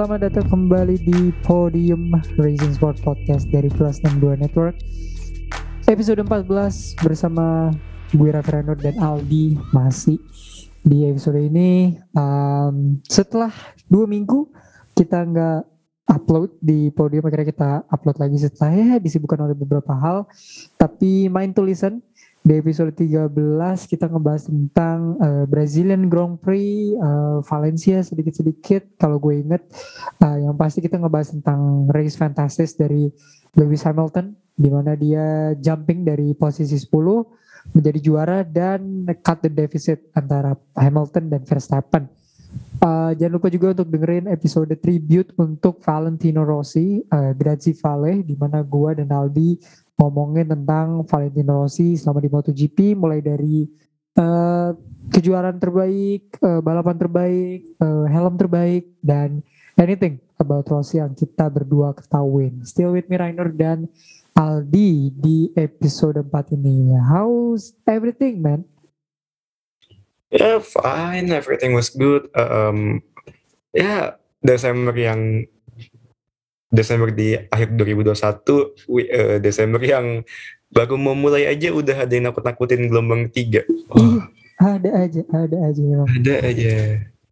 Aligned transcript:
Selamat 0.00 0.32
datang 0.32 0.48
kembali 0.48 0.96
di 1.04 1.28
Podium 1.44 2.08
Racing 2.40 2.72
Sport 2.72 3.04
Podcast 3.04 3.44
dari 3.52 3.68
Plus 3.68 4.00
62 4.00 4.32
Network. 4.32 4.80
Episode 5.84 6.24
14 6.24 7.04
bersama 7.04 7.68
gue 8.08 8.32
Raffi 8.32 8.80
dan 8.80 8.96
Aldi 8.96 9.60
masih 9.76 10.16
di 10.80 11.04
episode 11.04 11.36
ini. 11.44 12.00
Um, 12.16 13.04
Setelah 13.04 13.52
dua 13.92 14.08
minggu 14.08 14.48
kita 14.96 15.20
nggak 15.20 15.68
upload 16.08 16.56
di 16.64 16.88
Podium 16.96 17.28
akhirnya 17.28 17.52
kita 17.52 17.70
upload 17.92 18.16
lagi 18.24 18.40
setelah 18.40 18.72
ya 18.72 18.96
disibukkan 18.96 19.52
oleh 19.52 19.52
beberapa 19.52 19.92
hal. 20.00 20.24
Tapi 20.80 21.28
main 21.28 21.52
to 21.52 21.60
listen 21.60 22.00
di 22.40 22.56
episode 22.56 22.96
13 22.96 23.28
kita 23.84 24.08
ngebahas 24.08 24.48
tentang 24.48 25.20
uh, 25.20 25.44
Brazilian 25.44 26.08
Grand 26.08 26.40
Prix 26.40 26.96
uh, 26.96 27.44
Valencia 27.44 28.00
sedikit-sedikit 28.00 28.96
kalau 28.96 29.20
gue 29.20 29.44
inget 29.44 29.60
uh, 30.24 30.40
yang 30.40 30.56
pasti 30.56 30.80
kita 30.80 30.96
ngebahas 30.96 31.36
tentang 31.36 31.84
race 31.92 32.16
fantastis 32.16 32.72
dari 32.72 33.12
Lewis 33.52 33.84
Hamilton 33.84 34.32
di 34.56 34.68
mana 34.72 34.96
dia 34.96 35.52
jumping 35.60 36.00
dari 36.00 36.32
posisi 36.32 36.80
10 36.80 37.76
menjadi 37.76 37.98
juara 38.00 38.38
dan 38.40 39.04
cut 39.20 39.44
the 39.44 39.52
deficit 39.52 40.00
antara 40.16 40.56
Hamilton 40.80 41.28
dan 41.28 41.44
Verstappen. 41.44 42.08
Uh, 42.80 43.12
jangan 43.14 43.36
lupa 43.36 43.52
juga 43.52 43.76
untuk 43.76 43.92
dengerin 43.92 44.26
episode 44.32 44.72
tribute 44.80 45.30
untuk 45.36 45.84
Valentino 45.84 46.42
Rossi, 46.42 47.04
uh, 47.12 47.36
Grazie 47.36 47.76
Vale, 47.76 48.24
di 48.24 48.32
mana 48.34 48.64
gue 48.64 48.90
dan 48.96 49.12
Aldi 49.12 49.50
ngomongin 50.00 50.48
tentang 50.48 51.04
Valentino 51.04 51.60
Rossi 51.60 52.00
selama 52.00 52.24
di 52.24 52.32
MotoGP 52.32 52.96
mulai 52.96 53.20
dari 53.20 53.68
uh, 54.16 54.72
kejuaraan 55.12 55.60
terbaik, 55.60 56.40
uh, 56.40 56.64
balapan 56.64 56.96
terbaik, 56.96 57.60
uh, 57.84 58.08
helm 58.08 58.40
terbaik 58.40 58.88
dan 59.04 59.44
anything 59.76 60.16
about 60.40 60.64
Rossi 60.72 60.96
yang 60.96 61.12
kita 61.12 61.52
berdua 61.52 61.92
ketahuin. 61.92 62.64
Still 62.64 62.96
with 62.96 63.12
me 63.12 63.20
Rainer 63.20 63.52
dan 63.52 63.92
Aldi 64.32 65.12
di 65.20 65.52
episode 65.52 66.24
4 66.24 66.56
ini. 66.56 66.96
How's 66.96 67.76
everything, 67.84 68.40
man? 68.40 68.64
Yeah, 70.32 70.64
fine. 70.64 71.28
Everything 71.28 71.76
was 71.76 71.92
good. 71.92 72.32
Um, 72.32 73.04
yeah, 73.76 74.16
Desember 74.40 74.96
yang 74.96 75.44
Desember 76.70 77.10
di 77.10 77.34
akhir 77.34 77.74
2021, 77.74 78.14
uh, 78.14 79.38
Desember 79.42 79.82
yang 79.82 80.22
baru 80.70 80.94
mau 80.94 81.18
mulai 81.18 81.50
aja 81.50 81.74
udah 81.74 82.06
ada 82.06 82.12
yang 82.14 82.30
nakut-nakutin 82.30 82.86
gelombang 82.86 83.26
tiga. 83.34 83.66
Oh. 83.90 84.22
ada 84.62 84.90
aja, 85.02 85.26
ada 85.34 85.56
aja 85.66 85.82
memang. 85.82 86.06
Ada 86.06 86.34
aja. 86.46 86.72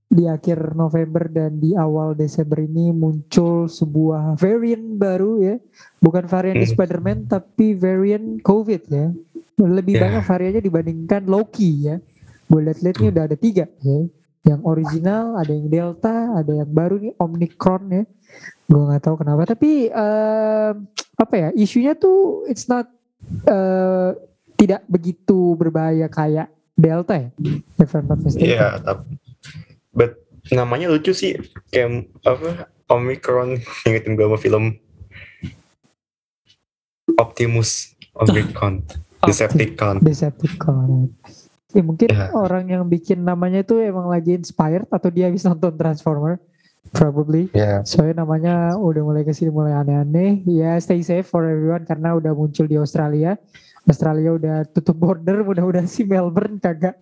Di 0.08 0.24
akhir 0.26 0.74
November 0.74 1.30
dan 1.30 1.62
di 1.62 1.76
awal 1.78 2.18
Desember 2.18 2.58
ini 2.58 2.90
muncul 2.90 3.70
sebuah 3.70 4.34
varian 4.40 4.98
baru 4.98 5.38
ya. 5.38 5.54
Bukan 6.02 6.26
varian 6.26 6.58
hmm. 6.58 6.68
Spider-Man 6.74 7.18
tapi 7.30 7.78
varian 7.78 8.42
COVID 8.42 8.82
ya. 8.90 9.12
Lebih 9.60 9.94
yeah. 9.94 10.02
banyak 10.02 10.24
variannya 10.26 10.62
dibandingkan 10.64 11.22
Loki 11.28 11.86
ya. 11.86 12.02
Gue 12.48 12.64
lihat-lihat 12.64 12.96
ini 13.04 13.08
udah 13.12 13.24
ada 13.28 13.36
tiga 13.36 13.70
ya. 13.84 13.98
Yang 14.48 14.60
original, 14.64 15.36
ada 15.36 15.52
yang 15.52 15.68
Delta, 15.68 16.16
ada 16.40 16.52
yang 16.64 16.70
baru 16.72 16.96
nih 16.96 17.12
Omicron 17.20 17.84
ya 17.92 18.02
gue 18.68 18.82
nggak 18.84 19.00
tahu 19.00 19.16
kenapa 19.24 19.48
tapi 19.48 19.88
uh, 19.88 20.76
apa 21.16 21.34
ya 21.34 21.48
isunya 21.56 21.96
tuh 21.96 22.44
it's 22.46 22.68
not 22.68 22.84
uh, 23.48 24.12
tidak 24.58 24.84
begitu 24.90 25.54
berbahaya 25.54 26.10
kayak 26.10 26.52
delta 26.78 27.14
ya? 27.14 27.28
If 27.78 27.94
I'm 27.94 28.06
not 28.06 28.22
mistaken. 28.22 28.54
Yeah, 28.54 28.78
tapi 28.82 29.18
but 29.94 30.22
namanya 30.54 30.90
lucu 30.90 31.10
sih 31.10 31.38
kayak 31.74 32.06
apa 32.22 32.70
omicron 32.90 33.58
ingetin 33.86 34.14
gue 34.14 34.26
sama 34.26 34.38
film. 34.38 34.64
Optimus 37.18 37.98
Omicron 38.14 38.86
Decepticon. 39.26 39.98
Decepticon. 39.98 41.10
Ya 41.74 41.82
mungkin 41.82 42.08
yeah. 42.14 42.30
orang 42.30 42.70
yang 42.70 42.86
bikin 42.86 43.26
namanya 43.26 43.66
itu 43.66 43.82
emang 43.82 44.06
lagi 44.06 44.38
inspired 44.38 44.86
atau 44.88 45.10
dia 45.10 45.26
habis 45.26 45.42
nonton 45.42 45.74
Transformer 45.74 46.38
Probably. 46.88 47.52
Yeah. 47.52 47.84
Soalnya 47.84 48.24
namanya 48.24 48.74
udah 48.80 49.02
mulai 49.04 49.22
ke 49.22 49.32
sini 49.36 49.52
mulai 49.52 49.76
aneh-aneh. 49.76 50.42
Ya 50.48 50.78
stay 50.80 51.04
safe 51.04 51.28
for 51.28 51.44
everyone 51.44 51.84
karena 51.84 52.16
udah 52.16 52.32
muncul 52.32 52.64
di 52.64 52.80
Australia. 52.80 53.36
Australia 53.84 54.36
udah 54.36 54.56
tutup 54.72 54.96
border. 54.96 55.44
Mudah-mudahan 55.44 55.88
si 55.88 56.04
Melbourne 56.04 56.60
kagak 56.60 56.96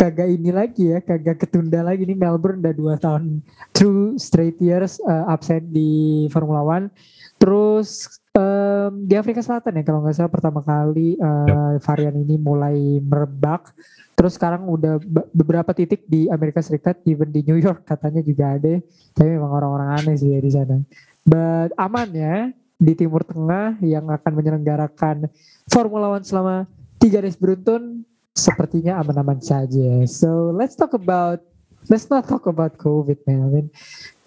kagak 0.00 0.32
ini 0.32 0.48
lagi 0.48 0.96
ya, 0.96 1.04
kagak 1.04 1.44
ketunda 1.44 1.84
lagi 1.84 2.08
nih 2.08 2.16
Melbourne 2.16 2.64
udah 2.64 2.72
dua 2.72 2.94
tahun 2.96 3.44
true 3.76 4.16
straight 4.16 4.56
years 4.56 4.96
uh, 5.04 5.28
absen 5.28 5.68
di 5.68 6.24
Formula 6.32 6.64
One. 6.64 6.88
Terus 7.36 8.08
um, 8.32 9.04
di 9.04 9.16
Afrika 9.16 9.44
Selatan 9.44 9.80
ya 9.80 9.84
kalau 9.84 10.00
nggak 10.00 10.16
salah 10.16 10.32
pertama 10.32 10.60
kali 10.64 11.20
uh, 11.20 11.76
varian 11.84 12.16
ini 12.16 12.40
mulai 12.40 13.00
merebak 13.00 13.72
Terus 14.20 14.36
sekarang 14.36 14.68
udah 14.68 15.00
beberapa 15.32 15.72
titik 15.72 16.04
di 16.04 16.28
Amerika 16.28 16.60
Serikat, 16.60 17.00
even 17.08 17.32
di 17.32 17.40
New 17.40 17.56
York 17.56 17.88
katanya 17.88 18.20
juga 18.20 18.52
ada. 18.52 18.76
Tapi 19.16 19.28
memang 19.32 19.48
orang-orang 19.48 19.96
aneh 19.96 20.20
sih 20.20 20.36
ya 20.36 20.44
di 20.44 20.52
sana. 20.52 20.76
But 21.24 21.72
aman 21.80 22.12
ya 22.12 22.52
di 22.76 22.92
Timur 22.92 23.24
Tengah 23.24 23.80
yang 23.80 24.12
akan 24.12 24.32
menyelenggarakan 24.36 25.24
Formula 25.72 26.12
One 26.12 26.20
selama 26.20 26.68
tiga 27.00 27.24
race 27.24 27.40
beruntun 27.40 28.04
sepertinya 28.36 29.00
aman-aman 29.00 29.40
saja. 29.40 30.04
So 30.04 30.52
let's 30.52 30.76
talk 30.76 30.92
about 30.92 31.40
let's 31.88 32.12
not 32.12 32.28
talk 32.28 32.44
about 32.44 32.76
COVID 32.76 33.24
man. 33.24 33.40
I 33.40 33.48
mean 33.48 33.66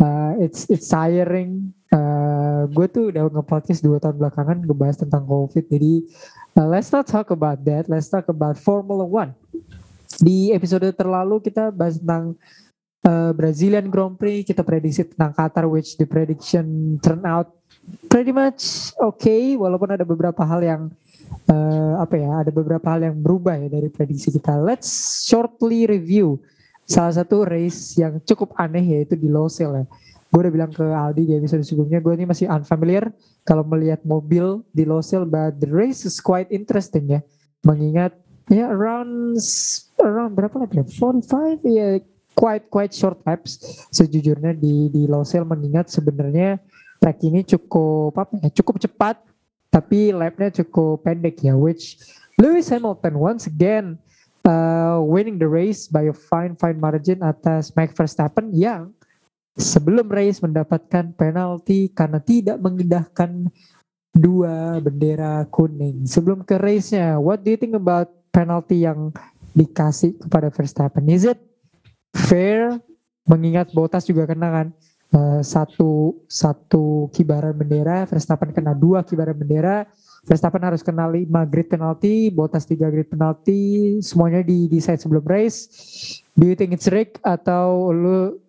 uh, 0.01 0.41
it's 0.41 0.65
it's 0.73 0.89
tiring. 0.89 1.69
Uh, 1.93 2.65
gue 2.73 2.89
tuh 2.89 3.13
udah 3.13 3.29
nge-podcast 3.29 3.85
dua 3.85 4.01
tahun 4.01 4.17
belakangan 4.17 4.65
ngebahas 4.65 5.05
tentang 5.05 5.29
COVID. 5.29 5.69
Jadi 5.69 6.09
uh, 6.57 6.65
let's 6.65 6.89
not 6.89 7.05
talk 7.05 7.29
about 7.29 7.61
that. 7.69 7.85
Let's 7.85 8.09
talk 8.09 8.25
about 8.25 8.57
Formula 8.57 9.05
One. 9.05 9.37
Di 10.19 10.53
episode 10.53 10.85
terlalu 10.93 11.41
kita 11.41 11.73
bahas 11.73 11.97
tentang 11.97 12.37
uh, 13.07 13.31
Brazilian 13.33 13.87
Grand 13.87 14.15
Prix, 14.17 14.45
kita 14.45 14.61
prediksi 14.61 15.07
tentang 15.07 15.33
Qatar 15.33 15.65
which 15.69 15.95
the 15.97 16.05
prediction 16.05 16.97
turn 16.99 17.23
out 17.25 17.51
pretty 18.07 18.31
much 18.31 18.93
okay 19.01 19.59
walaupun 19.59 19.91
ada 19.91 20.07
beberapa 20.07 20.39
hal 20.47 20.61
yang 20.63 20.81
uh, 21.49 21.99
apa 21.99 22.15
ya, 22.15 22.31
ada 22.45 22.51
beberapa 22.53 22.85
hal 22.89 23.03
yang 23.03 23.17
berubah 23.19 23.57
ya 23.59 23.67
dari 23.71 23.89
prediksi 23.89 24.31
kita. 24.31 24.59
Let's 24.59 25.23
shortly 25.27 25.87
review 25.89 26.39
salah 26.83 27.15
satu 27.15 27.47
race 27.47 27.95
yang 27.95 28.19
cukup 28.23 28.55
aneh 28.59 28.83
yaitu 28.83 29.15
di 29.15 29.31
Losail 29.31 29.83
ya. 29.83 29.85
Gue 30.33 30.49
udah 30.49 30.53
bilang 30.53 30.71
ke 30.73 30.81
Aldi 30.81 31.29
di 31.29 31.33
episode 31.37 31.61
sebelumnya, 31.61 32.01
gue 32.01 32.13
ini 32.17 32.25
masih 32.25 32.49
unfamiliar 32.49 33.13
kalau 33.45 33.61
melihat 33.61 34.01
mobil 34.01 34.65
di 34.73 34.81
Losail, 34.81 35.29
but 35.29 35.61
the 35.61 35.69
race 35.69 36.09
is 36.09 36.17
quite 36.17 36.49
interesting 36.49 37.05
ya. 37.05 37.21
Mengingat 37.61 38.17
ya 38.51 38.67
around 38.71 39.39
around 40.01 40.33
berapa 40.35 40.55
lagi 40.59 40.81
ya? 40.81 40.85
45 40.85 41.63
ya 41.69 41.89
quite 42.33 42.65
quite 42.67 42.93
short 42.93 43.21
laps 43.23 43.61
sejujurnya 43.93 44.57
di 44.57 44.89
di 44.89 45.05
Losail 45.05 45.45
mengingat 45.45 45.93
sebenarnya 45.93 46.59
track 46.97 47.19
ini 47.23 47.45
cukup 47.45 48.15
apa 48.17 48.33
ya 48.41 48.49
cukup 48.51 48.81
cepat 48.81 49.21
tapi 49.69 50.13
lapnya 50.13 50.49
cukup 50.63 51.01
pendek 51.05 51.41
ya 51.45 51.53
which 51.53 51.97
Lewis 52.41 52.69
Hamilton 52.73 53.15
once 53.21 53.45
again 53.45 53.97
uh, 54.47 54.99
winning 55.01 55.37
the 55.39 55.47
race 55.47 55.87
by 55.87 56.09
a 56.09 56.15
fine 56.15 56.57
fine 56.57 56.77
margin 56.77 57.21
atas 57.21 57.71
Max 57.73 57.93
Verstappen 57.93 58.49
yang 58.53 58.91
sebelum 59.53 60.09
race 60.09 60.41
mendapatkan 60.41 61.13
penalti 61.13 61.89
karena 61.93 62.17
tidak 62.17 62.57
mengindahkan 62.57 63.53
dua 64.13 64.77
bendera 64.77 65.45
kuning. 65.49 66.05
Sebelum 66.05 66.45
ke 66.45 66.57
race-nya 66.57 67.17
what 67.17 67.41
do 67.41 67.53
you 67.53 67.59
think 67.59 67.73
about 67.77 68.09
penalti 68.33 68.81
yang 68.81 69.13
dikasih 69.53 70.17
kepada 70.17 70.49
Verstappen. 70.49 71.05
Is 71.05 71.29
it 71.29 71.37
fair? 72.11 72.81
Mengingat 73.23 73.71
Bottas 73.71 74.03
juga 74.03 74.27
kena 74.27 74.51
kan 74.51 74.67
uh, 75.15 75.39
satu 75.39 76.19
satu 76.27 77.07
kibaran 77.15 77.55
bendera, 77.55 78.03
Verstappen 78.03 78.51
kena 78.51 78.75
dua 78.75 79.05
kibaran 79.05 79.37
bendera. 79.37 79.87
Verstappen 80.27 80.63
harus 80.63 80.83
kena 80.83 81.07
lima 81.07 81.47
grid 81.47 81.71
penalti, 81.71 82.27
Bottas 82.27 82.67
tiga 82.67 82.91
grid 82.91 83.07
penalti, 83.07 83.95
semuanya 84.03 84.43
di 84.43 84.67
decide 84.67 84.99
sebelum 84.99 85.23
race. 85.23 85.71
Do 86.35 86.47
you 86.47 86.55
think 86.59 86.75
it's 86.75 86.91
rigged 86.91 87.23
atau 87.23 87.95
lu 87.95 88.39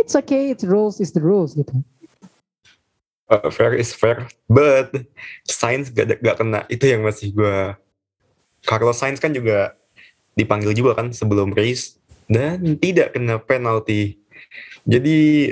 it's 0.00 0.16
okay, 0.16 0.48
it's 0.48 0.64
rules 0.64 0.96
is 0.96 1.12
the 1.12 1.20
rules 1.20 1.52
gitu? 1.52 1.76
Uh, 3.28 3.50
fair 3.50 3.74
is 3.74 3.90
fair, 3.90 4.24
but 4.46 4.92
science 5.44 5.90
gak, 5.90 6.22
gak 6.22 6.36
kena 6.38 6.62
itu 6.70 6.88
yang 6.88 7.02
masih 7.02 7.34
gue 7.34 7.74
Carlos 8.66 8.98
Sainz 8.98 9.22
kan 9.22 9.30
juga 9.30 9.78
dipanggil 10.36 10.74
juga 10.76 10.98
kan 10.98 11.14
sebelum 11.14 11.54
race 11.54 11.96
dan 12.26 12.76
tidak 12.76 13.14
kena 13.14 13.38
penalti. 13.38 14.18
Jadi 14.84 15.50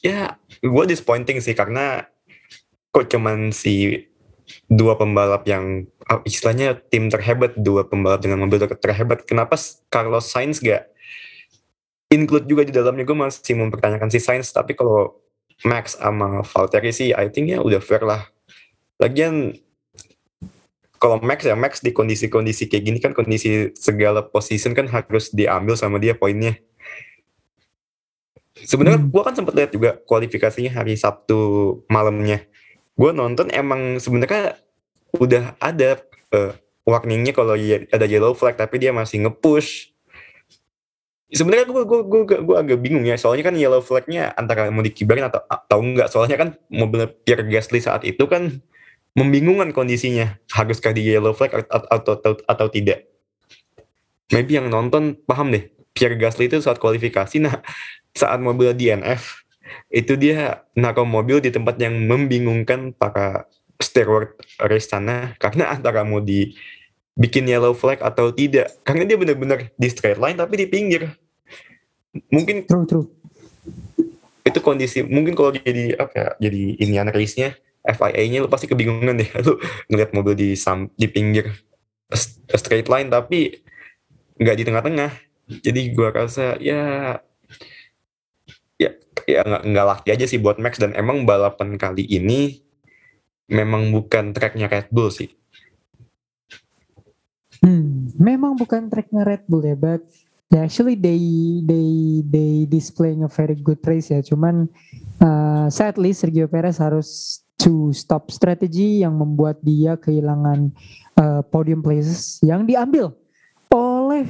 ya 0.00 0.38
gue 0.62 0.84
disappointing 0.86 1.42
sih 1.42 1.52
karena 1.52 2.06
kok 2.94 3.10
cuman 3.10 3.50
si 3.50 4.06
dua 4.68 4.94
pembalap 4.94 5.44
yang 5.48 5.88
ah, 6.06 6.20
istilahnya 6.22 6.78
tim 6.88 7.10
terhebat 7.10 7.56
dua 7.58 7.84
pembalap 7.88 8.22
dengan 8.22 8.44
mobil 8.44 8.60
terhebat 8.60 9.24
kenapa 9.24 9.56
Carlos 9.88 10.28
Sainz 10.28 10.60
gak 10.60 10.88
include 12.12 12.46
juga 12.46 12.62
di 12.68 12.72
dalamnya 12.72 13.02
gue 13.02 13.16
masih 13.16 13.56
mempertanyakan 13.56 14.08
si 14.12 14.20
Sainz 14.20 14.52
tapi 14.52 14.76
kalau 14.76 15.24
Max 15.64 15.96
sama 15.96 16.44
Valtteri 16.44 16.92
sih 16.92 17.10
I 17.16 17.30
think 17.32 17.54
ya 17.54 17.62
udah 17.62 17.78
fair 17.78 18.02
lah. 18.02 18.26
Lagian 18.98 19.54
kalau 20.98 21.20
Max 21.20 21.44
ya 21.44 21.56
Max 21.58 21.82
di 21.82 21.90
kondisi-kondisi 21.90 22.70
kayak 22.70 22.84
gini 22.84 22.98
kan 23.02 23.12
kondisi 23.12 23.70
segala 23.76 24.24
position 24.24 24.72
kan 24.72 24.88
harus 24.88 25.30
diambil 25.34 25.74
sama 25.74 26.00
dia 26.00 26.16
poinnya. 26.16 26.56
Sebenarnya 28.54 29.02
hmm. 29.02 29.10
gue 29.10 29.22
kan 29.22 29.34
sempat 29.34 29.54
lihat 29.58 29.70
juga 29.74 29.98
kualifikasinya 30.06 30.72
hari 30.72 30.94
Sabtu 30.94 31.82
malamnya. 31.90 32.46
Gue 32.94 33.10
nonton 33.10 33.50
emang 33.50 33.98
sebenarnya 33.98 34.56
udah 35.14 35.58
ada 35.58 35.98
uh, 36.30 36.54
warningnya 36.86 37.34
kalau 37.34 37.54
ada 37.90 38.06
yellow 38.06 38.34
flag 38.36 38.54
tapi 38.54 38.78
dia 38.82 38.94
masih 38.94 39.26
nge-push 39.26 39.94
sebenarnya 41.34 41.66
gue 41.66 41.82
gue 41.82 42.00
gue 42.06 42.22
gue 42.46 42.56
agak 42.56 42.78
bingung 42.78 43.02
ya 43.02 43.18
soalnya 43.18 43.50
kan 43.50 43.56
yellow 43.58 43.82
flagnya 43.82 44.30
antara 44.38 44.70
mau 44.70 44.86
dikibarin 44.86 45.26
atau 45.26 45.42
atau 45.50 45.78
enggak 45.82 46.08
soalnya 46.12 46.36
kan 46.38 46.48
mobil 46.70 47.10
Pierre 47.26 47.42
Gasly 47.50 47.82
saat 47.82 48.06
itu 48.06 48.22
kan 48.30 48.62
membingungkan 49.14 49.70
kondisinya. 49.70 50.36
Haruskah 50.50 50.90
di 50.90 51.06
yellow 51.06 51.32
flag 51.32 51.54
atau 51.54 51.86
atau, 51.88 52.12
atau, 52.18 52.32
atau 52.44 52.66
tidak? 52.68 53.06
Maybe 54.34 54.58
yang 54.58 54.68
nonton 54.68 55.14
paham 55.24 55.54
deh. 55.54 55.70
Pierre 55.94 56.18
Gasly 56.18 56.50
itu 56.50 56.58
saat 56.58 56.82
kualifikasi 56.82 57.38
nah 57.38 57.62
saat 58.10 58.42
mobil 58.42 58.74
DNF 58.74 59.46
itu 59.94 60.18
dia 60.18 60.66
naruh 60.74 61.06
mobil 61.06 61.38
di 61.38 61.54
tempat 61.54 61.78
yang 61.78 61.94
membingungkan 62.02 62.90
para 62.94 63.46
steward 63.78 64.34
race 64.58 64.90
sana. 64.90 65.38
Karena 65.38 65.70
antara 65.70 66.02
mau 66.02 66.18
di 66.18 66.54
bikin 67.14 67.46
yellow 67.46 67.74
flag 67.78 68.02
atau 68.02 68.34
tidak. 68.34 68.74
Karena 68.82 69.06
dia 69.06 69.14
benar-benar 69.14 69.70
di 69.74 69.88
straight 69.90 70.18
line 70.18 70.34
tapi 70.34 70.58
di 70.58 70.66
pinggir. 70.66 71.14
Mungkin 72.30 72.66
true 72.66 72.86
true. 72.86 73.06
Itu 74.42 74.58
kondisi 74.60 75.06
mungkin 75.06 75.38
kalau 75.38 75.54
jadi 75.54 75.94
apa 75.98 76.14
ya 76.14 76.28
jadi 76.50 76.62
ini 76.78 76.94
race-nya 77.10 77.54
FIA-nya 77.84 78.40
lu 78.40 78.48
pasti 78.48 78.64
kebingungan 78.64 79.20
deh 79.20 79.28
lu 79.46 79.60
ngeliat 79.92 80.10
mobil 80.16 80.34
di 80.34 80.48
sam, 80.56 80.88
di 80.96 81.06
pinggir 81.06 81.52
straight 82.56 82.88
line 82.88 83.12
tapi 83.12 83.60
nggak 84.40 84.56
di 84.56 84.64
tengah-tengah 84.64 85.10
jadi 85.60 85.80
gua 85.92 86.08
rasa 86.10 86.56
ya 86.58 87.14
ya 88.80 88.90
ya 89.28 89.40
nggak 89.44 89.62
nggak 89.68 89.86
laki 89.86 90.08
aja 90.10 90.24
sih 90.24 90.40
buat 90.40 90.56
Max 90.56 90.80
dan 90.80 90.96
emang 90.96 91.28
balapan 91.28 91.76
kali 91.76 92.08
ini 92.08 92.64
memang 93.46 93.92
bukan 93.92 94.32
tracknya 94.32 94.72
Red 94.72 94.88
Bull 94.88 95.12
sih. 95.12 95.28
Hmm, 97.60 98.12
memang 98.16 98.56
bukan 98.56 98.88
tracknya 98.88 99.24
Red 99.24 99.44
Bull 99.44 99.64
ya, 99.68 99.76
but 99.76 100.00
Yeah, 100.52 100.70
actually 100.70 100.94
they 100.94 101.18
they 101.66 102.22
they 102.22 102.52
displaying 102.70 103.26
a 103.26 103.30
very 103.32 103.58
good 103.58 103.82
race 103.82 104.14
ya. 104.14 104.22
Cuman 104.22 104.70
uh, 105.18 105.66
sadly 105.66 106.14
Sergio 106.14 106.46
Perez 106.46 106.78
harus 106.78 107.42
to 107.58 107.94
stop 107.94 108.28
strategy 108.34 109.02
yang 109.02 109.14
membuat 109.16 109.62
dia 109.62 109.94
kehilangan 109.98 110.74
uh, 111.18 111.40
podium 111.46 111.80
places 111.80 112.42
yang 112.42 112.66
diambil 112.66 113.14
oleh 113.74 114.26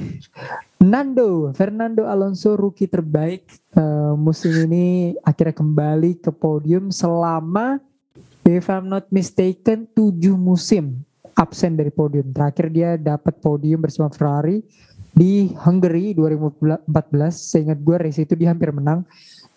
Nando 0.81 1.53
Fernando 1.53 2.09
Alonso 2.09 2.57
rookie 2.57 2.89
terbaik 2.89 3.45
uh, 3.77 4.17
musim 4.17 4.53
ini 4.65 5.13
akhirnya 5.21 5.53
kembali 5.53 6.17
ke 6.17 6.33
podium 6.33 6.89
selama 6.89 7.77
if 8.45 8.69
I'm 8.69 8.89
not 8.89 9.09
mistaken 9.13 9.85
tujuh 9.93 10.33
musim 10.33 11.05
absen 11.35 11.75
dari 11.75 11.91
podium. 11.91 12.31
Terakhir 12.31 12.71
dia 12.71 12.89
dapat 12.95 13.37
podium 13.43 13.83
bersama 13.83 14.07
Ferrari 14.09 14.63
di 15.15 15.51
Hungary 15.63 16.11
2014 16.11 16.87
seingat 17.31 17.79
gue 17.79 17.95
race 17.95 18.19
itu 18.19 18.35
dia 18.35 18.51
hampir 18.51 18.71
menang 18.71 19.07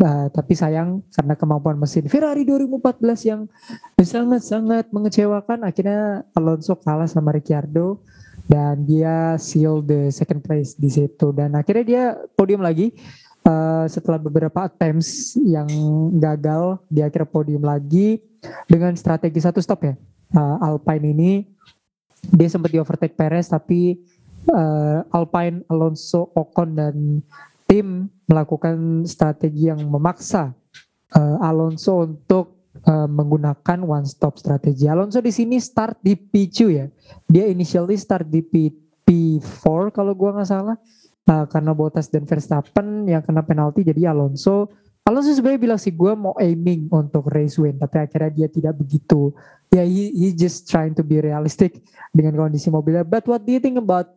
uh, 0.02 0.26
tapi 0.30 0.54
sayang 0.54 1.02
karena 1.12 1.34
kemampuan 1.34 1.76
mesin 1.78 2.06
Ferrari 2.06 2.46
2014 2.46 3.30
yang 3.30 3.40
sangat-sangat 3.98 4.90
mengecewakan 4.94 5.66
akhirnya 5.66 6.24
Alonso 6.34 6.78
kalah 6.78 7.10
sama 7.10 7.34
Ricciardo 7.34 8.02
dan 8.48 8.88
dia 8.88 9.36
seal 9.36 9.84
the 9.84 10.08
second 10.08 10.40
place 10.40 10.72
di 10.72 10.88
situ. 10.88 11.30
Dan 11.36 11.52
akhirnya 11.52 11.84
dia 11.84 12.04
podium 12.32 12.64
lagi 12.64 12.96
uh, 13.44 13.84
setelah 13.84 14.16
beberapa 14.16 14.64
attempts 14.64 15.36
yang 15.36 15.68
gagal 16.16 16.80
dia 16.88 17.12
akhirnya 17.12 17.28
podium 17.28 17.62
lagi 17.62 18.24
dengan 18.64 18.96
strategi 18.96 19.38
satu 19.44 19.60
stop 19.60 19.84
ya 19.84 19.94
uh, 20.34 20.56
Alpine 20.64 21.06
ini. 21.12 21.32
Dia 22.18 22.50
sempat 22.50 22.74
di 22.74 22.82
overtake 22.82 23.14
Perez 23.14 23.46
tapi 23.46 23.94
uh, 24.50 25.06
Alpine, 25.14 25.62
Alonso, 25.70 26.32
Ocon 26.34 26.74
dan 26.74 27.22
tim 27.68 28.08
melakukan 28.24 29.04
strategi 29.04 29.68
yang 29.68 29.84
memaksa 29.84 30.56
uh, 31.12 31.36
Alonso 31.44 32.00
untuk 32.08 32.72
uh, 32.88 33.04
menggunakan 33.04 33.84
one 33.84 34.08
stop 34.08 34.40
strategi. 34.40 34.88
Alonso 34.88 35.20
di 35.20 35.28
sini 35.28 35.60
start 35.60 36.00
di 36.00 36.16
P2 36.16 36.58
ya. 36.72 36.88
Dia 37.28 37.44
initially 37.52 38.00
start 38.00 38.24
di 38.32 38.40
P 38.40 38.72
P4 39.04 39.92
kalau 39.92 40.16
gua 40.16 40.40
nggak 40.40 40.48
salah. 40.48 40.76
Uh, 41.28 41.44
karena 41.44 41.76
Bottas 41.76 42.08
dan 42.08 42.24
Verstappen 42.24 43.04
yang 43.04 43.20
kena 43.20 43.44
penalti 43.44 43.84
jadi 43.84 44.16
Alonso 44.16 44.72
Alonso 45.04 45.36
sebenarnya 45.36 45.60
bilang 45.60 45.80
sih 45.80 45.92
gue 45.92 46.12
mau 46.16 46.32
aiming 46.40 46.88
untuk 46.88 47.28
race 47.28 47.60
win 47.60 47.76
tapi 47.76 48.00
akhirnya 48.00 48.32
dia 48.32 48.48
tidak 48.48 48.80
begitu 48.80 49.36
ya 49.68 49.80
yeah, 49.80 49.86
he, 49.88 50.08
he 50.16 50.28
just 50.32 50.64
trying 50.72 50.96
to 50.96 51.04
be 51.04 51.20
realistic 51.20 51.84
dengan 52.16 52.32
kondisi 52.32 52.72
mobilnya 52.72 53.04
but 53.04 53.28
what 53.28 53.44
do 53.44 53.52
you 53.52 53.60
think 53.60 53.76
about 53.76 54.08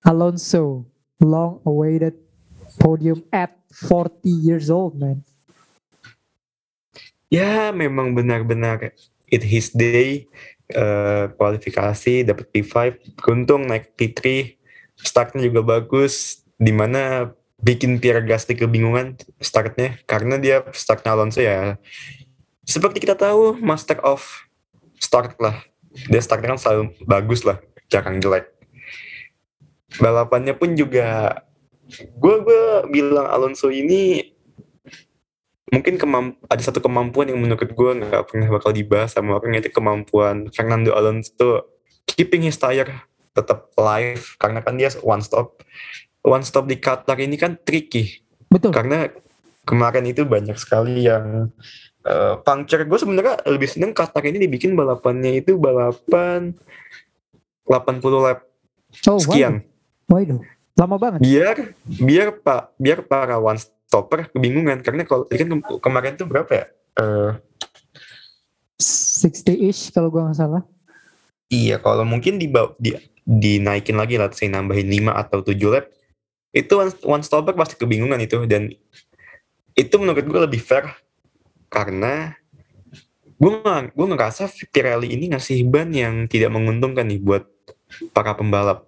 Alonso, 0.00 0.88
long 1.20 1.60
awaited 1.68 2.16
podium 2.78 3.24
at 3.34 3.56
40 3.72 4.22
years 4.26 4.68
old, 4.68 4.94
man. 4.98 5.24
Ya, 7.30 7.70
memang 7.70 8.14
benar-benar 8.14 8.94
it 9.30 9.42
his 9.46 9.70
day 9.70 10.26
uh, 10.74 11.30
kualifikasi 11.38 12.26
dapat 12.26 12.50
P5, 12.50 12.74
beruntung 13.14 13.70
naik 13.70 13.94
P3, 13.94 14.54
startnya 14.98 15.46
juga 15.46 15.62
bagus, 15.62 16.42
di 16.58 16.74
mana 16.74 17.30
bikin 17.62 18.02
Pierre 18.02 18.26
Gasly 18.26 18.58
kebingungan 18.58 19.14
startnya. 19.38 19.98
Karena 20.10 20.42
dia 20.42 20.66
startnya 20.74 21.14
Alonso 21.14 21.38
ya 21.38 21.78
seperti 22.70 23.02
kita 23.02 23.18
tahu 23.18 23.58
master 23.58 23.98
of 24.06 24.22
start 25.02 25.34
lah. 25.42 25.58
Dia 26.06 26.22
startnya 26.22 26.54
kan 26.54 26.60
selalu 26.62 26.82
bagus 27.02 27.42
lah 27.42 27.58
jarang 27.90 28.22
jelek. 28.22 28.46
Balapannya 29.98 30.54
pun 30.54 30.78
juga 30.78 31.34
gue 31.98 32.34
gue 32.46 32.62
bilang 32.90 33.26
Alonso 33.26 33.68
ini 33.68 34.22
mungkin 35.70 35.98
kemamp 35.98 36.38
ada 36.50 36.62
satu 36.62 36.82
kemampuan 36.82 37.30
yang 37.30 37.38
menurut 37.38 37.70
gue 37.70 37.90
nggak 38.02 38.26
pernah 38.26 38.48
bakal 38.50 38.74
dibahas 38.74 39.14
sama 39.14 39.38
orang 39.38 39.62
itu 39.62 39.70
kemampuan 39.70 40.50
Fernando 40.50 40.94
Alonso 40.94 41.70
keeping 42.06 42.42
his 42.42 42.58
tire 42.58 43.06
tetap 43.30 43.70
live 43.78 44.34
karena 44.42 44.58
kan 44.60 44.74
dia 44.74 44.90
one 45.06 45.22
stop 45.22 45.62
one 46.24 46.44
stop 46.44 46.68
di 46.68 46.76
Qatar 46.76 47.16
ini 47.20 47.36
kan 47.40 47.56
tricky. 47.60 48.20
Betul. 48.50 48.74
Karena 48.74 49.08
kemarin 49.64 50.04
itu 50.08 50.26
banyak 50.26 50.56
sekali 50.58 51.06
yang 51.08 51.48
uh, 52.04 52.34
puncture. 52.42 52.84
Gue 52.84 52.98
sebenarnya 53.00 53.40
lebih 53.48 53.68
seneng 53.70 53.96
Qatar 53.96 54.24
ini 54.26 54.42
dibikin 54.42 54.76
balapannya 54.76 55.40
itu 55.40 55.56
balapan 55.56 56.52
80 57.64 58.26
lap 58.26 58.38
oh, 59.06 59.20
sekian. 59.20 59.62
Waduh, 60.10 60.42
lama 60.80 60.96
banget. 60.96 61.20
Biar 61.20 61.56
biar 61.84 62.28
pak 62.40 62.72
biar 62.80 63.04
para 63.04 63.36
one 63.36 63.60
stopper 63.60 64.32
kebingungan 64.32 64.80
karena 64.80 65.04
kalau 65.04 65.28
kan 65.28 65.48
ke 65.60 65.74
kemarin 65.84 66.16
tuh 66.16 66.24
berapa 66.24 66.48
ya? 66.48 66.66
Uh, 66.96 67.30
60-ish 68.80 69.92
kalau 69.92 70.08
gua 70.08 70.32
nggak 70.32 70.40
salah. 70.40 70.64
Iya, 71.50 71.82
kalau 71.82 72.06
mungkin 72.06 72.38
di, 72.38 72.46
di 72.78 72.94
dinaikin 73.26 73.98
lagi 73.98 74.14
lah, 74.14 74.30
saya 74.30 74.54
nambahin 74.54 74.86
5 74.86 75.10
atau 75.10 75.38
7 75.42 75.58
lap, 75.74 75.90
itu 76.54 76.72
one, 76.78 76.94
one 77.02 77.24
stopper 77.26 77.54
pasti 77.58 77.74
kebingungan 77.74 78.22
itu 78.22 78.46
dan 78.46 78.70
itu 79.74 79.94
menurut 79.98 80.22
gue 80.22 80.40
lebih 80.50 80.62
fair 80.62 80.86
karena 81.70 82.34
gue 83.38 83.50
gue 83.94 84.06
ngerasa 84.10 84.50
Pirelli 84.68 85.14
ini 85.14 85.30
ngasih 85.32 85.62
ban 85.70 85.88
yang 85.94 86.26
tidak 86.26 86.50
menguntungkan 86.50 87.06
nih 87.06 87.22
buat 87.22 87.46
para 88.10 88.34
pembalap 88.34 88.86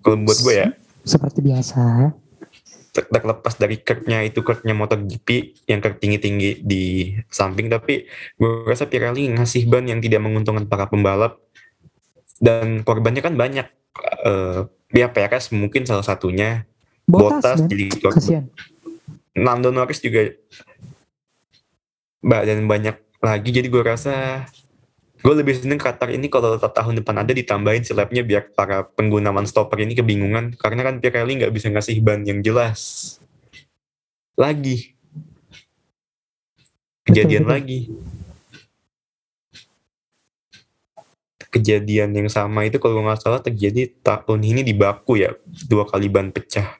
kalau 0.00 0.16
buat 0.22 0.38
gue 0.40 0.54
ya. 0.54 0.68
Seperti 1.04 1.40
biasa. 1.40 2.12
Terlepas 2.90 3.54
dari 3.54 3.78
curve-nya 3.78 4.26
itu 4.26 4.42
curve-nya 4.42 4.74
MotoGP 4.74 5.28
yang 5.70 5.78
curve 5.78 5.98
tinggi-tinggi 6.02 6.66
di 6.66 7.14
samping. 7.30 7.70
Tapi 7.70 8.04
gue 8.36 8.50
rasa 8.66 8.90
Pirelli 8.90 9.30
ngasih 9.30 9.70
ban 9.70 9.86
yang 9.86 10.02
tidak 10.02 10.20
menguntungkan 10.22 10.66
para 10.66 10.90
pembalap. 10.90 11.38
Dan 12.40 12.82
korbannya 12.82 13.22
kan 13.22 13.36
banyak. 13.36 13.68
Uh, 14.24 14.66
ya 14.90 15.10
PRS 15.10 15.54
mungkin 15.54 15.86
salah 15.86 16.04
satunya. 16.04 16.66
Bottas 17.06 17.62
jadi 17.66 17.90
korban. 17.98 18.48
Nando 19.34 19.70
Norris 19.70 20.02
juga 20.02 20.30
dan 22.20 22.66
banyak 22.66 22.96
lagi. 23.22 23.50
Jadi 23.54 23.66
gue 23.70 23.82
rasa 23.84 24.46
gue 25.20 25.34
lebih 25.36 25.52
seneng 25.52 25.76
Qatar 25.76 26.08
ini 26.08 26.32
kalau 26.32 26.56
tahun 26.56 27.04
depan 27.04 27.20
ada 27.20 27.32
ditambahin 27.36 27.84
si 27.84 27.92
labnya 27.92 28.24
biar 28.24 28.56
para 28.56 28.88
pengguna 28.88 29.28
one 29.28 29.44
stopper 29.44 29.84
ini 29.84 29.92
kebingungan. 29.92 30.56
Karena 30.56 30.80
kan 30.80 30.96
Pirelli 30.98 31.44
nggak 31.44 31.52
bisa 31.52 31.68
ngasih 31.68 32.00
ban 32.00 32.24
yang 32.24 32.40
jelas. 32.40 33.16
Lagi. 34.34 34.96
Kejadian 37.04 37.44
betul, 37.44 37.52
betul. 37.52 37.56
lagi. 37.60 37.80
Kejadian 41.50 42.14
yang 42.14 42.28
sama 42.30 42.64
itu 42.64 42.78
kalau 42.78 43.02
nggak 43.04 43.20
salah 43.20 43.42
terjadi 43.42 43.90
tahun 44.00 44.40
ini 44.40 44.60
di 44.62 44.72
Baku 44.72 45.18
ya 45.18 45.36
dua 45.68 45.84
kali 45.84 46.08
ban 46.08 46.32
pecah. 46.32 46.78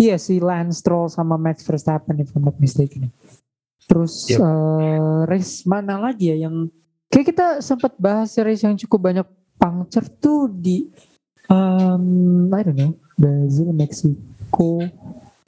Iya 0.00 0.16
si 0.16 0.40
Lance 0.40 0.80
Stroll 0.80 1.12
sama 1.12 1.36
Max 1.38 1.62
Verstappen 1.62 2.18
if 2.18 2.32
I'm 2.34 2.48
not 2.48 2.56
mistaken. 2.58 3.12
Terus 3.86 4.26
yep. 4.26 4.42
uh, 4.42 5.22
race 5.30 5.62
mana 5.68 6.00
lagi 6.00 6.34
ya 6.34 6.48
yang 6.48 6.72
kayak 7.16 7.26
kita 7.32 7.46
sempat 7.64 7.96
bahas 7.96 8.36
race 8.36 8.60
yang 8.60 8.76
cukup 8.76 9.08
banyak 9.08 9.26
puncture 9.56 10.04
tuh 10.20 10.52
di 10.52 10.92
um, 11.48 12.52
I 12.52 12.60
don't 12.60 12.76
know 12.76 12.92
Brazil 13.16 13.72
Mexico 13.72 14.84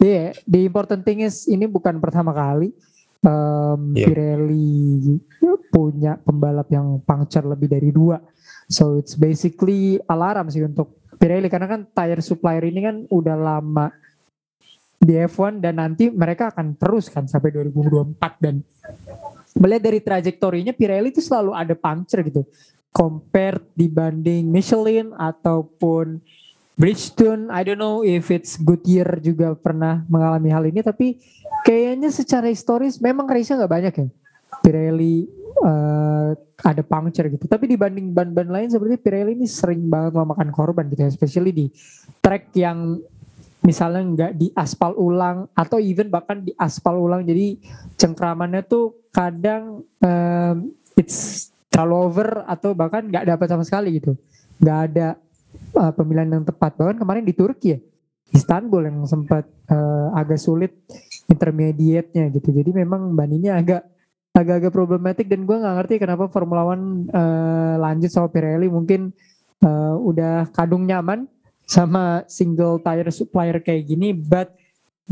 yeah 0.01 0.33
the 0.49 0.65
important 0.65 1.05
thing 1.05 1.21
is 1.21 1.45
ini 1.45 1.69
bukan 1.69 2.01
pertama 2.01 2.33
kali 2.33 2.73
um, 3.21 3.93
yeah. 3.93 4.09
Pirelli 4.09 5.21
punya 5.69 6.17
pembalap 6.17 6.69
yang 6.73 6.99
puncture 7.05 7.45
lebih 7.45 7.69
dari 7.69 7.91
dua. 7.93 8.19
So 8.69 8.97
it's 8.97 9.17
basically 9.17 10.01
alarm 10.09 10.49
sih 10.49 10.65
untuk 10.65 11.01
Pirelli 11.19 11.51
karena 11.51 11.69
kan 11.69 11.81
tire 11.91 12.23
supplier 12.23 12.65
ini 12.65 12.81
kan 12.85 12.97
udah 13.11 13.37
lama 13.37 13.91
di 14.99 15.15
F1 15.15 15.63
dan 15.63 15.79
nanti 15.79 16.11
mereka 16.11 16.51
akan 16.51 16.75
terus 16.75 17.07
kan 17.07 17.31
sampai 17.31 17.55
2024 17.55 18.19
dan 18.43 18.63
melihat 19.59 19.83
dari 19.91 20.01
trajektorinya 20.01 20.73
Pirelli 20.73 21.11
itu 21.11 21.21
selalu 21.21 21.53
ada 21.53 21.75
puncture 21.75 22.23
gitu 22.23 22.43
compare 22.95 23.61
dibanding 23.77 24.49
Michelin 24.49 25.13
ataupun 25.15 26.19
Bridgestone 26.79 27.51
I 27.51 27.67
don't 27.67 27.79
know 27.79 28.07
if 28.07 28.31
it's 28.31 28.55
Goodyear 28.55 29.19
juga 29.19 29.55
pernah 29.59 30.07
mengalami 30.07 30.49
hal 30.55 30.65
ini 30.71 30.79
tapi 30.79 31.19
kayaknya 31.67 32.09
secara 32.15 32.47
historis 32.47 33.03
memang 33.03 33.27
race-nya 33.27 33.59
nggak 33.59 33.73
banyak 33.73 33.95
ya. 33.99 34.09
Pirelli 34.63 35.27
uh, 35.63 36.39
ada 36.63 36.83
puncture 36.87 37.27
gitu. 37.31 37.51
Tapi 37.51 37.67
dibanding 37.67 38.15
ban-ban 38.15 38.47
lain 38.47 38.71
seperti 38.71 38.95
Pirelli 38.95 39.35
ini 39.35 39.47
sering 39.51 39.91
banget 39.91 40.15
memakan 40.15 40.49
korban 40.55 40.87
gitu 40.87 41.03
ya. 41.03 41.11
Especially 41.11 41.51
di 41.51 41.67
track 42.23 42.55
yang 42.55 43.03
misalnya 43.69 44.01
nggak 44.01 44.33
di 44.41 44.49
aspal 44.57 44.97
ulang 44.97 45.45
atau 45.53 45.77
even 45.77 46.09
bahkan 46.09 46.41
di 46.41 46.57
aspal 46.57 46.97
ulang. 46.97 47.29
Jadi 47.29 47.61
cengkramannya 48.01 48.65
tuh 48.65 49.13
kadang 49.13 49.85
um, 50.01 50.57
it's 50.97 51.53
terlalu 51.69 51.97
over 52.09 52.29
atau 52.49 52.73
bahkan 52.73 53.05
nggak 53.05 53.29
dapat 53.29 53.47
sama 53.53 53.69
sekali 53.69 54.01
gitu. 54.01 54.17
Nggak 54.57 54.79
ada 54.89 55.09
uh, 55.77 55.93
pemilihan 55.93 56.41
yang 56.41 56.45
tepat. 56.49 56.81
Bahkan 56.81 56.97
kemarin 56.97 57.29
di 57.29 57.37
Turki 57.37 57.77
ya 57.77 57.79
Istanbul 58.33 58.89
yang 58.89 58.99
sempat 59.05 59.45
uh, 59.69 60.17
agak 60.17 60.41
sulit 60.41 60.73
intermediate-nya 61.29 62.33
gitu. 62.33 62.49
Jadi 62.57 62.73
memang 62.73 63.13
bandingnya 63.13 63.61
agak 63.61 63.85
agak-agak 64.33 64.73
problematik 64.73 65.27
dan 65.29 65.45
gue 65.45 65.57
nggak 65.57 65.77
ngerti 65.83 65.95
kenapa 65.99 66.31
Formula 66.33 66.63
One 66.65 67.11
uh, 67.11 67.75
lanjut 67.81 68.09
sama 68.09 68.31
Pirelli 68.31 68.71
mungkin 68.71 69.11
uh, 69.67 69.97
udah 69.99 70.47
kadung 70.55 70.87
nyaman 70.87 71.27
sama 71.69 72.25
single 72.25 72.81
tire 72.81 73.13
supplier 73.13 73.61
kayak 73.61 73.85
gini 73.85 74.17
but 74.17 74.57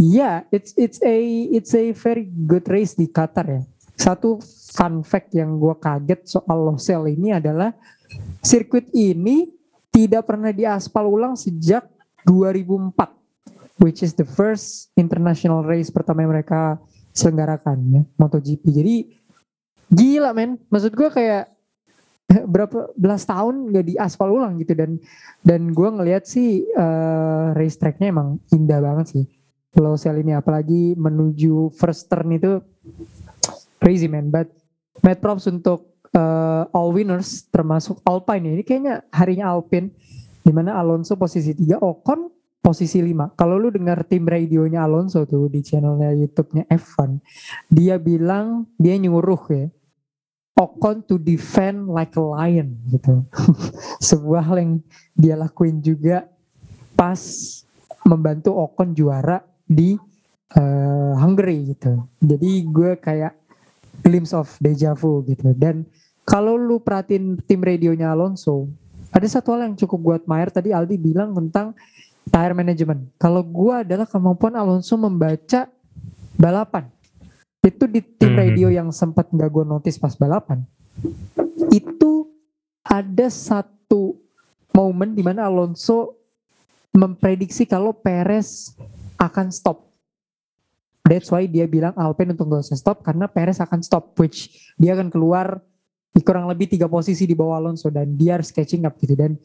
yeah 0.00 0.40
it's 0.48 0.72
it's 0.80 0.96
a 1.04 1.16
it's 1.52 1.76
a 1.76 1.92
very 1.92 2.24
good 2.48 2.64
race 2.72 2.96
di 2.96 3.12
Qatar 3.12 3.44
ya. 3.44 3.62
Satu 3.96 4.40
fun 4.72 5.04
fact 5.04 5.36
yang 5.36 5.56
gue 5.56 5.76
kaget 5.76 6.24
soal 6.24 6.68
Losail 6.72 7.12
ini 7.12 7.32
adalah 7.36 7.72
sirkuit 8.40 8.88
ini 8.96 9.52
tidak 9.92 10.28
pernah 10.28 10.52
diaspal 10.52 11.08
ulang 11.08 11.36
sejak 11.36 11.84
2004 12.28 13.80
which 13.80 14.04
is 14.04 14.12
the 14.16 14.24
first 14.24 14.92
international 14.96 15.64
race 15.64 15.88
pertama 15.88 16.24
yang 16.24 16.32
mereka 16.32 16.80
selenggarakan 17.16 17.76
ya 17.88 18.02
MotoGP. 18.20 18.64
Jadi 18.68 18.96
gila 19.88 20.36
men. 20.36 20.60
Maksud 20.68 20.92
gue 20.92 21.08
kayak 21.08 21.55
berapa 22.52 22.90
belas 22.98 23.22
tahun 23.26 23.70
gak 23.70 23.86
di 23.86 23.94
aspal 23.96 24.34
ulang 24.34 24.58
gitu. 24.58 24.74
Dan 24.74 24.98
dan 25.42 25.70
gue 25.70 25.88
ngelihat 25.88 26.26
sih 26.26 26.66
uh, 26.74 27.54
race 27.54 27.78
tracknya 27.78 28.10
emang 28.10 28.42
indah 28.50 28.82
banget 28.82 29.06
sih. 29.12 29.24
Low 29.76 30.00
Cell 30.00 30.24
ini 30.24 30.32
apalagi 30.32 30.96
menuju 30.96 31.76
first 31.76 32.08
turn 32.08 32.32
itu 32.32 32.58
crazy 33.76 34.08
man. 34.08 34.32
But 34.32 34.48
mad 35.04 35.20
props 35.20 35.44
untuk 35.46 35.96
uh, 36.16 36.64
all 36.72 36.96
winners 36.96 37.44
termasuk 37.52 38.00
Alpine. 38.08 38.56
Ini 38.56 38.62
kayaknya 38.64 39.04
harinya 39.12 39.52
Alpine 39.52 39.92
di 40.40 40.52
mana 40.54 40.78
Alonso 40.80 41.18
posisi 41.20 41.52
3, 41.52 41.82
Ocon 41.82 42.32
posisi 42.62 42.98
5. 42.98 43.36
Kalau 43.38 43.60
lu 43.60 43.68
dengar 43.70 44.02
tim 44.08 44.24
radionya 44.24 44.82
Alonso 44.86 45.28
tuh 45.28 45.52
di 45.52 45.60
channelnya 45.60 46.10
YouTube-nya 46.16 46.66
F1, 46.72 47.20
dia 47.70 48.00
bilang 48.00 48.66
dia 48.80 48.96
nyuruh 48.96 49.42
ya 49.52 49.66
Ocon 50.56 51.04
to 51.04 51.20
defend 51.20 51.84
like 51.92 52.16
a 52.16 52.24
lion 52.24 52.80
gitu. 52.88 53.20
Sebuah 54.08 54.40
hal 54.40 54.56
yang 54.56 54.72
dia 55.12 55.36
lakuin 55.36 55.84
juga 55.84 56.24
pas 56.96 57.20
membantu 58.08 58.56
Ocon 58.56 58.96
juara 58.96 59.44
di 59.68 60.00
uh, 60.56 61.12
Hungary 61.20 61.76
gitu. 61.76 62.08
Jadi 62.24 62.64
gue 62.72 62.96
kayak 62.96 63.36
glimpse 64.00 64.32
of 64.32 64.48
deja 64.56 64.96
vu 64.96 65.20
gitu. 65.28 65.52
Dan 65.52 65.84
kalau 66.24 66.56
lu 66.56 66.80
perhatiin 66.80 67.36
tim 67.44 67.60
radionya 67.60 68.16
Alonso, 68.16 68.66
ada 69.12 69.28
satu 69.28 69.52
hal 69.52 69.68
yang 69.68 69.76
cukup 69.76 69.98
gue 70.00 70.14
admire 70.24 70.48
tadi 70.48 70.72
Aldi 70.72 70.96
bilang 70.96 71.36
tentang 71.36 71.76
tire 72.32 72.56
management. 72.56 73.12
Kalau 73.20 73.44
gue 73.44 73.74
adalah 73.84 74.08
kemampuan 74.08 74.56
Alonso 74.56 74.96
membaca 74.96 75.68
balapan. 76.34 76.95
Itu 77.66 77.90
di 77.90 77.98
tim 77.98 78.30
hmm. 78.32 78.38
radio 78.38 78.68
yang 78.70 78.88
sempat 78.94 79.26
nggak 79.34 79.50
gue 79.50 79.64
notice 79.66 79.98
pas 79.98 80.14
balapan. 80.14 80.62
Itu 81.74 82.30
ada 82.86 83.26
satu 83.26 84.22
momen 84.70 85.18
di 85.18 85.26
mana 85.26 85.50
Alonso 85.50 86.14
memprediksi 86.94 87.66
kalau 87.66 87.90
Perez 87.90 88.78
akan 89.18 89.50
stop. 89.50 89.82
That's 91.06 91.30
why 91.30 91.46
dia 91.46 91.66
bilang 91.70 91.94
Alpine 91.94 92.34
untuk 92.34 92.50
gak 92.50 92.66
usah 92.66 92.78
stop 92.78 92.98
karena 93.06 93.30
Perez 93.30 93.62
akan 93.62 93.78
stop, 93.78 94.18
which 94.18 94.50
dia 94.74 94.94
akan 94.98 95.06
keluar 95.06 95.62
di 96.10 96.24
kurang 96.24 96.50
lebih 96.50 96.66
tiga 96.66 96.90
posisi 96.90 97.28
di 97.28 97.36
bawah 97.36 97.60
Alonso 97.60 97.92
dan 97.92 98.16
dia 98.16 98.40
harus 98.40 98.48
catching 98.48 98.88
up 98.88 98.96
gitu 98.98 99.12
dan 99.14 99.36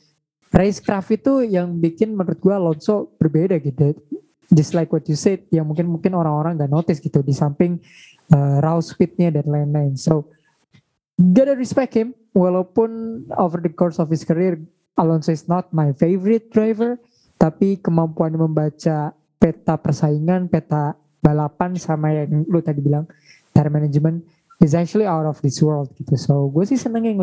racecraft 0.56 1.12
itu 1.20 1.52
yang 1.52 1.76
bikin 1.76 2.16
menurut 2.16 2.40
gue 2.40 2.54
Alonso 2.56 3.12
berbeda 3.20 3.60
gitu 3.60 3.92
just 4.52 4.76
like 4.76 4.92
what 4.92 5.08
you 5.08 5.16
said 5.16 5.44
yang 5.50 5.66
mungkin 5.66 5.88
mungkin 5.88 6.12
orang-orang 6.14 6.60
gak 6.60 6.72
notice 6.72 7.00
gitu 7.00 7.24
di 7.24 7.32
samping 7.32 7.80
uh, 8.36 8.60
raw 8.60 8.78
speednya 8.84 9.32
dan 9.32 9.48
lain-lain 9.48 9.96
so 9.96 10.28
gotta 11.18 11.56
respect 11.56 11.96
him 11.96 12.12
walaupun 12.36 13.24
over 13.40 13.64
the 13.64 13.72
course 13.72 13.98
of 13.98 14.12
his 14.12 14.28
career 14.28 14.60
Alonso 15.00 15.32
is 15.32 15.48
not 15.48 15.72
my 15.72 15.96
favorite 15.96 16.52
driver 16.52 17.00
tapi 17.40 17.80
kemampuan 17.82 18.36
membaca 18.38 19.16
peta 19.42 19.74
persaingan 19.80 20.46
peta 20.46 20.94
balapan 21.24 21.74
sama 21.74 22.14
yang 22.14 22.46
lu 22.46 22.62
tadi 22.62 22.82
bilang 22.84 23.10
tire 23.50 23.74
management 23.74 24.22
is 24.62 24.78
actually 24.78 25.10
out 25.10 25.26
of 25.26 25.42
this 25.42 25.58
world 25.58 25.90
gitu. 25.98 26.14
So 26.18 26.54
gue 26.54 26.70
sih 26.70 26.78
seneng 26.78 27.10
yang 27.10 27.18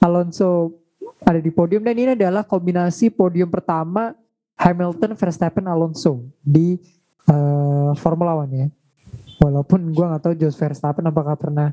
Alonso 0.00 0.80
ada 1.20 1.36
di 1.36 1.52
podium 1.52 1.84
dan 1.84 1.96
ini 1.96 2.16
adalah 2.16 2.48
kombinasi 2.48 3.12
podium 3.12 3.52
pertama 3.52 4.16
Hamilton, 4.60 5.16
Verstappen, 5.16 5.64
Alonso 5.64 6.28
di 6.44 6.76
uh, 7.32 7.96
Formula 7.96 8.36
One 8.36 8.52
ya. 8.52 8.68
Walaupun 9.40 9.88
gue 9.88 10.04
gak 10.04 10.20
tahu 10.20 10.34
Jos 10.36 10.52
Verstappen 10.60 11.08
apakah 11.08 11.32
pernah 11.32 11.72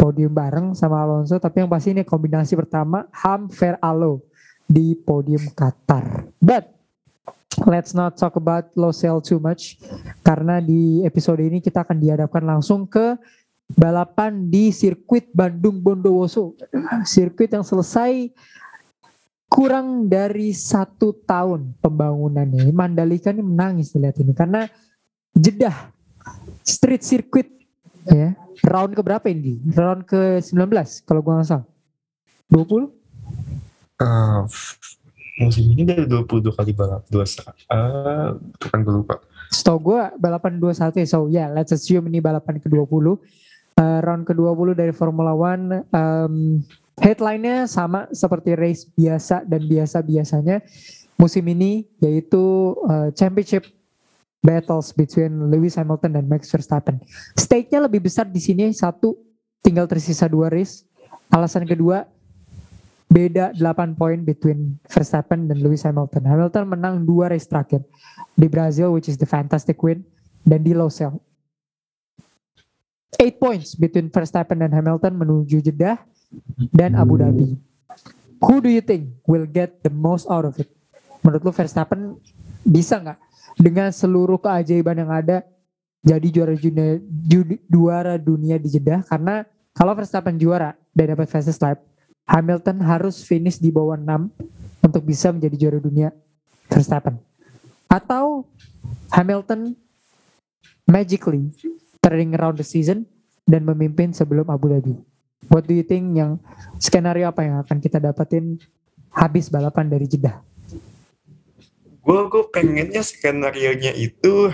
podium 0.00 0.32
bareng 0.32 0.72
sama 0.72 1.04
Alonso, 1.04 1.36
tapi 1.36 1.60
yang 1.60 1.68
pasti 1.68 1.92
ini 1.92 2.00
kombinasi 2.00 2.56
pertama 2.56 3.04
Ham 3.12 3.52
Ver 3.52 3.76
Alo 3.84 4.24
di 4.64 4.96
podium 4.96 5.52
Qatar. 5.52 6.24
But 6.40 6.72
let's 7.68 7.92
not 7.92 8.16
talk 8.16 8.40
about 8.40 8.72
Losail 8.72 9.20
too 9.20 9.36
much 9.36 9.76
karena 10.24 10.64
di 10.64 11.04
episode 11.04 11.44
ini 11.44 11.60
kita 11.60 11.84
akan 11.84 12.00
dihadapkan 12.00 12.40
langsung 12.40 12.88
ke 12.88 13.20
balapan 13.76 14.48
di 14.48 14.72
sirkuit 14.72 15.28
Bandung 15.32 15.76
Bondowoso. 15.76 16.56
Sirkuit 17.04 17.52
yang 17.52 17.64
selesai 17.64 18.32
kurang 19.48 20.10
dari 20.10 20.50
satu 20.50 21.14
tahun 21.24 21.78
pembangunannya. 21.78 22.70
Mandalika 22.74 23.30
ini 23.30 23.44
menangis 23.44 23.94
lihat 23.94 24.18
ini 24.18 24.34
karena 24.34 24.66
jedah 25.34 25.94
street 26.64 27.04
circuit 27.04 27.48
ya 28.08 28.34
round 28.66 28.96
ke 28.96 29.02
berapa 29.04 29.26
ini? 29.30 29.60
Round 29.72 30.08
ke 30.08 30.40
19 30.40 31.06
kalau 31.06 31.20
gua 31.22 31.40
nggak 31.40 31.48
salah. 31.48 31.66
20? 32.52 32.90
Uh, 33.94 34.42
musim 35.38 35.64
ini 35.74 35.82
dari 35.82 36.06
22 36.06 36.54
kali 36.54 36.70
balap 36.74 37.02
dua 37.10 37.26
uh, 37.26 38.34
kan 38.58 38.78
gue 38.82 38.94
lupa. 38.94 39.18
Setahu 39.50 39.94
gue 39.94 40.00
balapan 40.18 40.58
21 40.58 41.02
ya, 41.02 41.06
so 41.06 41.18
yeah, 41.30 41.48
let's 41.50 41.70
assume 41.70 42.10
ini 42.10 42.18
balapan 42.18 42.58
ke-20 42.58 42.90
uh, 42.90 43.98
round 44.02 44.22
ke-20 44.26 44.68
dari 44.74 44.92
Formula 44.94 45.34
One 45.34 45.82
um, 45.90 46.62
headline-nya 46.98 47.66
sama 47.66 48.06
seperti 48.14 48.54
race 48.54 48.86
biasa 48.94 49.42
dan 49.42 49.66
biasa-biasanya 49.66 50.62
musim 51.18 51.42
ini 51.46 51.86
yaitu 51.98 52.74
uh, 52.86 53.10
championship 53.14 53.66
battles 54.44 54.92
between 54.92 55.48
Lewis 55.48 55.74
Hamilton 55.80 56.20
dan 56.20 56.24
Max 56.28 56.52
Verstappen. 56.52 57.00
Stake-nya 57.32 57.80
lebih 57.88 58.04
besar 58.04 58.28
di 58.28 58.38
sini 58.38 58.68
satu 58.76 59.16
tinggal 59.64 59.88
tersisa 59.88 60.28
dua 60.28 60.52
race. 60.52 60.84
Alasan 61.32 61.64
kedua 61.64 62.04
beda 63.08 63.56
8 63.56 63.96
poin 63.96 64.20
between 64.20 64.76
Verstappen 64.90 65.48
dan 65.48 65.62
Lewis 65.64 65.86
Hamilton. 65.88 66.28
Hamilton 66.28 66.64
menang 66.68 66.94
dua 67.06 67.32
race 67.32 67.48
terakhir 67.48 67.80
di 68.36 68.46
Brazil 68.50 68.92
which 68.92 69.08
is 69.08 69.16
the 69.16 69.24
fantastic 69.24 69.80
win 69.80 70.04
dan 70.44 70.60
di 70.60 70.76
Losail. 70.76 71.16
8 73.16 73.40
points 73.40 73.78
between 73.78 74.12
Verstappen 74.12 74.60
dan 74.60 74.74
Hamilton 74.74 75.14
menuju 75.16 75.62
Jeddah 75.64 75.96
dan 76.72 76.94
Abu 76.98 77.18
Dhabi. 77.20 77.58
Who 78.44 78.60
do 78.60 78.68
you 78.68 78.84
think 78.84 79.16
will 79.24 79.48
get 79.48 79.80
the 79.80 79.92
most 79.92 80.28
out 80.28 80.44
of 80.44 80.58
it? 80.60 80.68
Menurut 81.24 81.42
lu 81.44 81.52
Verstappen 81.52 82.20
bisa 82.64 83.00
nggak 83.00 83.18
dengan 83.56 83.88
seluruh 83.88 84.36
keajaiban 84.36 85.00
yang 85.00 85.10
ada 85.12 85.46
jadi 86.04 86.28
juara 86.28 86.52
dunia, 86.52 87.00
juara 87.64 88.14
dunia 88.20 88.60
di 88.60 88.68
Jeddah 88.68 89.00
karena 89.08 89.48
kalau 89.72 89.96
Verstappen 89.96 90.36
juara 90.36 90.76
dan 90.92 91.16
dapat 91.16 91.26
fastest 91.26 91.64
lap, 91.64 91.80
Hamilton 92.28 92.78
harus 92.84 93.24
finish 93.24 93.58
di 93.58 93.72
bawah 93.72 93.96
6 93.96 94.84
untuk 94.84 95.02
bisa 95.02 95.32
menjadi 95.32 95.56
juara 95.56 95.78
dunia 95.80 96.08
Verstappen. 96.68 97.16
Atau 97.88 98.44
Hamilton 99.10 99.72
magically 100.84 101.48
turning 102.04 102.36
around 102.36 102.60
the 102.60 102.66
season 102.66 103.08
dan 103.48 103.64
memimpin 103.64 104.12
sebelum 104.12 104.48
Abu 104.52 104.68
Dhabi. 104.72 104.94
What 105.48 105.68
do 105.68 105.74
you 105.76 105.84
think 105.84 106.16
yang 106.16 106.40
skenario 106.80 107.28
apa 107.28 107.44
yang 107.44 107.60
akan 107.62 107.78
kita 107.80 108.00
dapetin 108.00 108.58
habis 109.14 109.48
balapan 109.48 109.86
dari 109.88 110.08
Jeddah? 110.08 110.40
Gue 112.04 112.20
gue 112.28 112.44
pengennya 112.52 113.00
skenario 113.00 113.72
nya 113.80 113.92
itu 113.96 114.52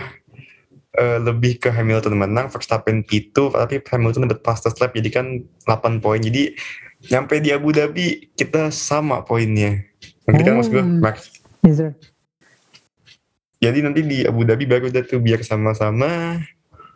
uh, 0.95 1.19
lebih 1.19 1.59
ke 1.59 1.69
Hamilton 1.71 2.15
menang, 2.15 2.47
Verstappen 2.51 3.03
P2, 3.03 3.55
tapi 3.55 3.83
Hamilton 3.83 4.31
dapat 4.31 4.47
fastest 4.47 4.79
lap 4.79 4.95
jadi 4.95 5.11
kan 5.11 5.27
8 5.67 5.99
poin. 5.99 6.23
Jadi 6.23 6.55
nyampe 7.11 7.43
di 7.43 7.51
Abu 7.51 7.75
Dhabi 7.75 8.31
kita 8.39 8.71
sama 8.71 9.27
poinnya. 9.27 9.83
Nanti 10.29 10.43
kan 10.47 10.55
maksud 10.59 10.73
gue 10.75 10.85
hmm. 10.85 11.01
Max. 11.03 11.17
Yes, 11.67 11.83
sir. 11.83 11.91
Jadi 13.61 13.79
nanti 13.85 14.01
di 14.01 14.19
Abu 14.25 14.47
Dhabi 14.47 14.65
baru 14.65 14.89
udah 14.89 15.05
tuh 15.05 15.21
biar 15.21 15.45
sama-sama 15.45 16.41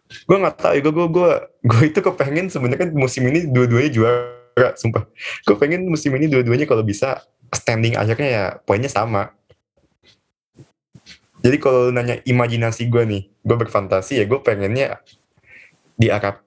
gue 0.04 0.36
nggak 0.36 0.56
tahu 0.60 0.74
gue 0.78 0.92
gue 0.92 1.08
gue 1.10 1.30
gue 1.64 1.82
itu 1.88 1.98
kepengen 2.04 2.46
sebenarnya 2.52 2.88
kan 2.88 2.90
musim 2.92 3.24
ini 3.26 3.48
dua-duanya 3.48 3.90
juara 3.90 4.68
sumpah. 4.78 5.08
Gue 5.48 5.56
pengen 5.58 5.88
musim 5.88 6.14
ini 6.14 6.30
dua-duanya 6.30 6.68
kalau 6.68 6.84
bisa 6.86 7.24
standing 7.50 7.98
akhirnya 7.98 8.28
ya 8.28 8.44
poinnya 8.62 8.92
sama. 8.92 9.34
Jadi 11.44 11.56
kalau 11.60 11.92
nanya 11.92 12.20
imajinasi 12.24 12.88
gue 12.88 13.02
nih 13.04 13.22
gue 13.28 13.56
berfantasi 13.56 14.22
ya 14.22 14.24
gue 14.24 14.40
pengennya 14.40 15.00
di 15.98 16.08
Arab 16.08 16.40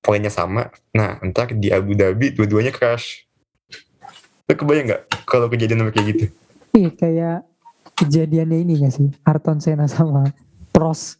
poinnya 0.00 0.32
sama. 0.32 0.72
Nah 0.96 1.20
entar 1.20 1.52
di 1.52 1.68
Abu 1.70 1.92
Dhabi 1.94 2.32
dua-duanya 2.32 2.72
crash. 2.72 3.28
Lo 4.48 4.56
kebayang 4.56 4.86
nggak 4.90 5.02
kalau 5.28 5.46
kejadian 5.46 5.86
kayak 5.92 6.06
gitu? 6.10 6.24
Iya 6.74 6.90
kayak 6.94 7.38
kejadiannya 8.00 8.58
ini 8.64 8.72
gak 8.80 8.94
sih? 8.96 9.08
Arton 9.28 9.60
Senna 9.60 9.84
sama 9.84 10.32
Pros 10.72 11.19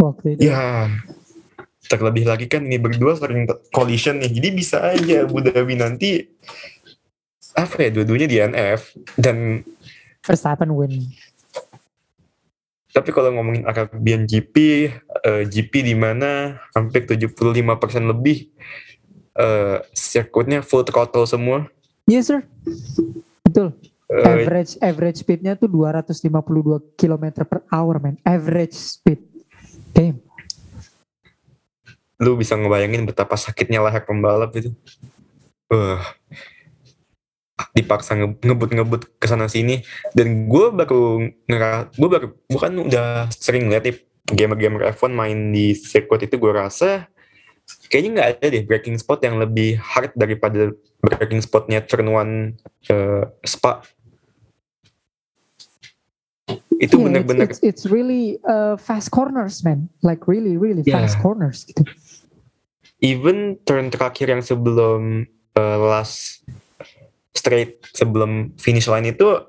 waktu 0.00 0.26
itu. 0.36 0.48
Ya, 0.48 0.88
terlebih 1.90 2.24
lagi 2.24 2.46
kan 2.46 2.64
ini 2.64 2.78
berdua 2.78 3.18
sering 3.18 3.44
collision 3.74 4.22
nih, 4.22 4.30
jadi 4.30 4.48
bisa 4.54 4.78
aja 4.80 5.26
Abu 5.26 5.42
Dhabi 5.44 5.74
nanti 5.74 6.24
apa 7.58 7.82
ya 7.82 7.90
dua-duanya 7.90 8.28
di 8.30 8.38
NF 8.38 8.80
dan 9.18 9.66
Verstappen 10.22 10.70
win. 10.70 11.10
Tapi 12.90 13.14
kalau 13.14 13.30
ngomongin 13.30 13.62
Arabian 13.70 14.26
GP, 14.26 14.54
uh, 15.22 15.42
eh, 15.42 15.42
GP 15.46 15.86
di 15.86 15.94
mana 15.94 16.58
hampir 16.74 17.06
75% 17.06 17.30
lebih 18.02 18.50
uh, 19.38 19.78
sirkuitnya 19.94 20.60
full 20.66 20.82
throttle 20.82 21.22
semua. 21.22 21.70
Yes 22.10 22.26
sir, 22.26 22.42
betul. 23.46 23.78
Uh, 24.10 24.26
average 24.26 24.74
average 24.82 25.22
speednya 25.22 25.54
tuh 25.54 25.70
252 25.70 26.98
km 26.98 27.46
per 27.46 27.62
hour 27.70 28.02
man, 28.02 28.18
average 28.26 28.74
speed. 28.74 29.29
Damn. 29.94 30.18
Lu 32.20 32.36
bisa 32.36 32.54
ngebayangin 32.56 33.08
betapa 33.08 33.34
sakitnya 33.34 33.80
leher 33.80 34.04
pembalap 34.04 34.52
itu. 34.56 34.70
Uh, 35.70 36.02
dipaksa 37.76 38.16
ngebut-ngebut 38.18 39.20
ke 39.20 39.26
sana 39.28 39.46
sini 39.46 39.84
dan 40.16 40.48
gue 40.48 40.66
baru 40.72 41.28
ngera 41.46 41.92
gue 41.92 42.08
baru 42.08 42.26
bukan 42.48 42.88
udah 42.88 43.30
sering 43.30 43.68
lihat 43.68 43.84
nih 43.86 43.96
gamer-gamer 44.30 44.90
F1 44.96 45.12
main 45.12 45.38
di 45.52 45.76
sirkuit 45.76 46.24
itu 46.24 46.40
gue 46.40 46.52
rasa 46.52 47.06
kayaknya 47.90 48.10
nggak 48.16 48.28
ada 48.38 48.46
deh 48.50 48.62
breaking 48.66 48.96
spot 48.98 49.22
yang 49.22 49.38
lebih 49.38 49.78
hard 49.78 50.10
daripada 50.18 50.74
breaking 51.02 51.42
spotnya 51.42 51.82
turn 51.84 52.08
one 52.10 52.34
uh, 52.90 53.28
Spa 53.46 53.82
itu 56.80 56.96
yeah, 56.96 57.04
benar-benar 57.04 57.44
it's, 57.44 57.60
it's, 57.60 57.84
it's 57.84 57.84
really 57.92 58.40
uh, 58.48 58.74
fast 58.80 59.12
corners 59.12 59.60
man. 59.60 59.92
Like 60.00 60.24
really 60.24 60.56
really 60.56 60.80
yeah. 60.82 61.04
fast 61.04 61.20
corners 61.20 61.68
gitu. 61.68 61.84
Even 63.04 63.60
turn 63.68 63.92
terakhir 63.92 64.32
yang 64.32 64.40
sebelum 64.40 65.28
uh, 65.56 65.78
last 65.80 66.40
straight 67.36 67.84
sebelum 67.92 68.56
finish 68.56 68.88
line 68.88 69.12
itu 69.12 69.44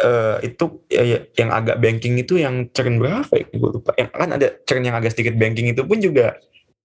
uh, 0.00 0.36
itu 0.40 0.64
uh, 0.96 1.20
yang 1.36 1.50
agak 1.52 1.80
banking 1.84 2.16
itu 2.16 2.40
yang 2.40 2.68
turn 2.72 2.96
berapa 2.96 3.32
ya? 3.32 3.46
Gue 3.52 3.70
lupa. 3.80 3.92
Yang 4.00 4.10
kan 4.16 4.30
ada 4.32 4.48
turn 4.64 4.82
yang 4.88 4.96
agak 4.96 5.12
sedikit 5.12 5.36
banking 5.36 5.68
itu 5.68 5.84
pun 5.84 6.00
juga 6.00 6.40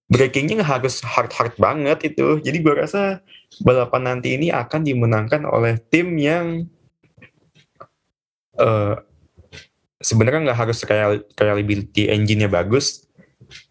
breakingnya 0.07 0.63
harus 0.63 0.99
hard 1.03 1.31
hard 1.31 1.55
banget 1.55 2.15
itu. 2.15 2.39
Jadi 2.43 2.57
gue 2.63 2.73
rasa 2.75 3.23
balapan 3.63 4.15
nanti 4.15 4.35
ini 4.35 4.51
akan 4.51 4.83
dimenangkan 4.83 5.43
oleh 5.47 5.79
tim 5.91 6.15
yang 6.19 6.67
uh, 8.59 8.99
sebenarnya 10.01 10.51
nggak 10.51 10.59
harus 10.59 10.79
reliability 11.37 12.09
engine-nya 12.09 12.49
bagus, 12.49 13.05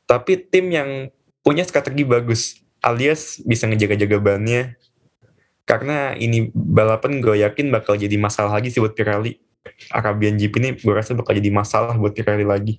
tapi 0.06 0.38
tim 0.38 0.70
yang 0.70 1.10
punya 1.42 1.62
strategi 1.62 2.02
bagus, 2.02 2.58
alias 2.82 3.42
bisa 3.42 3.66
ngejaga-jaga 3.70 4.18
bannya. 4.18 4.74
Karena 5.66 6.14
ini 6.14 6.50
balapan 6.54 7.18
gue 7.18 7.42
yakin 7.42 7.74
bakal 7.74 7.98
jadi 7.98 8.14
masalah 8.14 8.54
lagi 8.54 8.70
sih 8.70 8.78
buat 8.78 8.94
Pirelli. 8.94 9.34
Arabian 9.90 10.38
GP 10.38 10.54
ini 10.62 10.68
gue 10.78 10.94
rasa 10.94 11.18
bakal 11.18 11.34
jadi 11.34 11.50
masalah 11.50 11.98
buat 11.98 12.14
Pirelli 12.14 12.46
lagi. 12.46 12.78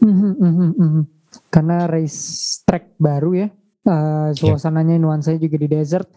Mm 0.00 0.36
-hmm, 0.36 1.04
Karena 1.52 1.84
race 1.84 2.60
track 2.64 2.96
baru 2.96 3.36
ya, 3.36 3.48
uh, 3.84 4.32
suasananya 4.32 4.96
yeah. 4.96 5.04
nuansanya 5.04 5.40
juga 5.40 5.56
di 5.60 5.68
desert 5.68 6.08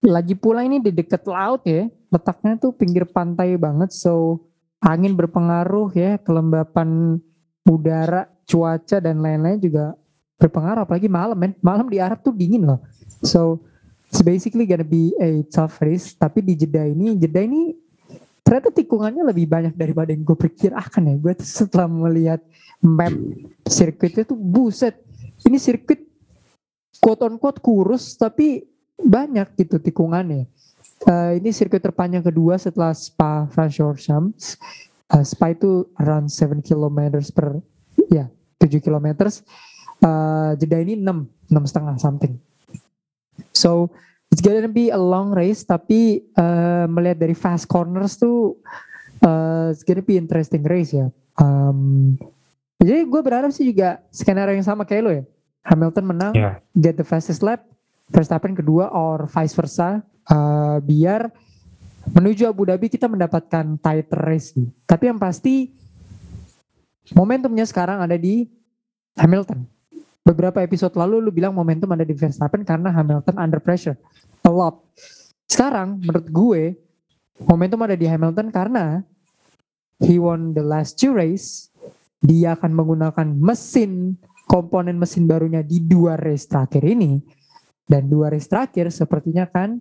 lagi 0.00 0.38
pula 0.38 0.62
ini 0.62 0.80
di 0.80 0.94
dekat 0.94 1.26
laut 1.28 1.62
ya, 1.68 1.90
letaknya 2.08 2.56
tuh 2.56 2.72
pinggir 2.72 3.04
pantai 3.08 3.56
banget, 3.60 3.92
so 3.92 4.44
angin 4.80 5.14
berpengaruh 5.14 5.92
ya, 5.92 6.16
kelembapan 6.22 7.20
udara, 7.68 8.26
cuaca 8.48 8.96
dan 8.98 9.20
lain-lain 9.20 9.60
juga 9.60 9.92
berpengaruh. 10.40 10.88
Apalagi 10.88 11.10
malam 11.10 11.36
men, 11.36 11.52
malam 11.60 11.86
di 11.90 12.00
Arab 12.00 12.24
tuh 12.24 12.32
dingin 12.32 12.64
loh. 12.64 12.80
So 13.20 13.60
it's 14.08 14.24
basically 14.24 14.64
gonna 14.64 14.86
be 14.86 15.12
a 15.20 15.44
tough 15.52 15.82
race. 15.84 16.16
Tapi 16.16 16.40
di 16.40 16.56
Jeddah 16.56 16.88
ini, 16.88 17.18
Jeddah 17.18 17.44
ini 17.44 17.76
ternyata 18.40 18.72
tikungannya 18.72 19.28
lebih 19.28 19.44
banyak 19.44 19.74
daripada 19.76 20.08
yang 20.08 20.24
gue 20.24 20.38
pikir 20.48 20.72
akan 20.72 21.12
ya. 21.12 21.14
Gue 21.20 21.34
setelah 21.44 21.84
melihat 21.90 22.40
map 22.80 23.12
sirkuitnya 23.68 24.24
tuh 24.24 24.38
buset. 24.38 24.96
Ini 25.44 25.60
sirkuit 25.60 26.08
quote 26.98 27.28
on 27.28 27.36
quote 27.36 27.60
kurus 27.60 28.16
tapi 28.16 28.64
banyak 28.98 29.54
gitu 29.60 29.78
tikungannya. 29.78 30.48
Uh, 31.06 31.38
ini 31.38 31.54
sirkuit 31.54 31.78
terpanjang 31.78 32.26
kedua 32.26 32.58
setelah 32.58 32.90
Spa 32.90 33.46
Francorchamps. 33.54 34.58
Uh, 35.06 35.22
Spa 35.22 35.54
itu 35.54 35.86
around 36.02 36.26
7 36.26 36.58
km 36.58 37.22
per 37.30 37.62
ya 38.10 38.26
7 38.58 38.82
km. 38.82 39.30
Uh, 40.02 40.58
jeda 40.58 40.78
ini 40.82 40.98
6 40.98 41.54
6 41.54 41.70
setengah 41.70 41.94
something. 42.02 42.34
So 43.54 43.94
it's 44.34 44.42
gonna 44.42 44.66
be 44.66 44.90
a 44.90 44.98
long 44.98 45.30
race 45.30 45.62
tapi 45.62 46.26
uh, 46.34 46.90
melihat 46.90 47.22
dari 47.22 47.34
fast 47.38 47.70
corners 47.70 48.18
tuh 48.18 48.58
uh, 49.22 49.70
it's 49.70 49.86
gonna 49.86 50.02
be 50.02 50.18
interesting 50.18 50.66
race 50.66 50.90
ya. 50.90 51.14
Um, 51.38 52.18
jadi 52.82 53.06
gue 53.06 53.20
berharap 53.22 53.50
sih 53.54 53.70
juga 53.70 54.02
skenario 54.10 54.54
yang 54.54 54.66
sama 54.66 54.82
kayak 54.82 55.02
lo 55.02 55.12
ya. 55.14 55.24
Hamilton 55.68 56.06
menang, 56.08 56.32
yeah. 56.32 56.56
get 56.72 56.96
the 56.96 57.04
fastest 57.04 57.44
lap, 57.44 57.60
Verstappen 58.08 58.56
kedua 58.56 58.88
or 58.88 59.28
vice 59.28 59.52
versa 59.52 60.00
uh, 60.28 60.78
biar 60.80 61.32
menuju 62.08 62.48
Abu 62.48 62.68
Dhabi 62.68 62.88
kita 62.88 63.08
mendapatkan 63.08 63.76
tighter 63.80 64.20
race 64.24 64.56
nih. 64.56 64.68
Tapi 64.88 65.04
yang 65.12 65.20
pasti 65.20 65.72
momentumnya 67.12 67.64
sekarang 67.68 68.00
ada 68.00 68.16
di 68.16 68.48
Hamilton. 69.16 69.64
Beberapa 70.24 70.60
episode 70.60 70.92
lalu 70.92 71.24
lu 71.24 71.30
bilang 71.32 71.56
momentum 71.56 71.88
ada 71.92 72.04
di 72.04 72.12
Verstappen 72.12 72.60
karena 72.60 72.92
Hamilton 72.92 73.36
under 73.40 73.60
pressure 73.60 73.96
a 74.44 74.52
lot. 74.52 74.84
Sekarang 75.48 75.96
menurut 76.04 76.28
gue 76.28 76.62
momentum 77.48 77.80
ada 77.80 77.96
di 77.96 78.04
Hamilton 78.04 78.52
karena 78.52 79.00
he 80.04 80.20
won 80.20 80.52
the 80.52 80.60
last 80.60 81.00
two 81.00 81.16
race, 81.16 81.72
dia 82.20 82.54
akan 82.54 82.76
menggunakan 82.76 83.28
mesin 83.40 84.20
komponen 84.44 85.00
mesin 85.00 85.24
barunya 85.24 85.64
di 85.64 85.80
dua 85.80 86.20
race 86.20 86.44
terakhir 86.44 86.84
ini. 86.84 87.20
Dan 87.88 88.12
dua 88.12 88.28
race 88.28 88.52
terakhir 88.52 88.92
sepertinya 88.92 89.48
kan 89.48 89.80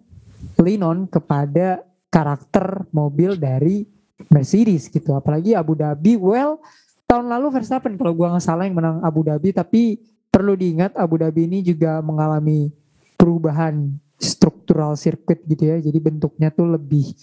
lean 0.62 0.82
on 0.86 1.00
kepada 1.06 1.84
karakter 2.10 2.88
mobil 2.90 3.38
dari 3.38 3.86
Mercedes 4.32 4.90
gitu. 4.90 5.14
Apalagi 5.14 5.54
Abu 5.54 5.78
Dhabi, 5.78 6.18
well 6.18 6.60
tahun 7.08 7.32
lalu 7.32 7.54
Verstappen 7.56 7.96
kalau 7.96 8.14
gua 8.18 8.36
nggak 8.36 8.44
salah 8.44 8.66
yang 8.68 8.76
menang 8.76 9.00
Abu 9.06 9.24
Dhabi, 9.24 9.54
tapi 9.54 10.02
perlu 10.28 10.58
diingat 10.58 10.98
Abu 10.98 11.22
Dhabi 11.22 11.48
ini 11.48 11.60
juga 11.64 12.02
mengalami 12.04 12.70
perubahan 13.16 13.96
struktural 14.18 14.98
sirkuit 14.98 15.46
gitu 15.46 15.64
ya. 15.70 15.78
Jadi 15.80 15.98
bentuknya 16.02 16.50
tuh 16.50 16.74
lebih 16.78 17.14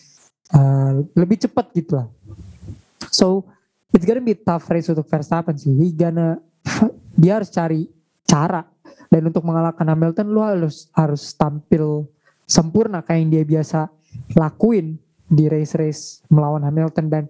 uh, 0.55 1.03
lebih 1.18 1.42
cepat 1.44 1.74
gitu 1.74 1.98
lah. 1.98 2.09
So 3.11 3.44
it's 3.90 4.07
gonna 4.07 4.24
be 4.24 4.38
tough 4.38 4.66
race 4.70 4.88
untuk 4.90 5.07
Verstappen 5.07 5.59
sih. 5.59 5.74
He 5.74 5.90
gonna 5.94 6.38
dia 7.14 7.38
harus 7.38 7.50
cari 7.50 7.87
cara 8.24 8.66
dan 9.12 9.22
untuk 9.31 9.44
mengalahkan 9.46 9.87
Hamilton 9.87 10.27
lu 10.33 10.40
harus 10.42 10.90
harus 10.96 11.31
tampil 11.37 12.09
sempurna 12.44 13.00
kayak 13.04 13.18
yang 13.20 13.30
dia 13.30 13.44
biasa 13.44 13.88
lakuin 14.37 14.96
di 15.24 15.48
race-race 15.48 16.24
melawan 16.28 16.62
Hamilton 16.62 17.07
dan 17.11 17.24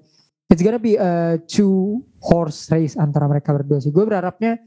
it's 0.50 0.60
gonna 0.60 0.82
be 0.82 0.98
a 0.98 1.38
two 1.46 2.02
horse 2.20 2.68
race 2.70 2.98
antara 2.98 3.30
mereka 3.30 3.54
berdua 3.54 3.80
sih. 3.80 3.94
Gue 3.94 4.04
berharapnya 4.04 4.58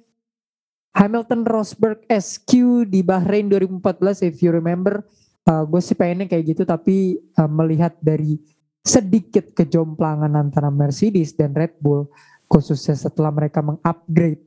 Hamilton 0.97 1.45
Rosberg 1.45 2.01
SQ 2.09 2.49
di 2.89 3.05
Bahrain 3.05 3.45
2014 3.51 4.25
if 4.25 4.41
you 4.41 4.49
remember 4.49 5.05
uh, 5.45 5.63
gue 5.63 5.81
sih 5.81 5.93
pengennya 5.93 6.25
kayak 6.25 6.57
gitu 6.57 6.63
tapi 6.65 7.21
uh, 7.37 7.45
melihat 7.45 7.93
dari 8.01 8.41
sedikit 8.81 9.51
kejomplangan 9.51 10.31
antara 10.33 10.71
Mercedes 10.71 11.35
dan 11.35 11.53
Red 11.53 11.77
Bull 11.83 12.07
khususnya 12.47 12.95
setelah 12.95 13.29
mereka 13.29 13.59
mengupgrade 13.59 14.46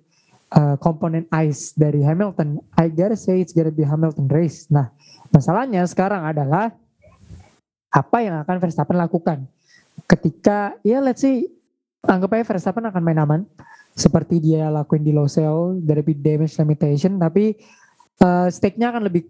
uh, 0.55 0.77
komponen 0.79 1.27
ICE 1.31 1.75
dari 1.75 2.01
Hamilton. 2.03 2.61
I 2.77 2.91
gotta 2.91 3.19
say 3.19 3.43
it's 3.43 3.55
gonna 3.55 3.75
be 3.75 3.87
Hamilton 3.87 4.27
race. 4.31 4.67
Nah 4.71 4.91
masalahnya 5.31 5.83
sekarang 5.87 6.27
adalah 6.27 6.75
apa 7.91 8.19
yang 8.23 8.39
akan 8.43 8.57
Verstappen 8.63 8.99
lakukan? 8.99 9.47
Ketika 10.07 10.79
ya 10.87 11.03
let's 11.03 11.23
say 11.23 11.47
anggap 12.07 12.35
aja 12.39 12.45
Verstappen 12.47 12.87
akan 12.87 13.03
main 13.03 13.21
aman. 13.21 13.43
Seperti 13.91 14.39
dia 14.39 14.71
lakuin 14.71 15.03
di 15.03 15.11
Losail 15.11 15.83
dari 15.83 16.01
damage 16.15 16.55
limitation 16.63 17.19
tapi 17.19 17.59
uh, 18.23 18.47
stake-nya 18.47 18.95
akan 18.95 19.11
lebih 19.11 19.27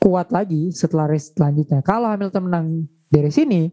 kuat 0.00 0.32
lagi 0.32 0.72
setelah 0.72 1.12
race 1.12 1.30
selanjutnya. 1.36 1.84
Kalau 1.84 2.08
Hamilton 2.08 2.42
menang 2.48 2.66
dari 3.12 3.28
sini 3.28 3.68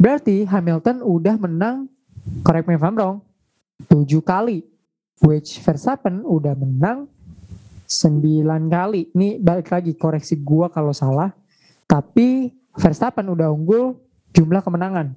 Berarti 0.00 0.48
Hamilton 0.48 1.04
udah 1.04 1.36
menang, 1.36 1.84
correct 2.40 2.64
me 2.64 2.72
if 2.72 2.80
I'm 2.80 2.96
wrong, 2.96 3.20
7 3.84 4.08
kali. 4.24 4.64
Which 5.20 5.60
Verstappen 5.60 6.24
udah 6.24 6.56
menang 6.56 7.08
9 7.84 8.46
kali. 8.72 9.12
Ini 9.12 9.36
balik 9.36 9.68
lagi 9.68 9.92
koreksi 9.92 10.40
gua 10.40 10.72
kalau 10.72 10.96
salah. 10.96 11.34
Tapi 11.84 12.54
Verstappen 12.76 13.28
udah 13.28 13.52
unggul 13.52 13.98
jumlah 14.32 14.62
kemenangan. 14.64 15.12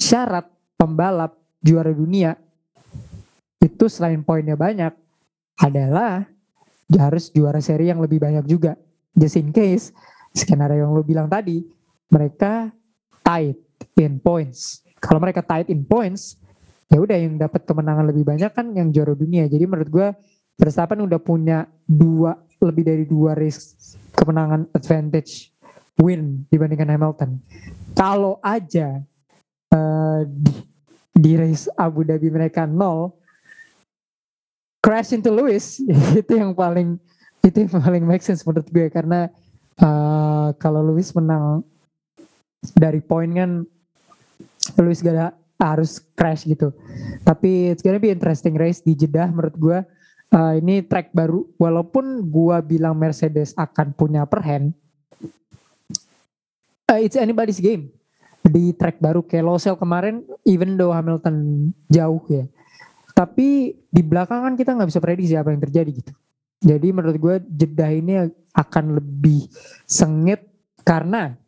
Syarat 0.00 0.48
pembalap 0.78 1.36
juara 1.60 1.90
dunia 1.90 2.38
itu 3.60 3.88
selain 3.88 4.20
poinnya 4.20 4.54
banyak 4.54 4.92
adalah 5.58 6.28
harus 6.94 7.32
juara 7.32 7.58
seri 7.64 7.88
yang 7.88 7.98
lebih 7.98 8.20
banyak 8.20 8.44
juga. 8.46 8.76
Just 9.16 9.40
in 9.40 9.50
case 9.50 9.90
skenario 10.34 10.84
yang 10.84 10.92
lo 10.92 11.02
bilang 11.06 11.30
tadi 11.30 11.62
mereka 12.10 12.70
tight 13.24 13.58
in 13.96 14.20
points. 14.20 14.84
Kalau 14.98 15.18
mereka 15.18 15.40
tight 15.40 15.70
in 15.70 15.82
points, 15.86 16.38
ya 16.88 16.98
udah 17.00 17.16
yang 17.16 17.40
dapat 17.40 17.64
kemenangan 17.64 18.04
lebih 18.08 18.24
banyak 18.24 18.50
kan 18.52 18.70
yang 18.76 18.92
juara 18.92 19.16
dunia. 19.16 19.48
Jadi 19.48 19.64
menurut 19.64 19.90
gue 19.90 20.08
Verstappen 20.54 21.02
udah 21.02 21.18
punya 21.18 21.66
dua 21.82 22.38
lebih 22.62 22.84
dari 22.86 23.04
dua 23.04 23.34
race 23.34 23.98
kemenangan 24.14 24.70
advantage 24.70 25.50
win 25.98 26.46
dibandingkan 26.48 26.94
Hamilton. 26.94 27.30
Kalau 27.94 28.38
aja 28.42 29.02
uh, 29.74 30.20
di, 30.26 30.54
di 31.14 31.32
race 31.34 31.66
Abu 31.74 32.06
Dhabi 32.06 32.30
mereka 32.30 32.66
nol, 32.66 33.14
crash 34.84 35.14
into 35.16 35.32
Lewis 35.34 35.82
itu 36.20 36.32
yang 36.36 36.54
paling 36.54 37.00
itu 37.44 37.56
yang 37.64 37.72
paling 37.80 38.04
make 38.04 38.24
sense 38.24 38.44
menurut 38.44 38.68
gue 38.68 38.86
karena 38.88 39.28
uh, 39.80 40.52
kalau 40.56 40.80
Lewis 40.80 41.12
menang 41.12 41.64
dari 42.72 43.04
poin 43.04 43.28
kan 43.28 43.50
Lewis 44.80 45.04
gak 45.04 45.36
harus 45.58 46.02
crash 46.18 46.44
gitu. 46.44 46.74
Tapi 47.22 47.72
it's 47.72 47.82
gonna 47.82 48.02
be 48.02 48.10
interesting 48.10 48.58
race 48.58 48.82
di 48.82 48.94
Jeddah 48.94 49.30
menurut 49.30 49.56
gue. 49.56 49.78
Uh, 50.34 50.58
ini 50.58 50.82
track 50.82 51.14
baru, 51.14 51.46
walaupun 51.62 52.26
gue 52.26 52.56
bilang 52.66 52.98
Mercedes 52.98 53.54
akan 53.54 53.94
punya 53.94 54.26
upper 54.26 54.42
hand, 54.42 54.74
uh, 56.90 56.98
it's 56.98 57.14
anybody's 57.14 57.62
game. 57.62 57.94
Di 58.42 58.74
track 58.74 58.98
baru 58.98 59.22
kayak 59.22 59.46
Losail 59.46 59.78
kemarin, 59.78 60.26
even 60.42 60.74
though 60.74 60.90
Hamilton 60.90 61.70
jauh 61.86 62.18
ya, 62.26 62.50
tapi 63.14 63.78
di 63.88 64.02
belakang 64.02 64.42
kan 64.42 64.54
kita 64.58 64.74
nggak 64.74 64.90
bisa 64.90 64.98
prediksi 64.98 65.38
apa 65.38 65.54
yang 65.54 65.62
terjadi 65.62 65.90
gitu. 66.02 66.12
Jadi 66.64 66.88
menurut 66.90 67.16
gue 67.16 67.36
Jeddah 67.54 67.90
ini 67.94 68.26
akan 68.58 68.98
lebih 68.98 69.46
sengit 69.86 70.50
karena 70.82 71.38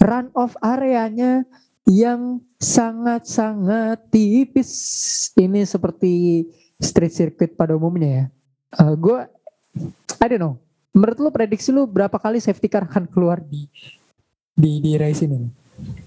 run 0.00 0.32
off 0.32 0.56
areanya 0.64 1.44
yang 1.84 2.40
sangat-sangat 2.60 4.12
tipis. 4.12 4.70
Ini 5.34 5.64
seperti 5.64 6.44
street 6.76 7.12
circuit 7.16 7.50
pada 7.56 7.74
umumnya 7.74 8.08
ya. 8.08 8.24
Uh, 8.76 8.92
eh, 8.92 8.94
gue, 9.00 9.18
I 10.20 10.26
don't 10.28 10.38
know. 10.38 10.54
Menurut 10.92 11.18
lu 11.18 11.30
prediksi 11.32 11.72
lu 11.72 11.88
berapa 11.88 12.20
kali 12.20 12.38
safety 12.38 12.68
car 12.68 12.84
akan 12.84 13.08
keluar 13.08 13.40
di 13.40 13.66
di 14.52 14.78
di 14.84 14.92
race 15.00 15.24
ini? 15.24 15.48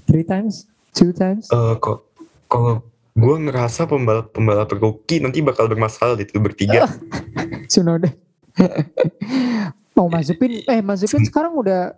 Three 0.05 0.27
times? 0.27 0.69
Two 0.93 1.09
times? 1.09 1.49
Uh, 1.49 1.73
kok 1.81 2.05
kalau 2.45 2.85
gue 3.17 3.35
ngerasa 3.49 3.89
pembalap 3.89 4.29
pembalap 4.35 4.69
rookie 4.77 5.23
nanti 5.23 5.41
bakal 5.41 5.65
bermasalah 5.65 6.19
itu 6.21 6.37
bertiga. 6.37 6.85
Sunoda. 7.73 8.11
oh 9.97 10.07
Mazepin, 10.11 10.61
eh 10.69 10.81
Mazepin 10.83 11.25
sekarang 11.25 11.57
udah 11.57 11.97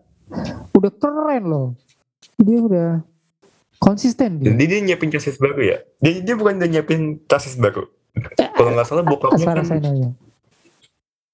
udah 0.71 0.91
keren 0.95 1.43
loh. 1.43 1.67
Dia 2.39 2.59
udah 2.63 2.89
konsisten 3.85 4.41
dia. 4.41 4.49
Jadi 4.49 4.63
dia 4.65 4.79
nyiapin 4.81 5.09
chassis 5.13 5.37
baru 5.37 5.61
ya? 5.61 5.77
Dia, 6.01 6.25
dia 6.25 6.33
bukan 6.33 6.57
dia 6.57 6.69
nyiapin 6.73 7.21
chassis 7.29 7.53
baru. 7.53 7.85
Eh, 8.17 8.49
Kalau 8.57 8.73
nggak 8.73 8.87
salah 8.89 9.05
bokapnya 9.05 9.45
kan... 9.45 9.65
Saya 9.65 9.81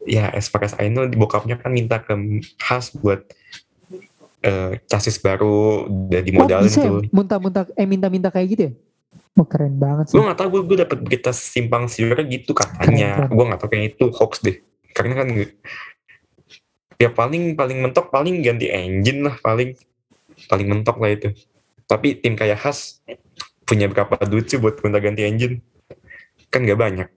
ya. 0.04 0.26
as 0.36 0.52
far 0.52 0.68
as 0.68 0.76
I 0.76 0.92
know, 0.92 1.08
bokapnya 1.08 1.56
kan 1.56 1.72
minta 1.72 2.04
ke 2.04 2.12
khas 2.60 2.92
buat 2.92 3.24
uh, 4.44 4.76
chassis 4.92 5.16
baru 5.22 5.88
udah 5.88 6.22
dimodalin 6.22 6.68
oh, 6.68 6.76
tuh. 6.76 7.02
Muntah-muntah, 7.16 7.72
eh 7.80 7.88
minta-minta 7.88 8.28
kayak 8.28 8.48
gitu 8.52 8.62
ya? 8.68 8.74
Oh, 9.40 9.48
keren 9.48 9.80
banget 9.80 10.12
sih. 10.12 10.20
Gue 10.20 10.28
gak 10.28 10.38
tau, 10.44 10.50
gue, 10.52 10.62
gue 10.68 10.78
dapet 10.84 11.00
berita 11.00 11.32
simpang 11.32 11.88
siur 11.88 12.20
gitu 12.28 12.52
katanya. 12.52 13.32
Gue 13.32 13.46
gak 13.48 13.64
tau 13.64 13.70
kayak 13.72 13.96
itu 13.96 14.12
hoax 14.12 14.44
deh. 14.44 14.60
Karena 14.92 15.24
kan 15.24 15.28
ya 17.00 17.10
paling 17.10 17.58
paling 17.58 17.82
mentok 17.82 18.14
paling 18.14 18.46
ganti 18.46 18.70
engine 18.70 19.26
lah 19.26 19.34
paling 19.40 19.74
paling 20.52 20.68
mentok 20.68 21.00
lah 21.00 21.16
itu. 21.16 21.32
Tapi 21.92 22.24
tim 22.24 22.40
kayak 22.40 22.64
khas 22.64 23.04
punya 23.68 23.92
berapa 23.92 24.16
duit 24.24 24.48
sih 24.48 24.56
buat 24.56 24.80
gonta 24.80 25.04
ganti 25.04 25.28
engine? 25.28 25.60
Kan 26.48 26.64
gak 26.64 26.80
banyak. 26.80 27.10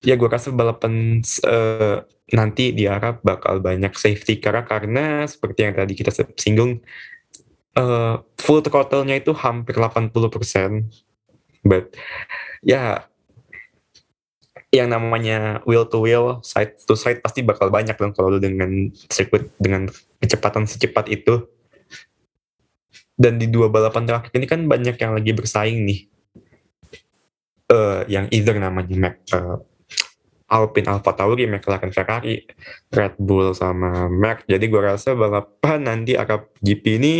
Ya 0.00 0.16
gue 0.16 0.28
rasa 0.32 0.48
balapan 0.48 1.20
uh, 1.44 2.00
nanti 2.32 2.72
di 2.72 2.88
Arab 2.88 3.20
bakal 3.20 3.60
banyak 3.60 3.92
safety 3.92 4.40
car 4.40 4.64
karena 4.64 5.28
seperti 5.28 5.68
yang 5.68 5.76
tadi 5.76 5.92
kita 5.92 6.08
singgung 6.40 6.80
uh, 7.76 8.24
full 8.40 8.64
throttle-nya 8.64 9.20
itu 9.20 9.36
hampir 9.36 9.76
80%. 9.76 10.08
But 11.68 11.92
ya 12.64 13.04
yang 14.68 14.92
namanya 14.92 15.64
wheel 15.64 15.88
to 15.88 16.00
wheel, 16.00 16.40
side 16.44 16.76
to 16.84 16.96
side 16.96 17.20
pasti 17.24 17.40
bakal 17.44 17.68
banyak 17.68 17.96
dong 17.96 18.12
kalau 18.12 18.36
dengan 18.40 18.92
sirkuit 19.08 19.52
dengan 19.56 19.88
kecepatan 20.20 20.64
secepat 20.68 21.08
itu 21.12 21.48
dan 23.18 23.36
di 23.36 23.50
dua 23.50 23.66
balapan 23.66 24.06
terakhir 24.06 24.30
ini 24.38 24.46
kan 24.46 24.64
banyak 24.70 24.94
yang 24.94 25.12
lagi 25.18 25.34
bersaing 25.34 25.82
nih 25.82 26.00
uh, 27.72 28.02
yang 28.08 28.26
either 28.32 28.56
namanya 28.56 28.96
Mac, 28.96 29.14
uh, 29.32 29.60
Alpine 30.48 30.88
Alfa 30.88 31.12
Tauri, 31.12 31.44
McLaren 31.44 31.92
Ferrari, 31.92 32.40
Red 32.88 33.20
Bull 33.20 33.52
sama 33.52 34.08
Merc. 34.08 34.48
Jadi 34.48 34.64
gue 34.64 34.80
rasa 34.80 35.12
balapan 35.12 35.84
nanti 35.84 36.16
Arab 36.16 36.48
GP 36.64 36.84
ini 36.96 37.14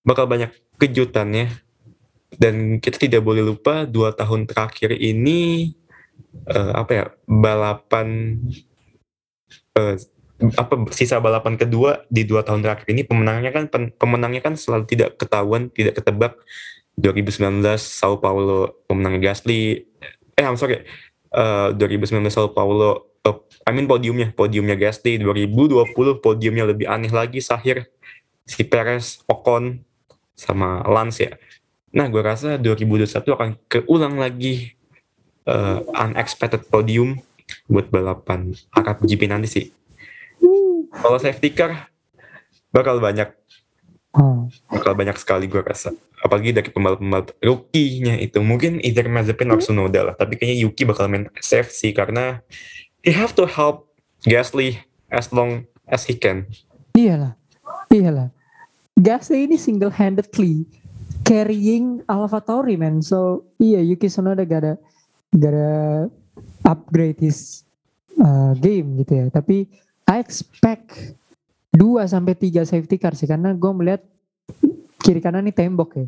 bakal 0.00 0.24
banyak 0.24 0.48
kejutannya. 0.80 1.52
Dan 2.28 2.78
kita 2.78 3.08
tidak 3.08 3.24
boleh 3.24 3.40
lupa 3.40 3.88
dua 3.88 4.12
tahun 4.12 4.44
terakhir 4.48 4.94
ini 4.94 5.72
uh, 6.48 6.72
apa 6.76 6.92
ya 6.92 7.04
balapan 7.24 8.38
uh, 9.74 9.96
apa 10.38 10.86
sisa 10.94 11.18
balapan 11.18 11.58
kedua 11.58 12.06
di 12.06 12.22
dua 12.22 12.46
tahun 12.46 12.62
terakhir 12.62 12.86
ini 12.94 13.02
pemenangnya 13.02 13.50
kan 13.50 13.66
pemenangnya 13.98 14.38
kan 14.38 14.54
selalu 14.54 14.86
tidak 14.86 15.18
ketahuan 15.18 15.70
tidak 15.74 15.98
ketebak. 15.98 16.38
2019 16.98 17.62
Sao 17.78 18.18
Paulo 18.18 18.74
pemenang 18.90 19.22
Gasly. 19.22 19.86
Eh 20.34 20.42
I'm 20.42 20.58
sorry. 20.58 20.82
Uh, 21.30 21.70
2019 21.78 22.26
Sao 22.26 22.50
Paulo 22.50 23.14
uh, 23.22 23.38
I 23.66 23.70
mean 23.70 23.86
podiumnya 23.86 24.34
podiumnya 24.34 24.74
Gasly. 24.74 25.22
2020 25.22 25.94
podiumnya 26.18 26.66
lebih 26.66 26.90
aneh 26.90 27.10
lagi 27.10 27.38
Sahir 27.38 27.86
si 28.42 28.66
Perez 28.66 29.22
Ocon 29.30 29.82
sama 30.34 30.82
Lance 30.86 31.22
ya. 31.22 31.32
Nah 31.94 32.10
gue 32.10 32.22
rasa 32.22 32.58
2021 32.58 33.14
akan 33.30 33.50
keulang 33.70 34.18
lagi 34.18 34.74
uh, 35.46 35.86
unexpected 36.02 36.66
podium 36.66 37.22
buat 37.70 37.88
balapan 37.88 38.52
akap 38.76 39.00
GP 39.06 39.24
nanti 39.30 39.48
sih 39.48 39.66
kalau 40.92 41.18
safety 41.20 41.52
car 41.52 41.90
bakal 42.72 43.00
banyak 43.00 43.32
Hmm. 44.18 44.48
Bakal 44.72 44.96
banyak 44.96 45.16
sekali 45.20 45.46
gue 45.46 45.60
rasa. 45.60 45.92
Apalagi 46.24 46.50
dari 46.50 46.72
pembalap-pembalap 46.72 47.36
rookie-nya 47.38 48.16
itu. 48.18 48.40
Mungkin 48.40 48.80
either 48.82 49.06
Mazepin 49.06 49.52
or 49.52 49.60
Tsunoda 49.60 50.12
lah. 50.12 50.14
Tapi 50.16 50.34
kayaknya 50.34 50.64
Yuki 50.64 50.82
bakal 50.88 51.06
main 51.06 51.28
safe 51.38 51.70
sih. 51.70 51.92
Karena 51.92 52.40
he 53.04 53.12
have 53.12 53.36
to 53.36 53.44
help 53.44 53.92
Gasly 54.26 54.80
as 55.12 55.30
long 55.30 55.68
as 55.86 56.08
he 56.08 56.18
can. 56.18 56.48
Iyalah. 56.98 57.38
Iyalah. 57.92 58.34
Gasly 58.98 59.46
ini 59.46 59.54
single-handedly 59.54 60.66
carrying 61.22 62.02
Alpha 62.10 62.42
Tauri 62.42 62.74
man. 62.74 63.04
So 63.04 63.46
iya 63.62 63.78
Yuki 63.84 64.10
Tsunoda 64.10 64.42
gak 64.42 64.60
ada 64.66 64.74
gak 65.30 65.52
ada 65.54 65.72
upgrade 66.66 67.22
his 67.22 67.62
uh, 68.18 68.56
game 68.58 68.98
gitu 69.04 69.22
ya. 69.22 69.26
Tapi 69.30 69.70
I 70.08 70.24
expect 70.24 71.14
dua 71.68 72.08
sampai 72.08 72.32
tiga 72.32 72.64
safety 72.64 72.96
car 72.96 73.12
sih 73.12 73.28
karena 73.28 73.52
gue 73.52 73.72
melihat 73.76 74.02
kiri 75.04 75.20
kanan 75.20 75.44
ini 75.44 75.52
tembok 75.52 76.00
ya. 76.00 76.06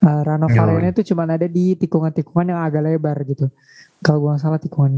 Uh, 0.00 0.24
runoff 0.24 0.56
oh, 0.56 0.64
area 0.64 0.96
itu 0.96 1.12
cuma 1.12 1.28
ada 1.28 1.44
di 1.44 1.76
tikungan-tikungan 1.76 2.56
yang 2.56 2.60
agak 2.64 2.84
lebar 2.88 3.16
gitu. 3.28 3.52
Kalau 4.00 4.16
gue 4.24 4.30
nggak 4.32 4.40
salah 4.40 4.60
tikungan 4.60 4.92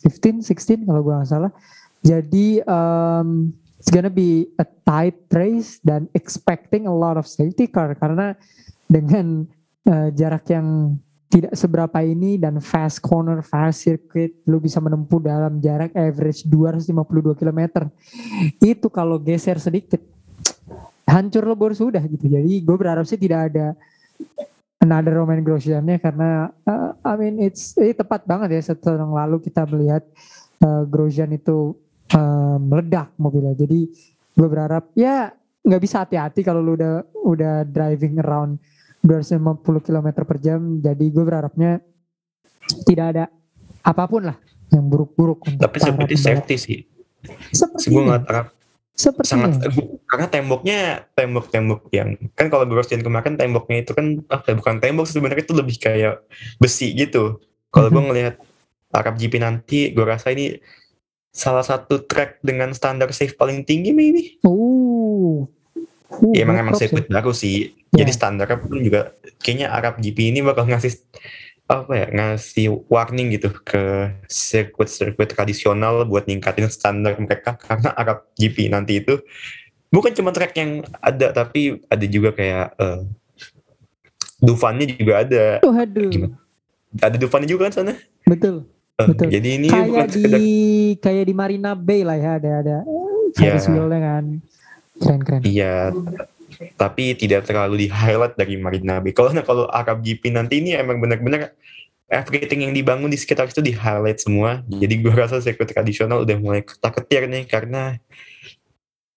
15, 0.00 0.40
16 0.44 0.88
kalau 0.88 1.00
gue 1.04 1.12
nggak 1.12 1.28
salah. 1.28 1.52
Jadi 2.00 2.64
um, 2.64 3.52
it's 3.76 3.92
gonna 3.92 4.12
be 4.12 4.48
a 4.56 4.64
tight 4.84 5.16
race 5.32 5.76
dan 5.84 6.08
expecting 6.16 6.88
a 6.88 6.94
lot 6.94 7.20
of 7.20 7.28
safety 7.28 7.68
car 7.68 7.92
karena 8.00 8.32
dengan 8.88 9.44
uh, 9.88 10.08
jarak 10.16 10.48
yang 10.48 10.96
tidak 11.26 11.58
seberapa 11.58 11.98
ini 12.06 12.38
dan 12.38 12.62
fast 12.62 13.02
corner, 13.02 13.42
fast 13.42 13.82
circuit, 13.82 14.30
lu 14.46 14.62
bisa 14.62 14.78
menempuh 14.78 15.18
dalam 15.18 15.58
jarak 15.58 15.90
average 15.92 16.46
252 16.46 17.34
km. 17.34 17.90
Itu 18.62 18.86
kalau 18.86 19.18
geser 19.18 19.58
sedikit, 19.58 19.98
hancur 21.06 21.42
lebur 21.46 21.74
sudah 21.74 22.02
gitu. 22.06 22.30
Jadi 22.30 22.62
gue 22.62 22.76
berharap 22.78 23.02
sih 23.10 23.18
tidak 23.18 23.50
ada 23.50 23.74
another 24.78 25.18
Roman 25.18 25.42
Grosjean-nya 25.42 25.98
karena 25.98 26.50
uh, 26.62 26.94
I 27.02 27.14
mean 27.18 27.42
it's 27.42 27.74
ini 27.74 27.90
tepat 27.90 28.22
banget 28.22 28.54
ya 28.54 28.62
setelah 28.70 29.02
yang 29.02 29.14
lalu 29.14 29.42
kita 29.42 29.66
melihat 29.66 30.06
uh, 30.62 30.86
Grosjean 30.86 31.34
itu 31.34 31.74
uh, 32.14 32.58
meledak 32.62 33.10
mobilnya. 33.18 33.58
Jadi 33.58 33.90
gue 34.36 34.48
berharap 34.48 34.94
ya 34.94 35.34
nggak 35.66 35.82
bisa 35.82 36.06
hati-hati 36.06 36.46
kalau 36.46 36.62
lu 36.62 36.78
udah 36.78 37.02
udah 37.26 37.54
driving 37.66 38.22
around 38.22 38.62
250 39.06 39.86
km 39.86 40.08
per 40.26 40.38
jam 40.42 40.60
jadi 40.82 41.04
gue 41.06 41.24
berharapnya 41.24 41.80
tidak 42.82 43.06
ada 43.14 43.24
apa 43.86 44.04
pun 44.10 44.26
lah 44.26 44.36
yang 44.74 44.90
buruk-buruk 44.90 45.46
tapi 45.62 45.78
seperti 45.78 46.14
safety 46.18 46.56
sih 46.58 46.78
seperti 47.54 47.94
gue 47.94 48.02
nggak 48.02 48.26
harap 48.26 48.46
seperti 48.96 49.28
sangat 49.30 49.50
karena 50.10 50.26
temboknya 50.26 50.78
tembok-tembok 51.14 51.80
yang 51.94 52.18
kan 52.34 52.50
kalau 52.50 52.66
Grosjean 52.66 53.06
kemarin 53.06 53.38
temboknya 53.38 53.86
itu 53.86 53.92
kan 53.94 54.26
ah 54.32 54.42
bukan 54.42 54.82
tembok 54.82 55.06
sebenarnya 55.06 55.46
itu 55.46 55.54
lebih 55.54 55.76
kayak 55.78 56.26
besi 56.58 56.90
gitu 56.98 57.38
kalau 57.70 57.92
gue 57.92 58.02
mhm. 58.02 58.08
ngelihat 58.10 58.34
Arab 58.90 59.14
GP 59.20 59.38
nanti 59.38 59.92
gue 59.92 60.04
rasa 60.06 60.32
ini 60.32 60.56
salah 61.36 61.60
satu 61.60 62.08
track 62.08 62.40
dengan 62.40 62.72
standar 62.72 63.12
safe 63.12 63.36
paling 63.36 63.68
tinggi 63.68 63.92
maybe. 63.92 64.40
Oh. 64.48 65.44
Ya, 66.32 66.46
emang 66.46 66.56
emang 66.62 66.74
sirkuit 66.78 67.10
baru 67.10 67.34
sih 67.34 67.74
jadi 67.90 68.12
iya. 68.12 68.16
standarnya 68.16 68.62
pun 68.62 68.78
juga 68.78 69.10
kayaknya 69.42 69.74
Arab 69.74 69.98
GP 69.98 70.30
ini 70.30 70.38
bakal 70.38 70.70
ngasih 70.70 71.02
apa 71.66 71.92
ya 71.98 72.06
ngasih 72.14 72.86
warning 72.86 73.34
gitu 73.34 73.50
ke 73.66 74.14
sirkuit-sirkuit 74.30 75.34
tradisional 75.34 76.06
buat 76.06 76.30
ningkatin 76.30 76.70
standar 76.70 77.18
mereka 77.18 77.58
karena 77.58 77.90
Arab 77.98 78.22
GP 78.38 78.70
nanti 78.70 79.02
itu 79.02 79.18
bukan 79.90 80.14
cuma 80.14 80.30
track 80.30 80.54
yang 80.54 80.86
ada 81.02 81.34
tapi 81.34 81.82
ada 81.90 82.06
juga 82.06 82.30
kayak 82.30 82.78
uh, 82.78 83.02
Dufannya 84.36 84.84
juga 84.92 85.24
ada. 85.24 85.64
Oh, 85.64 85.72
aduh. 85.72 86.12
Gimana? 86.12 86.36
Ada 87.00 87.16
Dufannya 87.16 87.48
juga 87.48 87.68
kan 87.68 87.72
sana? 87.72 87.92
Betul. 88.28 88.68
Uh, 88.96 89.12
betul. 89.12 89.28
Jadi 89.32 89.48
ini 89.60 89.68
kayak 89.68 89.88
bukan 89.88 90.08
di 90.12 90.48
kayak 91.00 91.24
di 91.28 91.34
Marina 91.36 91.72
Bay 91.76 92.00
lah 92.04 92.16
ya 92.16 92.40
ada 92.40 92.50
ada 92.64 92.76
Ferris 93.36 93.68
yeah. 93.68 94.00
kan 94.00 94.24
keren 95.00 95.20
keren. 95.22 95.40
Iya 95.44 95.92
tapi 96.76 97.12
tidak 97.16 97.44
terlalu 97.48 97.86
di 97.86 97.88
highlight 97.92 98.36
dari 98.38 98.56
Marina 98.56 98.98
Bay. 99.00 99.12
Kalau 99.12 99.32
kalau 99.44 99.68
Arab 99.68 100.00
GP 100.00 100.32
nanti 100.32 100.64
ini 100.64 100.72
emang 100.76 101.00
benar-benar 101.02 101.52
everything 102.08 102.64
yang 102.64 102.72
dibangun 102.72 103.10
di 103.10 103.18
sekitar 103.18 103.50
itu 103.50 103.60
di 103.60 103.74
highlight 103.74 104.22
semua. 104.22 104.62
Jadi 104.70 104.94
gue 105.02 105.12
rasa 105.12 105.42
sirkuit 105.42 105.68
tradisional 105.68 106.22
udah 106.22 106.36
mulai 106.38 106.62
ketar-ketir 106.62 107.28
nih 107.28 107.44
karena 107.44 107.98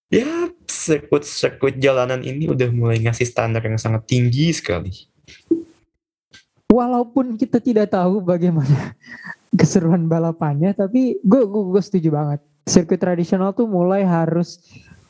ya 0.09 0.49
sirkuit-sirkuit 0.65 1.77
jalanan 1.77 2.25
ini 2.25 2.49
udah 2.49 2.69
mulai 2.73 2.97
ngasih 2.99 3.29
standar 3.29 3.61
yang 3.63 3.77
sangat 3.79 4.09
tinggi 4.09 4.51
sekali. 4.51 4.91
Walaupun 6.69 7.33
kita 7.37 7.57
tidak 7.61 7.93
tahu 7.93 8.21
bagaimana 8.21 8.93
keseruan 9.59 10.05
balapannya, 10.05 10.73
tapi 10.73 11.17
gue 11.21 11.41
gue 11.45 11.81
setuju 11.81 12.09
banget. 12.13 12.39
Sirkuit 12.69 13.01
tradisional 13.01 13.53
tuh 13.57 13.65
mulai 13.65 14.05
harus 14.05 14.61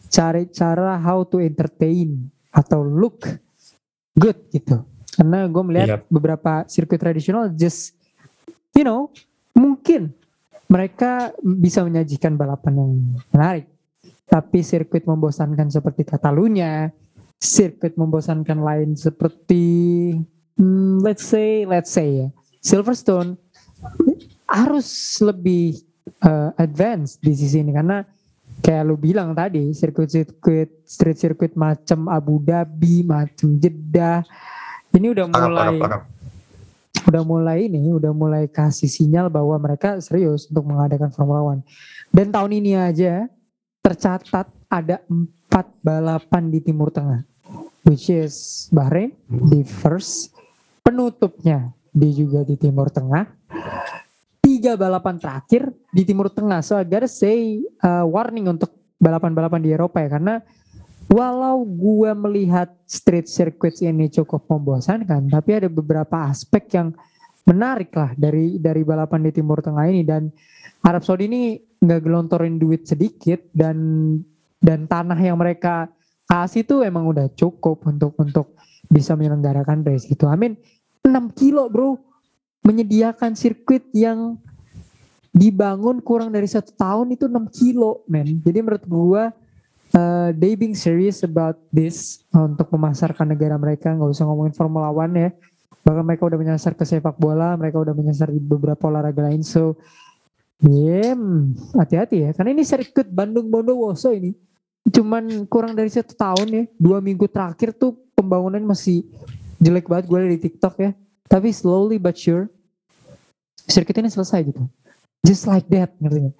cari 0.10 0.50
cara 0.50 0.98
how 0.98 1.22
to 1.24 1.40
entertain 1.40 2.28
atau 2.50 2.82
look 2.82 3.30
good 4.18 4.38
gitu. 4.50 4.82
Karena 5.14 5.46
gue 5.46 5.64
melihat 5.64 5.90
yep. 6.00 6.02
beberapa 6.10 6.66
sirkuit 6.66 7.00
tradisional 7.00 7.52
just 7.54 7.96
you 8.74 8.84
know 8.84 9.14
mungkin 9.54 10.14
mereka 10.70 11.34
bisa 11.42 11.82
menyajikan 11.82 12.38
balapan 12.38 12.74
yang 12.78 12.92
menarik. 13.34 13.66
Tapi 14.30 14.62
sirkuit 14.62 15.10
membosankan 15.10 15.74
seperti 15.74 16.06
Catalunya, 16.06 16.94
sirkuit 17.42 17.98
membosankan 17.98 18.62
lain 18.62 18.94
seperti 18.94 19.64
hmm, 20.60 21.02
let's 21.02 21.26
say 21.26 21.66
let's 21.66 21.90
say 21.90 22.26
ya 22.26 22.28
Silverstone 22.60 23.40
harus 24.46 25.18
lebih 25.24 25.80
uh, 26.22 26.52
advance 26.60 27.16
di 27.18 27.32
sisi 27.32 27.64
ini 27.64 27.72
karena 27.72 28.04
kayak 28.70 28.86
lu 28.86 28.94
bilang 29.02 29.34
tadi 29.34 29.74
sirkuit-sirkuit 29.74 30.86
street 30.86 31.18
circuit 31.18 31.58
macam 31.58 32.06
Abu 32.06 32.38
Dhabi, 32.38 33.02
macam 33.02 33.58
Jeddah. 33.58 34.22
Ini 34.94 35.10
udah 35.10 35.26
mulai 35.26 35.82
udah 37.10 37.24
mulai 37.26 37.66
ini, 37.66 37.90
udah 37.90 38.14
mulai 38.14 38.46
kasih 38.46 38.86
sinyal 38.86 39.34
bahwa 39.34 39.58
mereka 39.58 39.98
serius 39.98 40.46
untuk 40.54 40.70
mengadakan 40.70 41.10
Formula 41.10 41.42
One. 41.42 41.66
Dan 42.14 42.30
tahun 42.30 42.62
ini 42.62 42.78
aja 42.78 43.26
tercatat 43.82 44.46
ada 44.70 45.02
empat 45.10 45.66
balapan 45.82 46.54
di 46.54 46.62
Timur 46.62 46.94
Tengah, 46.94 47.26
which 47.90 48.14
is 48.14 48.70
Bahrain 48.70 49.18
di 49.26 49.66
first, 49.66 50.38
penutupnya 50.86 51.74
di 51.90 52.14
juga 52.14 52.46
di 52.46 52.54
Timur 52.54 52.94
Tengah, 52.94 53.26
tiga 54.60 54.76
balapan 54.76 55.16
terakhir 55.16 55.72
di 55.96 56.04
Timur 56.04 56.28
Tengah. 56.28 56.60
So 56.60 56.76
I 56.76 56.84
gotta 56.84 57.08
say 57.08 57.64
uh, 57.80 58.04
warning 58.04 58.52
untuk 58.52 58.76
balapan-balapan 59.00 59.64
di 59.64 59.72
Eropa 59.72 60.04
ya 60.04 60.12
karena 60.12 60.44
walau 61.08 61.64
gue 61.64 62.12
melihat 62.12 62.68
street 62.84 63.32
circuits 63.32 63.80
ini 63.80 64.12
cukup 64.12 64.44
membosankan, 64.52 65.32
tapi 65.32 65.64
ada 65.64 65.72
beberapa 65.72 66.28
aspek 66.28 66.76
yang 66.76 66.92
menarik 67.48 67.96
lah 67.96 68.12
dari 68.20 68.60
dari 68.60 68.84
balapan 68.84 69.24
di 69.24 69.32
Timur 69.32 69.64
Tengah 69.64 69.88
ini 69.88 70.04
dan 70.04 70.28
Arab 70.84 71.08
Saudi 71.08 71.32
ini 71.32 71.56
nggak 71.80 72.04
gelontorin 72.04 72.60
duit 72.60 72.84
sedikit 72.84 73.40
dan 73.56 73.80
dan 74.60 74.92
tanah 74.92 75.16
yang 75.16 75.40
mereka 75.40 75.88
kasih 76.28 76.68
itu 76.68 76.84
emang 76.84 77.08
udah 77.08 77.32
cukup 77.32 77.88
untuk 77.88 78.12
untuk 78.20 78.60
bisa 78.92 79.16
menyelenggarakan 79.16 79.88
race 79.88 80.12
itu. 80.12 80.28
Amin. 80.28 80.60
6 81.08 81.16
kilo 81.32 81.72
bro 81.72 81.96
menyediakan 82.68 83.40
sirkuit 83.40 83.88
yang 83.96 84.36
dibangun 85.40 86.04
kurang 86.04 86.36
dari 86.36 86.52
satu 86.52 86.76
tahun 86.76 87.16
itu 87.16 87.32
6 87.32 87.48
kilo 87.56 88.04
men. 88.12 88.44
Jadi 88.44 88.60
menurut 88.60 88.84
gua 88.84 89.24
uh, 89.96 90.30
they 90.36 90.60
being 90.60 90.76
serious 90.76 91.24
about 91.24 91.56
this 91.72 92.28
uh, 92.36 92.44
untuk 92.44 92.68
memasarkan 92.76 93.32
negara 93.32 93.56
mereka 93.56 93.96
nggak 93.96 94.12
usah 94.12 94.28
ngomongin 94.28 94.52
Formula 94.52 94.92
One 94.92 95.16
ya. 95.16 95.30
Bahkan 95.88 96.04
mereka 96.04 96.28
udah 96.28 96.36
menyasar 96.36 96.76
ke 96.76 96.84
sepak 96.84 97.16
bola 97.16 97.56
mereka 97.56 97.80
udah 97.80 97.96
menyasar 97.96 98.28
di 98.28 98.44
beberapa 98.44 98.92
olahraga 98.92 99.32
lain 99.32 99.40
so 99.40 99.80
yeah, 100.60 101.16
hati-hati 101.80 102.28
ya. 102.28 102.30
Karena 102.36 102.52
ini 102.52 102.68
sirkuit 102.68 103.08
Bandung 103.08 103.48
Bondowoso 103.48 104.12
ini. 104.12 104.36
Cuman 104.92 105.48
kurang 105.48 105.72
dari 105.72 105.88
satu 105.88 106.20
tahun 106.20 106.48
ya 106.52 106.64
dua 106.76 107.00
minggu 107.00 107.32
terakhir 107.32 107.72
tuh 107.72 107.96
pembangunan 108.12 108.60
masih 108.60 109.08
jelek 109.64 109.88
banget 109.88 110.12
gue 110.12 110.20
di 110.36 110.40
TikTok 110.52 110.76
ya. 110.84 110.92
Tapi 111.32 111.56
slowly 111.56 111.96
but 111.96 112.20
sure 112.20 112.52
sirkuit 113.70 113.96
ini 114.02 114.10
selesai 114.10 114.42
gitu 114.50 114.66
just 115.24 115.48
like 115.48 115.68
that 115.72 115.94
ngerti 116.00 116.30
gak? 116.30 116.38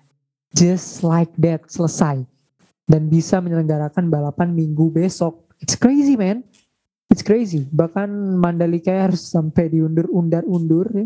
just 0.54 1.06
like 1.06 1.30
that 1.38 1.66
selesai. 1.70 2.26
Dan 2.90 3.06
bisa 3.06 3.38
menyelenggarakan 3.38 4.10
balapan 4.10 4.50
minggu 4.50 4.90
besok. 4.90 5.46
It's 5.62 5.78
crazy 5.78 6.18
man. 6.18 6.42
It's 7.10 7.22
crazy. 7.22 7.66
Bahkan 7.70 8.10
Mandalika 8.38 9.10
harus 9.10 9.30
sampai 9.30 9.70
diundur-undur-undur 9.70 10.88
ya 10.94 11.06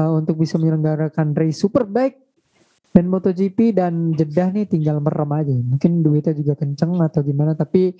uh, 0.00 0.12
untuk 0.16 0.40
bisa 0.40 0.56
menyelenggarakan 0.56 1.36
race 1.36 1.60
super 1.60 1.84
baik 1.88 2.20
dan 2.92 3.08
MotoGP 3.08 3.72
dan 3.72 4.12
Jeddah 4.12 4.52
nih 4.52 4.68
tinggal 4.68 5.00
merem 5.00 5.32
aja. 5.32 5.52
Mungkin 5.52 6.04
duitnya 6.04 6.36
juga 6.36 6.54
kenceng 6.60 7.00
atau 7.00 7.24
gimana 7.24 7.56
tapi 7.56 7.96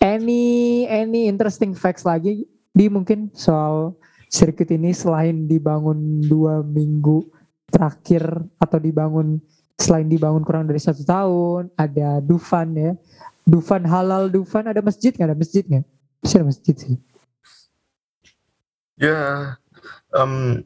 any 0.00 0.84
any 0.88 1.28
interesting 1.28 1.72
facts 1.72 2.04
lagi 2.04 2.44
di 2.72 2.86
mungkin 2.92 3.32
soal 3.32 3.96
sirkuit 4.28 4.68
ini 4.68 4.92
selain 4.92 5.48
dibangun 5.48 6.20
dua 6.28 6.60
minggu 6.60 7.24
terakhir 7.68 8.24
atau 8.58 8.78
dibangun 8.80 9.38
selain 9.78 10.08
dibangun 10.10 10.42
kurang 10.42 10.66
dari 10.66 10.80
satu 10.82 11.04
tahun 11.06 11.70
ada 11.78 12.18
Dufan 12.18 12.74
ya 12.74 12.92
Dufan 13.46 13.86
halal 13.86 14.32
Dufan 14.32 14.66
ada 14.66 14.82
masjid 14.82 15.14
nggak 15.14 15.28
ada 15.28 15.38
masjid 15.38 15.62
nggak 15.62 15.84
sih 16.26 16.36
ada 16.36 16.46
masjid 16.48 16.74
sih 16.74 16.96
ya 18.98 19.20
um, 20.12 20.64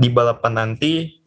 di 0.00 0.08
balapan 0.08 0.52
nanti 0.54 1.22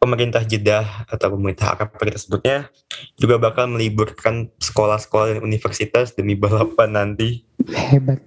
pemerintah 0.00 0.40
Jeddah 0.42 1.04
atau 1.06 1.36
pemerintah 1.36 1.76
Arab 1.76 1.92
kita 2.00 2.16
sebutnya 2.16 2.72
juga 3.20 3.36
bakal 3.36 3.68
meliburkan 3.68 4.48
sekolah-sekolah 4.56 5.36
dan 5.36 5.40
universitas 5.44 6.16
demi 6.16 6.32
balapan 6.32 6.96
nanti. 6.96 7.44
Hebat. 7.68 8.24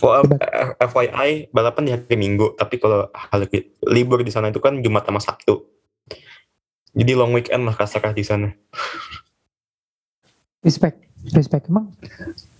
For 0.00 0.24
FYI, 0.80 1.52
balapan 1.52 1.82
di 1.84 1.90
hari 1.92 2.16
Minggu, 2.16 2.56
tapi 2.56 2.80
kalau 2.80 3.12
hari 3.12 3.68
libur 3.84 4.24
di 4.24 4.32
sana 4.32 4.48
itu 4.48 4.56
kan 4.56 4.80
Jumat 4.80 5.04
sama 5.04 5.20
Sabtu. 5.20 5.60
Jadi 6.96 7.12
long 7.12 7.36
weekend 7.36 7.68
lah 7.68 7.76
kasarah 7.76 8.16
di 8.16 8.24
sana. 8.24 8.48
Respect, 10.64 11.04
respect. 11.36 11.68
Emang 11.68 11.92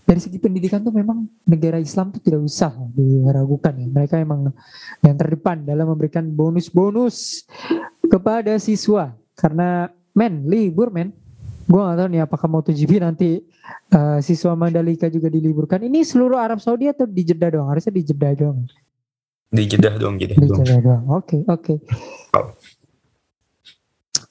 dari 0.04 0.20
segi 0.20 0.36
pendidikan 0.36 0.84
tuh 0.84 0.92
memang 0.92 1.24
negara 1.48 1.80
Islam 1.80 2.12
tuh 2.12 2.20
tidak 2.20 2.44
usah 2.44 2.76
diragukan 2.92 3.72
ya. 3.72 3.88
Mereka 3.88 4.20
emang 4.20 4.52
yang 5.00 5.16
terdepan 5.16 5.64
dalam 5.64 5.88
memberikan 5.88 6.28
bonus-bonus 6.28 7.48
kepada 8.04 8.52
siswa. 8.60 9.16
Karena 9.32 9.88
men, 10.12 10.44
libur 10.44 10.92
men. 10.92 11.16
Gue 11.70 11.80
gak 11.86 11.98
tahu 12.02 12.08
nih 12.10 12.22
apakah 12.26 12.48
MotoGP 12.50 12.92
nanti 12.98 13.46
uh, 13.94 14.18
siswa 14.18 14.58
Mandalika 14.58 15.06
juga 15.06 15.30
diliburkan. 15.30 15.78
Ini 15.86 16.02
seluruh 16.02 16.34
Arab 16.34 16.58
Saudi 16.58 16.90
atau 16.90 17.06
di 17.06 17.22
Jeddah 17.22 17.54
doang? 17.54 17.70
Harusnya 17.70 17.94
di 17.94 18.02
Jeddah 18.02 18.32
doang. 18.34 18.66
Di 19.54 19.64
Jeddah 19.70 19.94
doang, 19.94 20.18
Jeddah 20.18 20.34
di 20.34 20.50
Jeddah 20.50 20.78
doang. 20.82 21.04
Oke, 21.14 21.46
oke. 21.46 21.78
Oh. 22.34 22.50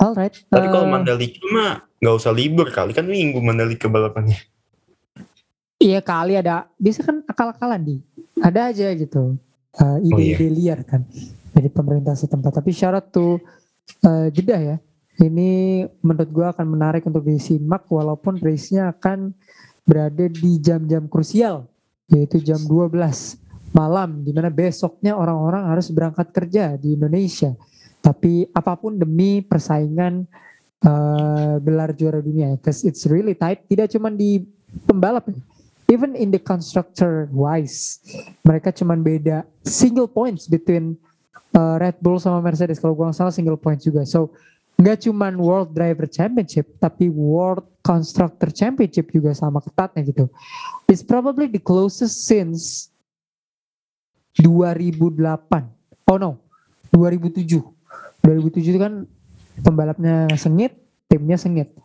Alright. 0.04 0.36
Tapi 0.52 0.68
uh, 0.68 0.72
kalau 0.72 0.88
eh, 0.88 0.92
Mandalika 0.92 1.40
mah 1.52 1.72
nggak 2.00 2.16
usah 2.16 2.32
libur 2.36 2.68
kali 2.76 2.92
kan 2.92 3.08
minggu 3.08 3.40
Mandalika 3.40 3.88
balapannya. 3.88 4.40
Iya 5.80 6.04
kali 6.04 6.36
ada, 6.36 6.68
bisa 6.76 7.08
kan 7.08 7.24
akal-akalan 7.24 7.80
di, 7.80 7.96
ada 8.44 8.68
aja 8.68 8.92
gitu 8.92 9.40
uh, 9.80 9.98
ide-ide 10.04 10.36
oh, 10.36 10.52
iya. 10.52 10.52
liar 10.52 10.80
kan 10.84 11.08
dari 11.56 11.72
pemerintah 11.72 12.20
setempat. 12.20 12.60
Tapi 12.60 12.72
syarat 12.76 13.08
tuh 13.12 13.40
uh, 14.04 14.28
jeda 14.28 14.60
ya, 14.60 14.76
ini 15.20 15.84
menurut 16.00 16.30
gue 16.32 16.48
akan 16.48 16.68
menarik 16.68 17.04
untuk 17.04 17.28
disimak 17.28 17.86
walaupun 17.92 18.40
race-nya 18.40 18.96
akan 18.96 19.36
berada 19.84 20.26
di 20.32 20.60
jam-jam 20.64 21.06
krusial, 21.12 21.68
yaitu 22.08 22.40
jam 22.40 22.60
12 22.64 22.96
malam, 23.76 24.24
di 24.24 24.32
mana 24.32 24.48
besoknya 24.48 25.14
orang-orang 25.20 25.68
harus 25.68 25.92
berangkat 25.92 26.32
kerja 26.32 26.80
di 26.80 26.96
Indonesia. 26.96 27.54
Tapi 28.00 28.48
apa 28.56 28.80
pun 28.80 28.96
demi 28.96 29.44
persaingan 29.44 30.24
uh, 30.88 31.60
gelar 31.60 31.92
juara 31.92 32.24
dunia, 32.24 32.56
because 32.56 32.88
it's 32.88 33.04
really 33.04 33.36
tight. 33.36 33.68
Tidak 33.68 33.92
cuma 33.92 34.08
di 34.08 34.48
pembalap 34.88 35.28
ya, 35.30 35.38
even 35.90 36.14
in 36.14 36.30
the 36.30 36.38
constructor 36.38 37.26
wise 37.34 38.00
mereka 38.46 38.70
cuman 38.70 39.02
beda 39.02 39.44
single 39.66 40.06
points 40.06 40.46
between 40.46 40.94
uh, 41.58 41.82
Red 41.82 41.98
Bull 42.00 42.22
sama 42.22 42.40
Mercedes 42.40 42.78
kalau 42.78 42.94
gue 42.94 43.10
salah 43.12 43.34
single 43.34 43.58
points 43.58 43.84
juga 43.84 44.06
so 44.06 44.30
nggak 44.80 44.98
cuman 45.04 45.36
World 45.36 45.76
Driver 45.76 46.08
Championship 46.08 46.80
tapi 46.80 47.12
World 47.12 47.68
Constructor 47.84 48.48
Championship 48.56 49.12
juga 49.12 49.36
sama 49.36 49.60
ketatnya 49.60 50.08
gitu. 50.08 50.32
It's 50.88 51.04
probably 51.04 51.52
the 51.52 51.60
closest 51.60 52.24
since 52.24 52.88
2008 54.40 55.20
oh 56.08 56.18
no. 56.18 56.40
2007 56.96 57.60
2007 58.24 58.72
itu 58.72 58.80
kan 58.80 59.04
pembalapnya 59.62 60.32
sengit 60.40 60.80
timnya 61.12 61.36
sengit. 61.36 61.76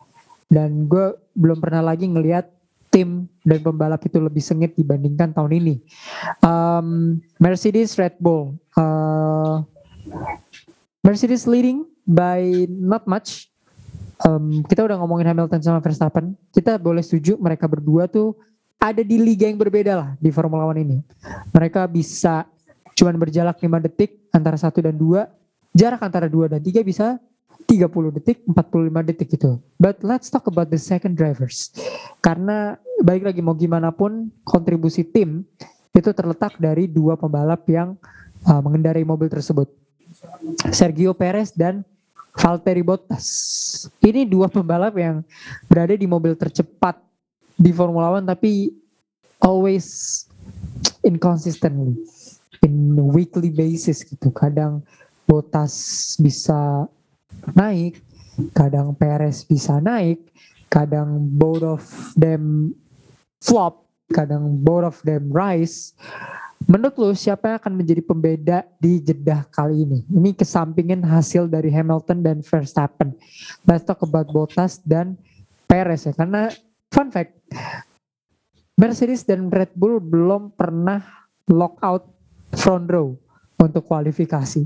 Dan 0.47 0.87
gue 0.87 1.19
belum 1.35 1.59
pernah 1.59 1.83
lagi 1.83 2.07
ngelihat 2.07 2.47
tim 2.93 3.27
dan 3.43 3.59
pembalap 3.59 3.99
itu 4.07 4.23
lebih 4.23 4.39
sengit 4.39 4.71
dibandingkan 4.79 5.35
tahun 5.35 5.51
ini. 5.59 5.75
Um, 6.39 7.19
Mercedes, 7.43 7.99
Red 7.99 8.15
Bull, 8.23 8.55
uh, 8.79 9.65
Mercedes 11.03 11.43
leading 11.43 11.83
by 12.05 12.69
not 12.69 13.03
much. 13.09 13.49
Um, 14.23 14.63
kita 14.63 14.85
udah 14.85 14.95
ngomongin 15.01 15.27
Hamilton 15.27 15.59
sama 15.59 15.83
Verstappen. 15.83 16.37
Kita 16.55 16.79
boleh 16.79 17.03
setuju 17.03 17.35
mereka 17.35 17.67
berdua 17.67 18.07
tuh 18.07 18.37
ada 18.79 19.01
di 19.03 19.17
liga 19.19 19.49
yang 19.49 19.59
berbeda 19.59 19.93
lah 19.97 20.09
di 20.21 20.29
Formula 20.31 20.63
One 20.69 20.79
ini. 20.79 20.97
Mereka 21.51 21.89
bisa 21.91 22.47
cuman 22.95 23.19
berjarak 23.19 23.59
5 23.59 23.85
detik 23.91 24.23
antara 24.31 24.55
satu 24.55 24.79
dan 24.79 24.95
dua. 24.95 25.27
Jarak 25.75 25.99
antara 26.07 26.31
dua 26.31 26.47
dan 26.47 26.63
tiga 26.63 26.79
bisa 26.79 27.19
30 27.67 28.15
detik, 28.21 28.47
45 28.47 29.09
detik 29.11 29.27
gitu. 29.35 29.59
But 29.75 29.99
let's 30.05 30.31
talk 30.31 30.47
about 30.47 30.71
the 30.71 30.79
second 30.79 31.19
drivers. 31.19 31.75
Karena 32.23 32.79
baik 33.03 33.27
lagi 33.27 33.41
mau 33.43 33.57
gimana 33.57 33.91
pun 33.91 34.31
kontribusi 34.47 35.03
tim 35.03 35.43
itu 35.91 36.09
terletak 36.15 36.55
dari 36.59 36.87
dua 36.87 37.19
pembalap 37.19 37.67
yang 37.67 37.99
uh, 38.47 38.61
mengendarai 38.63 39.03
mobil 39.03 39.27
tersebut. 39.27 39.67
Sergio 40.71 41.11
Perez 41.11 41.51
dan 41.51 41.83
Valtteri 42.35 42.83
Bottas. 42.83 43.27
Ini 44.03 44.27
dua 44.27 44.51
pembalap 44.51 44.93
yang 44.99 45.23
berada 45.71 45.95
di 45.95 46.03
mobil 46.05 46.35
tercepat 46.35 46.99
di 47.55 47.71
Formula 47.71 48.11
One 48.11 48.27
tapi 48.27 48.67
always 49.39 50.27
inconsistently 51.01 51.95
in 52.61 52.99
weekly 53.15 53.49
basis 53.49 54.03
gitu. 54.03 54.29
Kadang 54.35 54.83
Bottas 55.25 55.73
bisa 56.21 56.85
naik, 57.55 58.03
kadang 58.53 58.93
Perez 58.93 59.41
bisa 59.47 59.81
naik, 59.81 60.21
kadang 60.69 61.25
both 61.33 61.63
of 61.63 61.83
them 62.13 62.75
flop, 63.41 63.85
kadang 64.11 64.59
both 64.61 64.85
of 64.85 64.97
them 65.01 65.31
rise. 65.33 65.95
Menurut 66.65 66.95
lo 66.97 67.11
siapa 67.11 67.51
yang 67.51 67.57
akan 67.59 67.73
menjadi 67.75 68.01
pembeda 68.01 68.57
di 68.79 68.97
Jeddah 69.03 69.45
kali 69.51 69.85
ini? 69.85 69.99
Ini 70.07 70.33
kesampingin 70.33 71.03
hasil 71.03 71.45
dari 71.51 71.69
Hamilton 71.69 72.23
dan 72.23 72.37
Verstappen. 72.41 73.13
Let's 73.67 73.85
talk 73.85 74.01
about 74.01 74.31
Bottas 74.31 74.81
dan 74.81 75.19
Perez 75.69 76.09
ya. 76.09 76.13
Karena 76.15 76.49
fun 76.89 77.13
fact, 77.13 77.37
Mercedes 78.75 79.21
dan 79.27 79.53
Red 79.53 79.77
Bull 79.77 80.01
belum 80.01 80.57
pernah 80.57 81.05
lockout 81.45 82.09
front 82.57 82.89
row 82.89 83.13
untuk 83.61 83.85
kualifikasi. 83.85 84.65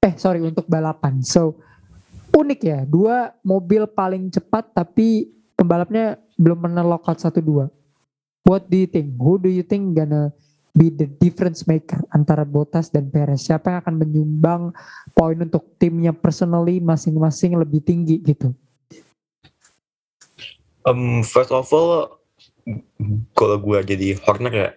Eh 0.00 0.14
sorry 0.16 0.40
untuk 0.40 0.64
balapan. 0.64 1.20
So 1.20 1.60
unik 2.32 2.60
ya, 2.64 2.80
dua 2.88 3.36
mobil 3.44 3.84
paling 3.84 4.32
cepat 4.32 4.72
tapi 4.72 5.28
pembalapnya 5.54 6.18
belum 6.40 6.66
pernah 6.66 6.82
lockout 6.82 7.20
satu 7.20 7.44
dua. 7.44 7.68
What 8.48 8.68
do 8.72 8.80
you 8.80 8.88
think? 8.88 9.14
Who 9.20 9.36
do 9.36 9.48
you 9.52 9.64
think 9.64 9.92
gonna 9.96 10.32
be 10.74 10.90
the 10.90 11.06
difference 11.06 11.64
maker 11.70 12.02
antara 12.10 12.42
Bottas 12.42 12.90
dan 12.90 13.08
Perez? 13.08 13.46
Siapa 13.46 13.70
yang 13.70 13.78
akan 13.80 13.94
menyumbang 14.02 14.62
poin 15.14 15.38
untuk 15.38 15.78
timnya 15.78 16.10
personally 16.10 16.82
masing-masing 16.82 17.54
lebih 17.54 17.80
tinggi 17.80 18.18
gitu? 18.20 18.50
Um, 20.84 21.24
first 21.24 21.54
of 21.54 21.70
all, 21.72 22.20
kalau 23.32 23.56
gue 23.62 23.78
jadi 23.86 24.18
Horner 24.20 24.52
ya, 24.52 24.70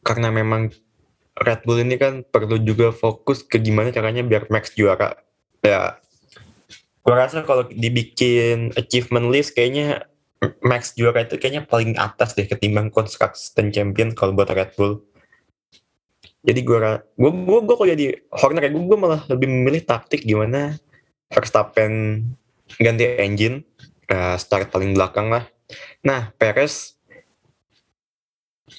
karena 0.00 0.32
memang 0.32 0.72
Red 1.34 1.66
Bull 1.66 1.82
ini 1.82 1.98
kan 1.98 2.22
perlu 2.22 2.56
juga 2.62 2.94
fokus 2.94 3.42
ke 3.42 3.58
gimana 3.58 3.90
caranya 3.90 4.22
biar 4.22 4.48
Max 4.48 4.72
juara. 4.72 5.18
Ya, 5.60 5.98
gue 7.04 7.14
rasa 7.14 7.42
kalau 7.42 7.68
dibikin 7.68 8.72
achievement 8.78 9.28
list 9.28 9.52
kayaknya 9.52 10.08
Max 10.64 10.96
juara 10.98 11.24
itu 11.24 11.36
kayaknya 11.40 11.64
paling 11.64 11.96
atas 11.96 12.34
deh 12.34 12.48
ketimbang 12.48 12.90
Construction 12.90 13.70
Champion 13.70 14.12
kalau 14.12 14.36
buat 14.36 14.50
Red 14.50 14.74
Bull. 14.74 15.00
Jadi 16.44 16.60
gue 16.60 16.78
gue 17.16 17.30
gue 17.32 17.58
gue 17.64 17.74
kalau 17.76 17.88
jadi 17.88 18.06
Horner 18.28 18.68
gue, 18.68 18.84
gue 18.84 18.98
malah 19.00 19.24
lebih 19.32 19.48
memilih 19.48 19.80
taktik 19.84 20.28
gimana 20.28 20.76
Verstappen 21.32 22.20
ganti 22.76 23.04
engine 23.16 23.64
uh, 24.12 24.36
start 24.36 24.68
paling 24.68 24.92
belakang 24.92 25.32
lah. 25.32 25.48
Nah 26.04 26.32
Perez 26.36 26.94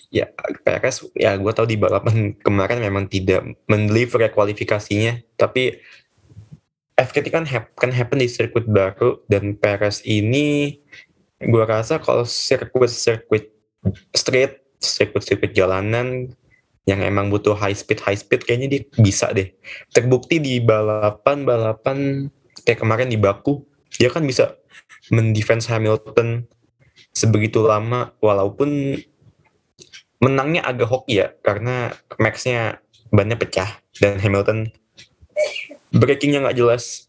ya 0.10 0.32
PRS 0.66 1.12
ya 1.14 1.36
gue 1.38 1.54
tahu 1.54 1.68
di 1.70 1.78
balapan 1.78 2.34
kemarin 2.40 2.82
memang 2.82 3.06
tidak 3.06 3.46
mendeliver 3.70 4.24
kualifikasinya 4.32 5.22
tapi 5.38 5.78
FKT 6.96 7.28
kan 7.28 7.44
kan 7.76 7.92
happen 7.92 8.24
di 8.24 8.32
sirkuit 8.32 8.64
baru 8.66 9.20
dan 9.28 9.60
PRS 9.60 10.08
ini 10.08 10.80
gue 11.46 11.64
rasa 11.66 12.02
kalau 12.02 12.26
sirkuit 12.26 12.92
sirkuit 12.92 13.54
street 14.12 14.66
sirkuit 14.82 15.24
sirkuit 15.24 15.54
jalanan 15.54 16.34
yang 16.86 17.02
emang 17.02 17.34
butuh 17.34 17.58
high 17.58 17.74
speed 17.74 18.02
high 18.02 18.18
speed 18.18 18.46
kayaknya 18.46 18.68
dia 18.70 18.82
bisa 19.02 19.30
deh 19.34 19.50
terbukti 19.94 20.38
di 20.38 20.62
balapan 20.62 21.46
balapan 21.46 22.30
kayak 22.66 22.82
kemarin 22.82 23.10
di 23.10 23.18
Baku 23.18 23.66
dia 23.98 24.10
kan 24.10 24.26
bisa 24.26 24.58
mendefense 25.10 25.70
Hamilton 25.70 26.46
sebegitu 27.16 27.64
lama 27.64 28.14
walaupun 28.20 29.00
menangnya 30.20 30.66
agak 30.66 30.90
hoki 30.90 31.22
ya 31.22 31.32
karena 31.46 31.94
Max-nya 32.18 32.82
bannya 33.14 33.38
pecah 33.38 33.70
dan 34.02 34.18
Hamilton 34.20 34.72
breakingnya 35.96 36.44
nggak 36.44 36.58
jelas. 36.60 37.08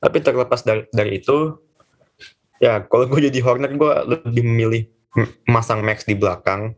Tapi 0.00 0.20
terlepas 0.20 0.60
dari, 0.64 0.84
dari 0.92 1.20
itu, 1.20 1.56
ya 2.58 2.82
kalau 2.86 3.08
gue 3.08 3.30
jadi 3.30 3.38
Horner 3.42 3.72
gue 3.74 3.92
lebih 4.06 4.42
memilih 4.46 4.82
masang 5.46 5.82
Max 5.86 6.02
di 6.06 6.18
belakang, 6.18 6.74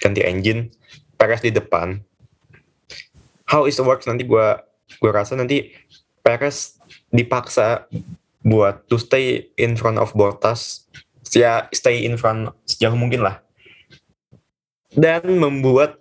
ganti 0.00 0.24
engine, 0.24 0.72
Perez 1.20 1.44
di 1.44 1.52
depan. 1.52 2.00
How 3.44 3.68
is 3.68 3.76
it 3.76 3.84
works 3.84 4.08
nanti 4.08 4.24
gue 4.24 4.46
gue 5.00 5.10
rasa 5.12 5.36
nanti 5.36 5.72
Perez 6.24 6.80
dipaksa 7.12 7.86
buat 8.44 8.84
to 8.88 9.00
stay 9.00 9.48
in 9.56 9.76
front 9.76 9.96
of 9.96 10.12
Bottas 10.12 10.84
ya 11.32 11.66
stay 11.72 12.04
in 12.04 12.20
front 12.20 12.52
sejauh 12.68 12.94
mungkin 12.94 13.24
lah 13.24 13.40
dan 14.94 15.24
membuat 15.26 15.98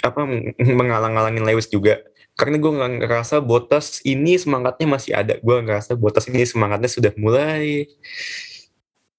apa 0.00 0.24
mengalang-alangin 0.60 1.44
Lewis 1.44 1.68
juga 1.68 2.00
karena 2.40 2.56
gue 2.56 2.72
nggak 2.72 2.90
ngerasa 3.04 3.44
Bottas 3.44 4.00
ini 4.00 4.40
semangatnya 4.40 4.88
masih 4.88 5.12
ada. 5.12 5.36
Gue 5.44 5.60
ngerasa 5.60 5.92
Bottas 5.92 6.24
ini 6.32 6.40
semangatnya 6.48 6.88
sudah 6.88 7.12
mulai. 7.20 7.84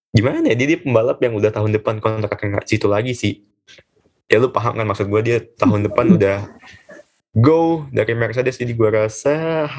Gimana 0.10 0.50
ya? 0.50 0.58
Dia, 0.58 0.74
dia 0.74 0.80
pembalap 0.82 1.22
yang 1.22 1.38
udah 1.38 1.54
tahun 1.54 1.78
depan 1.78 2.02
kontraknya 2.02 2.58
nggak 2.58 2.66
situ 2.66 2.90
lagi 2.90 3.14
sih. 3.14 3.46
Ya 4.26 4.42
lu 4.42 4.50
paham 4.50 4.74
kan 4.74 4.90
maksud 4.90 5.06
gue 5.06 5.22
dia 5.22 5.38
tahun 5.62 5.86
depan 5.86 6.18
udah 6.18 6.50
go 7.38 7.86
dari 7.94 8.18
Mercedes. 8.18 8.58
Jadi 8.58 8.74
gue 8.74 8.90
rasa 8.90 9.70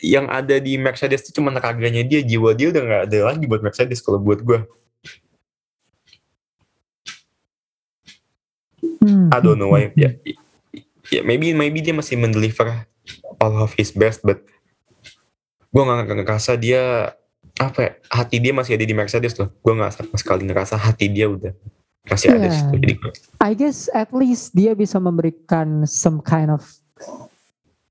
yang 0.00 0.32
ada 0.32 0.56
di 0.56 0.80
Mercedes 0.80 1.28
itu 1.28 1.44
cuma 1.44 1.52
raganya 1.52 2.00
dia. 2.00 2.24
Jiwa 2.24 2.56
dia 2.56 2.72
udah 2.72 2.82
nggak 2.88 3.02
ada 3.12 3.18
lagi 3.36 3.44
buat 3.44 3.60
Mercedes 3.60 4.00
kalau 4.00 4.16
buat 4.16 4.40
gue 4.40 4.64
hmm. 9.04 9.28
I 9.28 9.38
don't 9.44 9.60
know 9.60 9.72
why 9.76 9.92
ya, 9.96 10.12
ya 11.10 11.20
maybe 11.26 11.52
maybe 11.52 11.82
dia 11.82 11.94
masih 11.94 12.16
mendeliver 12.16 12.86
all 13.42 13.54
of 13.60 13.74
his 13.74 13.90
best 13.90 14.22
but 14.22 14.42
gue 15.70 15.82
nggak 15.82 16.26
ngerasa 16.26 16.58
dia 16.58 17.14
apa 17.60 17.78
ya, 17.82 17.90
hati 18.08 18.40
dia 18.40 18.56
masih 18.56 18.78
ada 18.78 18.86
di 18.86 18.96
Mercedes 18.96 19.36
loh 19.36 19.52
gue 19.52 19.72
nggak 19.74 19.92
sama 19.92 20.16
sekali 20.16 20.42
ngerasa 20.48 20.78
hati 20.80 21.10
dia 21.12 21.28
udah 21.28 21.52
masih 22.08 22.32
yeah. 22.32 22.38
ada 22.40 22.48
situ. 22.48 22.74
Jadi 22.80 22.94
I 23.44 23.52
guess 23.52 23.92
at 23.92 24.10
least 24.14 24.56
dia 24.56 24.72
bisa 24.72 24.96
memberikan 24.96 25.84
some 25.84 26.24
kind 26.24 26.48
of 26.48 26.64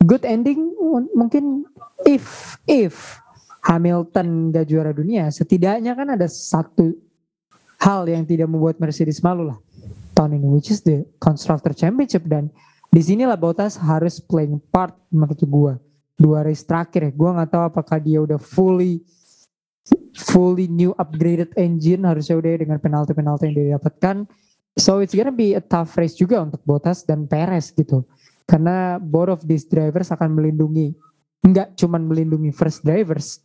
good 0.08 0.26
ending 0.26 0.74
mungkin 1.14 1.68
if 2.08 2.58
if 2.66 3.20
Hamilton 3.60 4.56
gak 4.56 4.72
juara 4.72 4.96
dunia, 4.96 5.28
setidaknya 5.30 5.92
kan 5.94 6.16
ada 6.16 6.26
satu 6.32 6.96
hal 7.80 8.08
yang 8.08 8.24
tidak 8.24 8.48
membuat 8.48 8.80
Mercedes 8.80 9.20
malu 9.20 9.52
lah. 9.52 9.60
Tahun 10.16 10.32
ini, 10.36 10.48
which 10.48 10.72
is 10.72 10.80
the 10.84 11.04
constructor 11.20 11.76
championship 11.76 12.24
dan 12.28 12.48
di 12.90 13.02
sinilah 13.06 13.38
Bottas 13.38 13.78
harus 13.78 14.18
playing 14.18 14.58
part 14.74 14.98
menurut 15.14 15.38
gue 15.38 15.74
dua 16.20 16.44
race 16.44 16.66
terakhir 16.66 17.10
ya. 17.10 17.12
Gue 17.14 17.30
nggak 17.32 17.50
tahu 17.54 17.64
apakah 17.70 17.98
dia 18.02 18.20
udah 18.20 18.42
fully 18.42 19.06
fully 20.18 20.68
new 20.68 20.92
upgraded 21.00 21.54
engine 21.56 22.04
harusnya 22.04 22.36
udah 22.36 22.52
dengan 22.60 22.78
penalti-penalti 22.82 23.50
yang 23.50 23.56
dia 23.56 23.68
dapatkan. 23.80 24.28
So 24.76 25.00
it's 25.00 25.16
gonna 25.16 25.34
be 25.34 25.56
a 25.56 25.64
tough 25.64 25.96
race 25.96 26.18
juga 26.18 26.42
untuk 26.44 26.60
Bottas 26.68 27.08
dan 27.08 27.30
Perez 27.30 27.72
gitu. 27.72 28.04
Karena 28.50 28.98
both 28.98 29.40
of 29.40 29.42
these 29.46 29.70
drivers 29.70 30.10
akan 30.10 30.36
melindungi 30.36 30.98
nggak 31.40 31.80
cuman 31.80 32.04
melindungi 32.04 32.52
first 32.52 32.84
drivers 32.84 33.40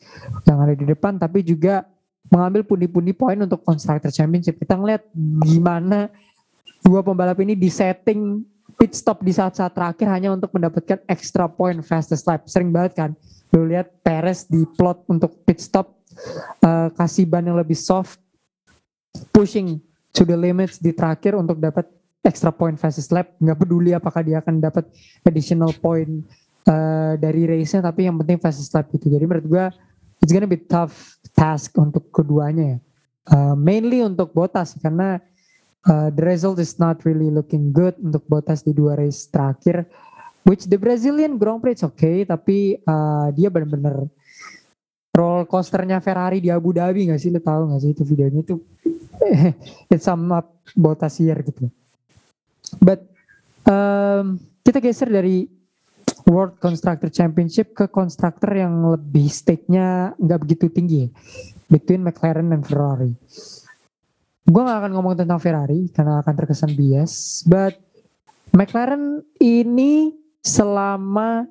yang 0.51 0.59
ada 0.59 0.75
di 0.75 0.83
depan 0.83 1.15
tapi 1.15 1.47
juga 1.47 1.87
mengambil 2.27 2.67
pundi-pundi 2.67 3.15
poin 3.15 3.39
untuk 3.39 3.63
constructor 3.63 4.11
championship 4.11 4.59
kita 4.59 4.75
ngeliat 4.75 5.07
gimana 5.47 6.11
dua 6.83 7.07
pembalap 7.07 7.39
ini 7.39 7.55
disetting 7.55 8.43
pit 8.79 8.93
stop 8.95 9.23
di 9.23 9.33
saat-saat 9.33 9.73
terakhir 9.73 10.07
hanya 10.11 10.35
untuk 10.35 10.51
mendapatkan 10.55 11.01
extra 11.09 11.49
point 11.51 11.81
fastest 11.83 12.27
lap 12.27 12.47
sering 12.47 12.71
banget 12.75 12.93
kan 12.99 13.11
lu 13.55 13.71
lihat 13.71 13.91
Perez 14.03 14.47
di 14.51 14.67
plot 14.67 15.07
untuk 15.07 15.43
pit 15.47 15.63
stop 15.63 15.95
uh, 16.63 16.91
kasih 16.95 17.27
ban 17.27 17.47
yang 17.47 17.59
lebih 17.59 17.79
soft 17.79 18.19
pushing 19.31 19.79
to 20.11 20.27
the 20.27 20.35
limits 20.35 20.83
di 20.83 20.91
terakhir 20.91 21.39
untuk 21.39 21.59
dapat 21.59 21.87
extra 22.25 22.51
point 22.51 22.75
fastest 22.81 23.13
lap 23.15 23.31
nggak 23.39 23.59
peduli 23.59 23.93
apakah 23.93 24.25
dia 24.25 24.41
akan 24.43 24.59
dapat 24.59 24.89
additional 25.23 25.71
point 25.79 26.25
uh, 26.69 27.13
dari 27.21 27.45
race-nya 27.45 27.85
tapi 27.85 28.09
yang 28.09 28.17
penting 28.21 28.41
fast 28.41 28.73
lap 28.73 28.89
itu. 28.93 29.07
Jadi 29.09 29.25
menurut 29.25 29.47
gue 29.47 29.65
it's 30.25 30.33
gonna 30.33 30.49
be 30.49 30.61
tough 30.61 31.21
task 31.37 31.73
untuk 31.77 32.09
keduanya 32.11 32.77
ya. 32.77 32.79
Uh, 33.25 33.57
mainly 33.57 34.05
untuk 34.05 34.37
Bottas 34.37 34.77
karena 34.77 35.17
uh, 35.89 36.09
the 36.13 36.25
result 36.25 36.59
is 36.61 36.77
not 36.81 37.03
really 37.05 37.29
looking 37.29 37.73
good 37.73 37.97
untuk 38.01 38.25
Bottas 38.29 38.65
di 38.65 38.73
dua 38.73 38.97
race 38.97 39.29
terakhir. 39.29 39.89
Which 40.45 40.69
the 40.69 40.77
Brazilian 40.77 41.41
Grand 41.41 41.65
Prix 41.65 41.81
oke 41.81 41.97
okay, 41.97 42.29
tapi 42.29 42.77
uh, 42.85 43.33
dia 43.33 43.49
benar-benar 43.49 44.05
roller 45.15 45.49
coasternya 45.49 46.05
Ferrari 46.05 46.45
di 46.45 46.53
Abu 46.53 46.77
Dhabi 46.77 47.09
gak 47.09 47.17
sih 47.17 47.33
lo 47.33 47.41
tau 47.41 47.65
gak 47.71 47.81
sih 47.81 47.97
itu 47.97 48.05
videonya 48.05 48.45
itu 48.45 48.61
it's 49.95 50.05
up 50.05 50.21
Bottas 50.77 51.17
here 51.17 51.41
gitu. 51.41 51.73
But 52.77 53.09
um, 53.65 54.37
kita 54.61 54.85
geser 54.85 55.09
dari 55.09 55.49
World 56.25 56.57
Constructor 56.57 57.13
Championship 57.13 57.77
ke 57.77 57.89
konstruktor 57.89 58.53
yang 58.57 58.97
lebih 58.97 59.29
stake-nya 59.29 60.17
nggak 60.17 60.41
begitu 60.41 60.73
tinggi 60.73 61.13
between 61.69 62.01
McLaren 62.05 62.49
dan 62.49 62.65
Ferrari. 62.65 63.13
Gue 64.45 64.61
gak 64.61 64.85
akan 64.85 64.93
ngomong 64.93 65.17
tentang 65.17 65.41
Ferrari 65.41 65.89
karena 65.89 66.21
akan 66.21 66.35
terkesan 66.37 66.77
bias, 66.77 67.43
but 67.49 67.81
McLaren 68.53 69.25
ini 69.41 70.13
selama 70.45 71.49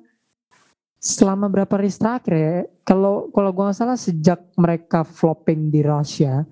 selama 1.02 1.50
berapa 1.50 1.74
race 1.74 1.98
terakhir 1.98 2.34
ya? 2.38 2.56
Kalau 2.86 3.28
kalau 3.34 3.50
gue 3.50 3.64
nggak 3.66 3.76
salah 3.76 3.98
sejak 3.98 4.40
mereka 4.56 5.02
flopping 5.02 5.68
di 5.74 5.82
Russia, 5.82 6.46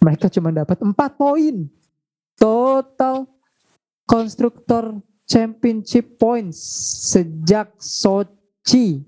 mereka 0.00 0.26
cuma 0.32 0.50
dapat 0.50 0.80
4 0.80 0.96
poin 1.14 1.68
total 2.40 3.28
konstruktor 4.08 4.98
championship 5.28 6.18
points 6.18 6.58
sejak 7.14 7.70
Sochi. 7.78 9.04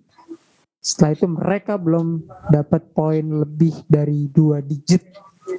Setelah 0.84 1.16
itu 1.16 1.26
mereka 1.26 1.74
belum 1.80 2.28
dapat 2.52 2.92
poin 2.92 3.24
lebih 3.24 3.82
dari 3.88 4.28
dua 4.28 4.60
digit 4.60 5.00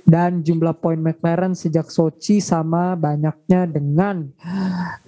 dan 0.05 0.41
jumlah 0.41 0.77
poin 0.77 0.97
McLaren 0.97 1.53
sejak 1.53 1.89
Sochi 1.89 2.41
sama 2.41 2.93
banyaknya 2.97 3.69
dengan 3.69 4.29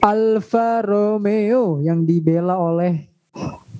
Alfa 0.02 0.82
Romeo 0.86 1.82
yang 1.82 2.06
dibela 2.06 2.58
oleh 2.58 3.10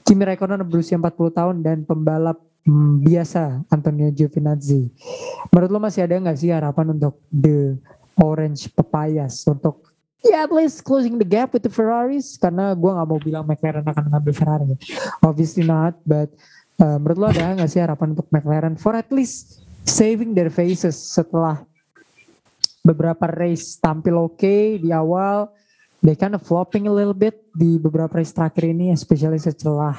Kimi 0.06 0.24
Raikkonen 0.24 0.64
berusia 0.64 0.96
40 0.96 1.38
tahun 1.38 1.56
dan 1.66 1.78
pembalap 1.84 2.40
hmm, 2.64 3.04
biasa 3.04 3.66
Antonio 3.68 4.08
Giovinazzi. 4.14 4.88
Menurut 5.52 5.70
lo 5.70 5.80
masih 5.84 6.06
ada 6.08 6.16
nggak 6.16 6.38
sih 6.38 6.54
harapan 6.54 6.96
untuk 6.96 7.20
the 7.28 7.76
Orange 8.18 8.72
Papayas 8.74 9.46
untuk 9.46 9.88
ya 10.26 10.46
at 10.46 10.52
least 10.52 10.82
closing 10.82 11.22
the 11.22 11.28
gap 11.28 11.54
with 11.54 11.62
the 11.62 11.70
Ferraris 11.70 12.36
karena 12.42 12.74
gue 12.74 12.90
nggak 12.90 13.08
mau 13.08 13.22
bilang 13.22 13.46
McLaren 13.46 13.86
akan 13.86 14.04
mengambil 14.10 14.34
Ferrari 14.34 14.74
obviously 15.22 15.62
not 15.62 15.94
but 16.04 16.28
uh, 16.82 16.98
menurut 16.98 17.18
lo 17.22 17.28
ada 17.30 17.54
nggak 17.54 17.70
sih 17.70 17.80
harapan 17.80 18.18
untuk 18.18 18.28
McLaren 18.34 18.76
for 18.76 18.98
at 18.98 19.08
least 19.14 19.67
saving 19.88 20.36
their 20.36 20.52
faces 20.52 21.00
setelah 21.00 21.64
beberapa 22.84 23.26
race 23.32 23.80
tampil 23.80 24.20
oke 24.20 24.36
okay 24.38 24.76
di 24.78 24.92
awal. 24.92 25.50
They 25.98 26.14
kind 26.14 26.38
of 26.38 26.46
flopping 26.46 26.86
a 26.86 26.94
little 26.94 27.18
bit 27.18 27.42
di 27.58 27.82
beberapa 27.82 28.22
race 28.22 28.30
terakhir 28.30 28.70
ini 28.70 28.94
especially 28.94 29.42
setelah 29.42 29.98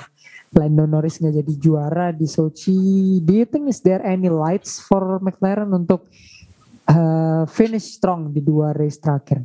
Lando 0.55 0.87
Norris 0.87 1.19
nggak 1.19 1.43
jadi 1.43 1.55
juara 1.59 2.07
di 2.15 2.25
Sochi. 2.25 3.19
Do 3.21 3.35
you 3.35 3.45
think 3.45 3.67
is 3.69 3.83
there 3.83 4.01
any 4.07 4.31
lights 4.31 4.79
for 4.79 5.19
McLaren 5.19 5.75
untuk 5.75 6.07
uh, 6.87 7.45
finish 7.51 7.99
strong 7.99 8.31
di 8.31 8.41
dua 8.41 8.73
race 8.73 8.97
terakhir? 8.97 9.45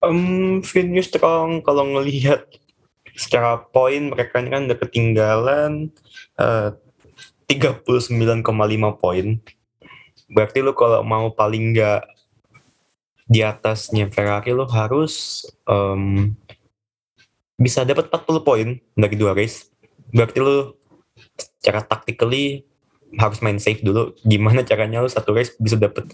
Um, 0.00 0.62
finish 0.62 1.12
strong 1.12 1.60
kalau 1.66 1.84
ngelihat 1.98 2.46
secara 3.12 3.58
poin 3.58 4.12
mereka 4.12 4.40
ini 4.40 4.52
kan 4.52 4.62
udah 4.68 4.78
ketinggalan 4.78 5.72
uh, 6.40 6.76
39,5 7.46 8.42
poin 9.00 9.26
Berarti 10.30 10.64
lu 10.64 10.72
kalau 10.72 11.04
mau 11.04 11.30
paling 11.30 11.76
nggak 11.76 12.02
di 13.24 13.40
atasnya 13.40 14.08
Ferrari 14.12 14.52
lu 14.52 14.68
harus 14.68 15.44
um, 15.64 16.32
bisa 17.56 17.86
dapat 17.86 18.08
40 18.10 18.42
poin 18.44 18.68
dari 18.96 19.16
dua 19.16 19.36
race. 19.36 19.68
Berarti 20.12 20.38
lu 20.40 20.74
secara 21.38 21.84
tactically 21.84 22.64
harus 23.20 23.38
main 23.44 23.60
safe 23.60 23.80
dulu. 23.84 24.16
Gimana 24.24 24.64
caranya 24.64 25.04
lu 25.04 25.10
satu 25.10 25.36
race 25.36 25.54
bisa 25.60 25.76
dapat 25.76 26.08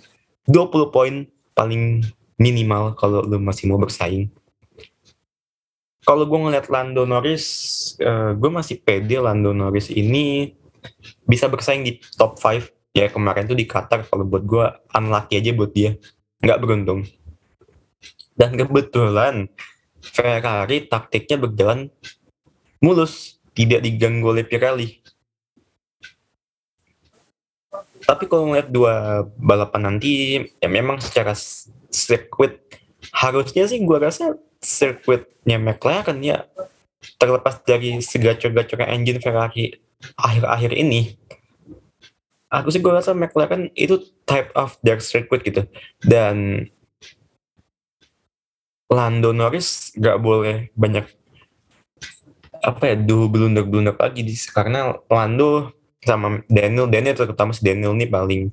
20 0.45 0.95
poin 0.95 1.15
paling 1.55 2.05
minimal 2.37 2.93
kalau 2.99 3.23
lu 3.23 3.39
masih 3.39 3.71
mau 3.71 3.79
bersaing. 3.79 4.29
Kalau 6.01 6.25
gue 6.25 6.39
ngeliat 6.41 6.73
Lando 6.73 7.05
Norris, 7.05 7.45
uh, 8.01 8.33
gue 8.33 8.51
masih 8.51 8.81
pede 8.81 9.21
Lando 9.21 9.53
Norris 9.53 9.93
ini 9.93 10.57
bisa 11.25 11.47
bersaing 11.47 11.83
di 11.87 11.99
top 12.17 12.39
5. 12.39 12.69
Ya 12.91 13.07
kemarin 13.07 13.47
tuh 13.47 13.55
di 13.55 13.71
Qatar 13.71 14.03
kalau 14.11 14.27
buat 14.27 14.43
gue 14.43 14.67
unlucky 14.95 15.39
aja 15.39 15.51
buat 15.55 15.71
dia. 15.71 15.95
Nggak 16.43 16.59
beruntung. 16.59 17.01
Dan 18.35 18.59
kebetulan 18.59 19.47
Ferrari 20.03 20.89
taktiknya 20.91 21.37
berjalan 21.39 21.89
mulus. 22.83 23.39
Tidak 23.51 23.83
diganggu 23.83 24.31
oleh 24.31 24.47
Pirelli. 24.47 25.03
Tapi 28.07 28.25
kalau 28.27 28.51
ngeliat 28.51 28.71
dua 28.73 29.27
balapan 29.37 29.93
nanti, 29.93 30.41
ya 30.59 30.69
memang 30.71 31.03
secara 31.03 31.37
sirkuit 31.91 32.63
harusnya 33.11 33.67
sih 33.67 33.83
gue 33.83 33.99
rasa 33.99 34.39
sirkuitnya 34.63 35.57
McLaren 35.59 36.21
ya 36.21 36.47
terlepas 37.17 37.61
dari 37.65 38.01
segacor-gacornya 38.01 38.93
engine 38.93 39.21
Ferrari 39.21 39.73
akhir-akhir 40.17 40.73
ini 40.77 41.17
aku 42.51 42.69
sih 42.75 42.83
gue 42.83 42.93
rasa 42.93 43.15
McLaren 43.15 43.71
itu 43.79 44.03
type 44.27 44.51
of 44.59 44.75
their 44.83 44.99
circuit 44.99 45.41
gitu. 45.47 45.65
Dan 46.03 46.67
Lando 48.91 49.31
Norris 49.31 49.95
gak 49.95 50.19
boleh 50.19 50.75
banyak 50.75 51.07
apa 52.61 52.93
ya 52.93 52.97
dulu 52.99 53.33
blunder-blunder 53.33 53.97
lagi 53.97 54.21
di, 54.21 54.35
karena 54.51 54.99
Lando 55.09 55.73
sama 56.05 56.45
Daniel 56.51 56.91
Daniel 56.91 57.17
terutama 57.17 57.57
si 57.57 57.65
Daniel 57.65 57.97
nih 57.97 58.11
paling 58.11 58.53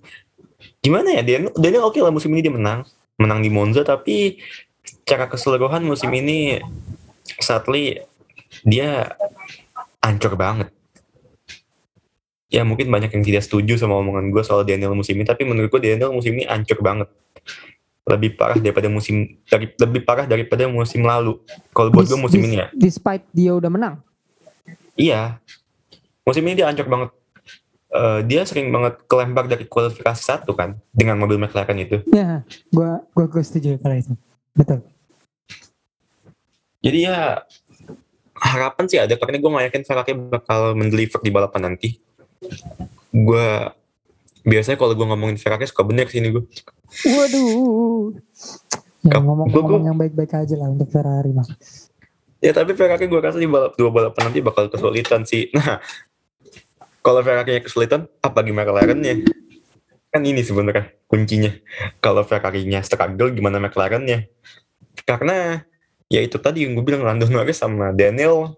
gimana 0.80 1.12
ya 1.12 1.22
Daniel 1.26 1.52
Daniel 1.58 1.84
oke 1.90 2.00
okay 2.00 2.02
lah 2.06 2.14
musim 2.14 2.32
ini 2.32 2.46
dia 2.46 2.54
menang. 2.54 2.86
Menang 3.18 3.42
di 3.42 3.50
Monza 3.50 3.82
tapi 3.82 4.38
secara 4.86 5.26
keseluruhan 5.26 5.82
musim 5.82 6.14
ini 6.14 6.62
sadly 7.42 7.98
dia 8.64 9.16
ancur 10.02 10.34
banget. 10.40 10.72
Ya 12.48 12.64
mungkin 12.64 12.88
banyak 12.88 13.12
yang 13.12 13.24
tidak 13.28 13.44
setuju 13.44 13.76
sama 13.76 14.00
omongan 14.00 14.32
gue 14.32 14.40
soal 14.40 14.64
Daniel 14.64 14.96
musim 14.96 15.20
ini 15.20 15.28
tapi 15.28 15.44
menurut 15.44 15.68
gue 15.68 15.82
Daniel 15.84 16.16
musim 16.16 16.32
ini 16.36 16.48
ancur 16.48 16.80
banget. 16.80 17.12
Lebih 18.08 18.40
parah 18.40 18.56
daripada 18.56 18.88
musim 18.88 19.36
dari 19.52 19.68
lebih 19.76 20.08
parah 20.08 20.24
daripada 20.24 20.64
musim 20.72 21.04
lalu. 21.04 21.44
Kalau 21.76 21.92
buat 21.92 22.08
gue 22.08 22.16
musim 22.16 22.40
ini 22.40 22.64
ya. 22.64 22.68
despite 22.72 23.28
dia 23.36 23.52
udah 23.52 23.68
menang? 23.68 24.00
Iya. 24.96 25.44
Musim 26.24 26.44
ini 26.48 26.60
dia 26.64 26.72
ancur 26.72 26.88
banget. 26.88 27.10
Uh, 27.88 28.20
dia 28.28 28.44
sering 28.44 28.68
banget 28.68 29.00
kelempar 29.08 29.48
dari 29.48 29.64
kualifikasi 29.64 30.20
satu 30.20 30.52
kan 30.52 30.76
dengan 30.92 31.16
mobil 31.16 31.40
McLaren 31.40 31.80
itu. 31.80 32.04
Ya, 32.12 32.44
gua, 32.68 33.00
gua 33.16 33.44
setuju 33.44 33.80
kalau 33.80 33.96
itu. 33.96 34.12
Betul. 34.52 34.84
Jadi 36.84 37.00
ya 37.08 37.44
harapan 38.48 38.86
sih 38.88 39.00
ada 39.00 39.14
karena 39.20 39.38
gue 39.38 39.52
yakin 39.52 39.84
Ferrari 39.84 40.14
bakal 40.16 40.74
mendeliver 40.74 41.20
di 41.20 41.32
balapan 41.32 41.74
nanti. 41.74 42.00
Gue 43.12 43.48
biasanya 44.48 44.80
kalau 44.80 44.96
gue 44.96 45.04
ngomongin 45.04 45.36
Ferrari 45.36 45.68
suka 45.68 45.84
bener 45.84 46.08
sini 46.08 46.32
gue. 46.32 46.44
Waduh. 47.04 48.16
Ya, 49.04 49.20
ngomong-ngomong 49.20 49.84
yang 49.88 49.98
baik-baik 50.00 50.34
aja 50.36 50.56
lah 50.56 50.72
untuk 50.72 50.88
Ferrari 50.88 51.32
mah. 51.36 51.48
Ya 52.40 52.56
tapi 52.56 52.74
Ferrari 52.78 53.12
gue 53.12 53.20
rasa 53.20 53.38
di 53.42 53.50
balap 53.50 53.76
dua 53.76 53.92
balapan 53.92 54.32
nanti 54.32 54.40
bakal 54.40 54.72
kesulitan 54.72 55.28
sih. 55.28 55.52
Nah 55.56 55.84
kalau 57.08 57.24
Ferrari 57.24 57.64
kesulitan, 57.64 58.04
apa 58.20 58.44
gimana 58.44 58.68
McLaren-nya? 58.68 59.24
Kan 60.12 60.28
ini 60.28 60.44
sebenarnya 60.44 60.92
kuncinya. 61.08 61.56
Kalau 62.04 62.28
Ferrari-nya 62.28 62.84
struggle, 62.84 63.32
gimana 63.32 63.64
McLaren-nya? 63.64 64.28
Karena 65.08 65.64
ya 66.08 66.24
itu 66.24 66.40
tadi 66.40 66.64
yang 66.64 66.76
gue 66.76 66.84
bilang 66.84 67.04
Lando 67.04 67.28
Norris 67.28 67.60
sama 67.60 67.92
Daniel 67.92 68.56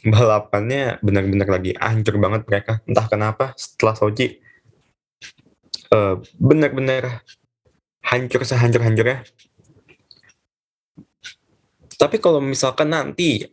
balapannya 0.00 0.96
benar-benar 1.04 1.48
lagi 1.48 1.76
hancur 1.76 2.16
banget 2.16 2.48
mereka. 2.48 2.72
Entah 2.88 3.06
kenapa 3.06 3.52
setelah 3.56 3.92
Sochi 3.92 4.40
uh, 5.92 6.16
benar-benar 6.40 7.20
hancur 8.00 8.42
sehancur-hancurnya. 8.42 9.22
Tapi 12.00 12.16
kalau 12.16 12.40
misalkan 12.40 12.96
nanti 12.96 13.44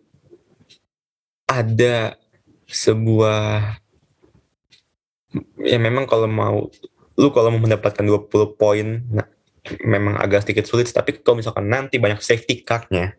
ada 1.48 2.16
sebuah 2.68 3.76
ya 5.64 5.78
memang 5.80 6.08
kalau 6.08 6.28
mau 6.28 6.72
lu 7.18 7.28
kalau 7.32 7.52
mau 7.56 7.64
mendapatkan 7.64 8.04
20 8.04 8.60
poin 8.60 8.88
nah, 9.12 9.28
memang 9.84 10.20
agak 10.20 10.48
sedikit 10.48 10.66
sulit 10.68 10.88
tapi 10.92 11.20
kalau 11.20 11.40
misalkan 11.40 11.68
nanti 11.68 12.00
banyak 12.00 12.22
safety 12.24 12.64
car-nya 12.64 13.18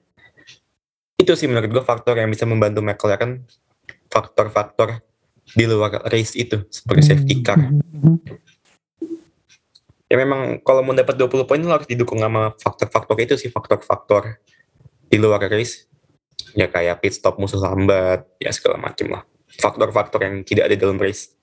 itu 1.18 1.34
sih 1.34 1.50
menurut 1.50 1.68
gue 1.68 1.84
faktor 1.84 2.14
yang 2.14 2.30
bisa 2.30 2.46
membantu 2.46 2.78
McLaren 2.78 3.42
faktor-faktor 4.06 5.02
di 5.52 5.64
luar 5.64 6.04
race 6.12 6.36
itu 6.36 6.62
seperti 6.68 7.02
safety 7.14 7.34
car. 7.40 7.58
Ya 10.08 10.16
memang 10.16 10.62
kalau 10.64 10.80
mau 10.80 10.96
dapat 10.96 11.20
20 11.20 11.44
poin 11.44 11.60
lo 11.60 11.72
harus 11.72 11.88
didukung 11.88 12.20
sama 12.20 12.56
faktor-faktor 12.56 13.16
itu 13.20 13.34
sih 13.36 13.52
faktor-faktor 13.52 14.40
di 15.08 15.16
luar 15.20 15.44
race. 15.48 15.84
Ya 16.56 16.70
kayak 16.70 17.04
pit 17.04 17.12
stop 17.12 17.36
musuh 17.36 17.60
lambat 17.60 18.24
ya 18.40 18.48
segala 18.52 18.80
macem 18.80 19.12
lah. 19.12 19.24
Faktor-faktor 19.60 20.24
yang 20.24 20.44
tidak 20.44 20.72
ada 20.72 20.76
dalam 20.80 20.96
race. 20.96 21.34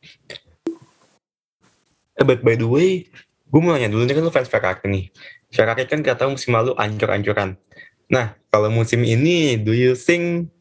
Eh, 2.15 2.25
but 2.25 2.41
by 2.41 2.57
the 2.57 2.65
way, 2.65 3.11
gue 3.55 3.63
mau 3.63 3.71
nanya 3.71 3.87
dulu 3.87 4.03
nih 4.03 4.19
kan 4.19 4.23
lu 4.27 4.35
fans 4.35 4.51
Ferrari 4.51 4.83
nih. 4.83 5.05
Ferrari 5.47 5.87
kan 5.87 6.03
kata 6.03 6.27
musim 6.27 6.51
lalu 6.51 6.75
ancur-ancuran. 6.75 7.55
Nah, 8.11 8.35
kalau 8.51 8.67
musim 8.67 9.07
ini, 9.07 9.55
do 9.55 9.71
you 9.71 9.95
think 9.95 10.51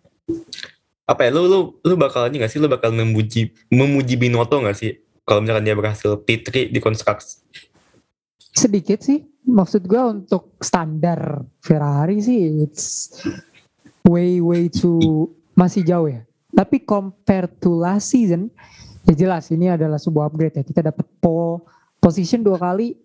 apa 1.02 1.26
ya, 1.26 1.34
lu 1.34 1.50
lu 1.50 1.58
lu 1.82 1.98
bakal 1.98 2.30
ini 2.30 2.46
gak 2.46 2.54
sih, 2.54 2.62
lu 2.62 2.70
bakal 2.70 2.94
memuji 2.94 3.50
memuji 3.66 4.14
Binotto 4.14 4.62
gak 4.62 4.78
sih? 4.78 5.02
Kalau 5.26 5.42
misalkan 5.42 5.66
dia 5.66 5.74
berhasil 5.74 6.22
P3 6.22 6.70
di 6.70 6.78
konstruksi. 6.78 7.42
Sedikit 8.54 9.02
sih, 9.02 9.26
maksud 9.42 9.90
gue 9.90 9.98
untuk 9.98 10.54
standar 10.62 11.42
Ferrari 11.66 12.22
sih, 12.22 12.62
it's 12.62 13.10
way 14.06 14.38
way 14.38 14.70
too 14.70 15.34
masih 15.58 15.82
jauh 15.82 16.06
ya. 16.06 16.22
Tapi 16.54 16.86
compare 16.86 17.50
to 17.58 17.74
last 17.74 18.14
season, 18.14 18.54
ya 19.02 19.18
jelas 19.18 19.50
ini 19.50 19.74
adalah 19.74 19.98
sebuah 19.98 20.30
upgrade 20.30 20.62
ya. 20.62 20.64
Kita 20.64 20.86
dapat 20.94 21.10
pole 21.18 21.73
position 22.04 22.44
dua 22.44 22.60
kali 22.60 23.00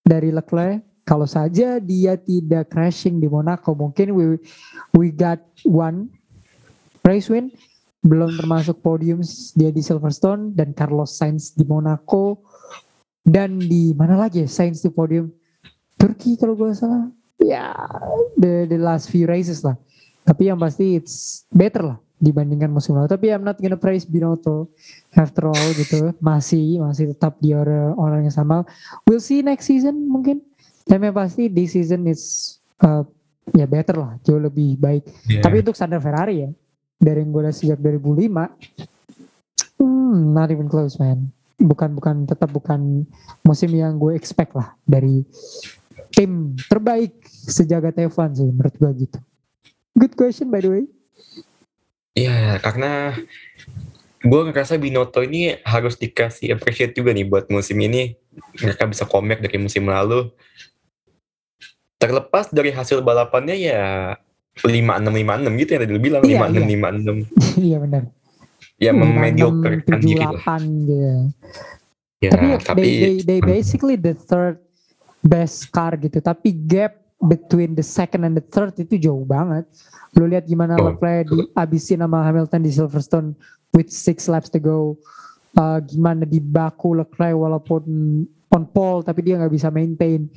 dari 0.00 0.32
Leclerc. 0.32 0.80
Kalau 1.04 1.28
saja 1.28 1.80
dia 1.80 2.16
tidak 2.16 2.72
crashing 2.72 3.20
di 3.20 3.28
Monaco, 3.28 3.72
mungkin 3.76 4.12
we 4.16 4.24
we 4.96 5.12
got 5.12 5.40
one 5.68 6.08
race 7.04 7.28
win. 7.28 7.52
Belum 8.00 8.32
termasuk 8.36 8.80
podium 8.80 9.20
dia 9.56 9.68
di 9.68 9.84
Silverstone 9.84 10.56
dan 10.56 10.72
Carlos 10.72 11.16
Sainz 11.16 11.52
di 11.52 11.64
Monaco 11.64 12.44
dan 13.24 13.60
di 13.60 13.92
mana 13.92 14.16
lagi 14.16 14.44
ya 14.44 14.48
Sainz 14.48 14.80
di 14.80 14.88
podium 14.88 15.28
Turki 15.96 16.36
kalau 16.36 16.56
gue 16.56 16.72
salah. 16.76 17.08
Ya 17.40 17.72
the 18.36 18.68
the 18.68 18.80
last 18.80 19.08
few 19.08 19.24
races 19.28 19.64
lah. 19.64 19.76
Tapi 20.28 20.52
yang 20.52 20.60
pasti 20.60 21.00
it's 21.00 21.48
better 21.48 21.96
lah 21.96 21.98
dibandingkan 22.18 22.70
musim 22.70 22.98
lalu. 22.98 23.08
Tapi 23.10 23.30
I'm 23.30 23.46
not 23.46 23.58
gonna 23.58 23.78
praise 23.78 24.04
Binotto 24.04 24.68
after 25.14 25.50
all 25.50 25.68
gitu. 25.74 26.12
Masih 26.18 26.82
masih 26.82 27.14
tetap 27.14 27.38
dia 27.38 27.62
orang, 27.94 28.26
yang 28.26 28.34
sama. 28.34 28.66
We'll 29.06 29.22
see 29.22 29.42
next 29.42 29.70
season 29.70 30.10
mungkin. 30.10 30.42
Tapi 30.84 31.10
yang 31.10 31.16
pasti 31.16 31.48
di 31.48 31.64
season 31.70 32.06
is 32.10 32.56
uh, 32.82 33.06
ya 33.54 33.64
better 33.64 33.96
lah, 33.96 34.12
jauh 34.26 34.42
lebih 34.42 34.76
baik. 34.76 35.06
Yeah. 35.30 35.42
Tapi 35.44 35.62
untuk 35.62 35.78
standar 35.78 36.02
Ferrari 36.02 36.44
ya, 36.44 36.50
dari 36.98 37.22
yang 37.22 37.30
gue 37.30 37.42
lihat 37.46 37.56
sejak 37.56 37.78
2005, 37.78 39.78
hmm, 39.78 40.34
not 40.34 40.50
even 40.50 40.66
close 40.66 40.98
man. 40.98 41.30
Bukan 41.58 41.98
bukan 41.98 42.26
tetap 42.26 42.50
bukan 42.54 43.02
musim 43.42 43.70
yang 43.74 43.98
gue 43.98 44.14
expect 44.14 44.54
lah 44.54 44.78
dari 44.86 45.26
tim 46.14 46.54
terbaik 46.70 47.18
sejagat 47.26 47.98
F1 48.10 48.30
sih 48.38 48.50
menurut 48.50 48.74
gue 48.78 48.90
gitu. 49.06 49.18
Good 49.98 50.14
question 50.14 50.54
by 50.54 50.62
the 50.62 50.70
way. 50.70 50.84
Iya, 52.18 52.58
karena 52.58 53.14
gue 54.18 54.40
ngerasa 54.50 54.74
Binoto 54.74 55.22
ini 55.22 55.54
harus 55.62 55.94
dikasih 55.94 56.58
appreciate 56.58 56.98
juga 56.98 57.14
nih 57.14 57.26
buat 57.30 57.46
musim 57.46 57.78
ini. 57.78 58.18
Mereka 58.58 58.90
bisa 58.90 59.06
comeback 59.06 59.38
dari 59.38 59.58
musim 59.62 59.86
lalu. 59.86 60.34
Terlepas 61.98 62.50
dari 62.50 62.74
hasil 62.74 63.02
balapannya 63.02 63.54
ya 63.58 64.14
5-6-5-6 64.58 65.62
gitu 65.62 65.70
yang 65.70 65.82
tadi 65.86 65.92
lu 65.94 66.02
bilang. 66.02 66.22
Iya, 66.26 66.38
5-6-5-6. 66.50 66.58
Iya. 66.58 67.14
iya 67.70 67.76
benar. 67.78 68.02
Ya 68.78 68.90
memediocre 68.94 69.82
kan 69.86 69.98
diri 70.02 70.22
lah. 70.22 70.58
Gitu. 70.58 71.02
Ya, 72.18 72.30
tapi, 72.34 72.46
tapi 72.66 72.82
they, 72.82 72.98
they, 72.98 73.14
they 73.22 73.38
basically 73.38 73.94
the 73.94 74.14
third 74.14 74.58
best 75.22 75.70
car 75.70 75.94
gitu. 75.94 76.18
Tapi 76.18 76.50
gap 76.50 76.97
between 77.18 77.74
the 77.74 77.82
second 77.82 78.22
and 78.22 78.38
the 78.38 78.44
third 78.44 78.74
itu 78.78 79.10
jauh 79.10 79.26
banget. 79.26 79.66
Lu 80.14 80.24
lihat 80.30 80.46
gimana 80.46 80.78
oh. 80.78 80.94
Leclerc 80.94 81.26
dihabisin 81.26 82.02
sama 82.02 82.22
Hamilton 82.22 82.60
di 82.62 82.70
Silverstone 82.70 83.28
with 83.74 83.90
six 83.90 84.30
laps 84.30 84.48
to 84.48 84.62
go. 84.62 84.94
Uh, 85.58 85.82
gimana 85.82 86.22
di 86.22 86.38
Baku 86.38 86.94
Leclerc 86.94 87.34
walaupun 87.34 87.82
on 88.48 88.64
pole 88.70 89.02
tapi 89.02 89.26
dia 89.26 89.34
nggak 89.36 89.52
bisa 89.52 89.68
maintain 89.68 90.30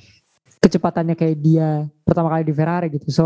kecepatannya 0.58 1.14
kayak 1.14 1.38
dia 1.38 1.86
pertama 2.02 2.34
kali 2.34 2.44
di 2.50 2.54
Ferrari 2.56 2.88
gitu. 2.90 3.08
So 3.14 3.26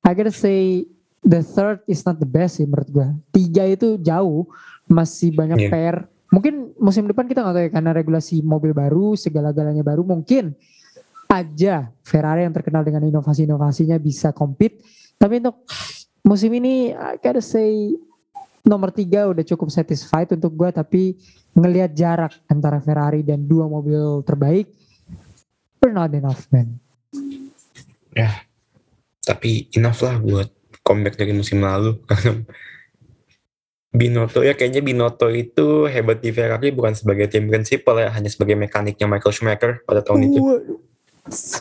I 0.00 0.16
gotta 0.16 0.32
say 0.32 0.88
the 1.20 1.44
third 1.44 1.84
is 1.84 2.00
not 2.08 2.16
the 2.16 2.28
best 2.28 2.58
sih 2.58 2.64
menurut 2.64 2.88
gue. 2.88 3.08
Tiga 3.34 3.68
itu 3.68 4.00
jauh 4.00 4.48
masih 4.88 5.36
banyak 5.36 5.68
yeah. 5.68 5.72
PR 5.72 5.96
mungkin 6.28 6.76
musim 6.76 7.08
depan 7.08 7.24
kita 7.24 7.40
nggak 7.40 7.54
tahu 7.56 7.64
ya 7.64 7.70
karena 7.72 7.90
regulasi 7.96 8.44
mobil 8.44 8.76
baru 8.76 9.16
segala-galanya 9.16 9.80
baru 9.80 10.04
mungkin 10.04 10.52
aja 11.28 11.92
Ferrari 12.00 12.48
yang 12.48 12.56
terkenal 12.56 12.80
dengan 12.82 13.04
inovasi-inovasinya 13.04 14.00
bisa 14.00 14.32
compete. 14.32 14.80
Tapi 15.20 15.44
untuk 15.44 15.68
musim 16.24 16.50
ini 16.56 16.96
I 16.96 17.20
gotta 17.20 17.44
say 17.44 17.92
nomor 18.64 18.90
tiga 18.90 19.28
udah 19.28 19.44
cukup 19.44 19.68
satisfied 19.68 20.32
untuk 20.32 20.56
gue 20.56 20.68
tapi 20.72 21.02
ngelihat 21.52 21.92
jarak 21.92 22.32
antara 22.48 22.80
Ferrari 22.80 23.24
dan 23.24 23.44
dua 23.44 23.68
mobil 23.68 24.24
terbaik 24.24 24.68
we're 25.80 25.94
not 25.94 26.12
enough 26.16 26.48
man. 26.52 26.80
Ya 28.16 28.48
tapi 29.24 29.68
enough 29.76 30.00
lah 30.00 30.16
buat 30.16 30.48
comeback 30.80 31.20
dari 31.20 31.36
musim 31.36 31.60
lalu. 31.60 32.00
Binotto 33.88 34.44
ya 34.44 34.52
kayaknya 34.52 34.84
Binotto 34.84 35.32
itu 35.32 35.88
hebat 35.88 36.20
di 36.20 36.28
Ferrari 36.28 36.68
bukan 36.72 36.92
sebagai 36.92 37.28
tim 37.32 37.48
prinsipal 37.48 37.96
ya 37.96 38.12
hanya 38.12 38.28
sebagai 38.28 38.52
mekaniknya 38.52 39.08
Michael 39.08 39.32
Schumacher 39.32 39.72
pada 39.84 40.04
tahun 40.04 40.28
itu. 40.28 40.40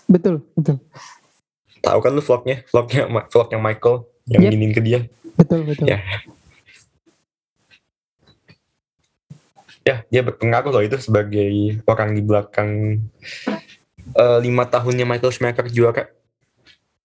Betul, 0.07 0.43
betul. 0.55 0.77
Tahu 1.83 1.99
kan 2.01 2.11
lu 2.11 2.21
vlognya, 2.23 2.65
vlognya 2.71 3.01
vlognya 3.29 3.59
Michael 3.59 3.95
yang 4.27 4.41
yep. 4.43 4.51
nginin 4.51 4.71
ke 4.73 4.81
dia. 4.83 4.99
Betul, 5.37 5.63
betul. 5.63 5.85
Ya. 5.87 6.01
Ya, 9.87 9.95
dia 10.11 10.19
berpengaruh 10.19 10.71
loh 10.75 10.83
itu 10.83 10.99
sebagai 10.99 11.79
orang 11.87 12.11
di 12.11 12.19
belakang 12.19 12.99
uh, 14.19 14.39
lima 14.43 14.67
tahunnya 14.67 15.07
Michael 15.07 15.31
Schumacher 15.31 15.71
juara. 15.71 16.11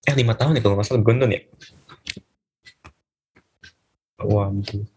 Eh 0.02 0.14
lima 0.18 0.34
tahun 0.34 0.58
ya 0.58 0.66
kalau 0.66 0.74
nggak 0.74 0.86
salah 0.90 1.04
Gondon 1.06 1.30
ya. 1.30 1.46
Wah, 4.22 4.50
betul 4.50 4.90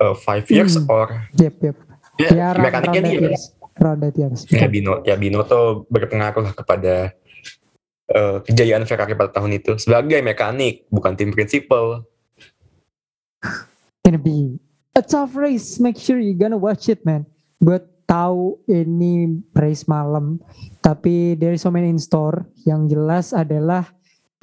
uh, 0.00 0.14
five 0.16 0.46
years 0.50 0.76
hmm. 0.76 0.88
or 0.90 1.08
yep 1.36 1.56
yep 1.60 1.76
ya, 2.20 2.28
ya 2.32 2.48
mekaniknya 2.56 3.00
dia 3.04 3.12
years. 3.32 3.52
Round 3.76 4.00
years. 4.16 4.48
Ya 4.48 4.68
Bino 4.68 5.04
ya 5.04 5.16
Bino 5.20 5.44
tuh 5.44 5.84
berpengaruh 5.92 6.56
kepada 6.56 7.12
uh, 8.08 8.40
kejayaan 8.40 8.88
Ferrari 8.88 9.12
pada 9.12 9.36
tahun 9.36 9.60
itu 9.60 9.76
sebagai 9.76 10.20
mekanik 10.24 10.88
bukan 10.88 11.12
tim 11.12 11.30
prinsipal. 11.32 12.08
Gonna 14.04 14.22
be 14.22 14.56
a 14.96 15.02
tough 15.02 15.36
race. 15.36 15.76
Make 15.82 15.98
sure 15.98 16.16
you 16.16 16.32
gonna 16.38 16.54
watch 16.56 16.86
it, 16.86 17.02
man. 17.02 17.26
Buat 17.58 17.90
tahu 18.06 18.62
ini 18.70 19.42
race 19.50 19.90
malam, 19.90 20.38
tapi 20.78 21.34
there 21.34 21.50
is 21.50 21.66
so 21.66 21.74
many 21.74 21.90
in 21.90 21.98
store. 21.98 22.46
Yang 22.62 22.94
jelas 22.94 23.34
adalah 23.34 23.90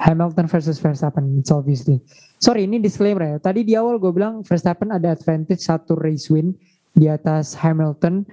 Hamilton 0.04 0.52
versus 0.52 0.76
Verstappen, 0.76 1.40
it's 1.40 1.48
obviously 1.48 2.04
sorry 2.44 2.68
ini 2.68 2.76
disclaimer 2.76 3.24
ya. 3.24 3.36
Tadi 3.40 3.64
di 3.64 3.72
awal 3.72 3.96
gue 3.96 4.12
bilang 4.12 4.44
Verstappen 4.44 4.92
ada 4.92 5.16
advantage 5.16 5.64
satu 5.64 5.96
race 5.96 6.28
win 6.28 6.52
di 6.92 7.08
atas 7.08 7.56
Hamilton. 7.56 8.28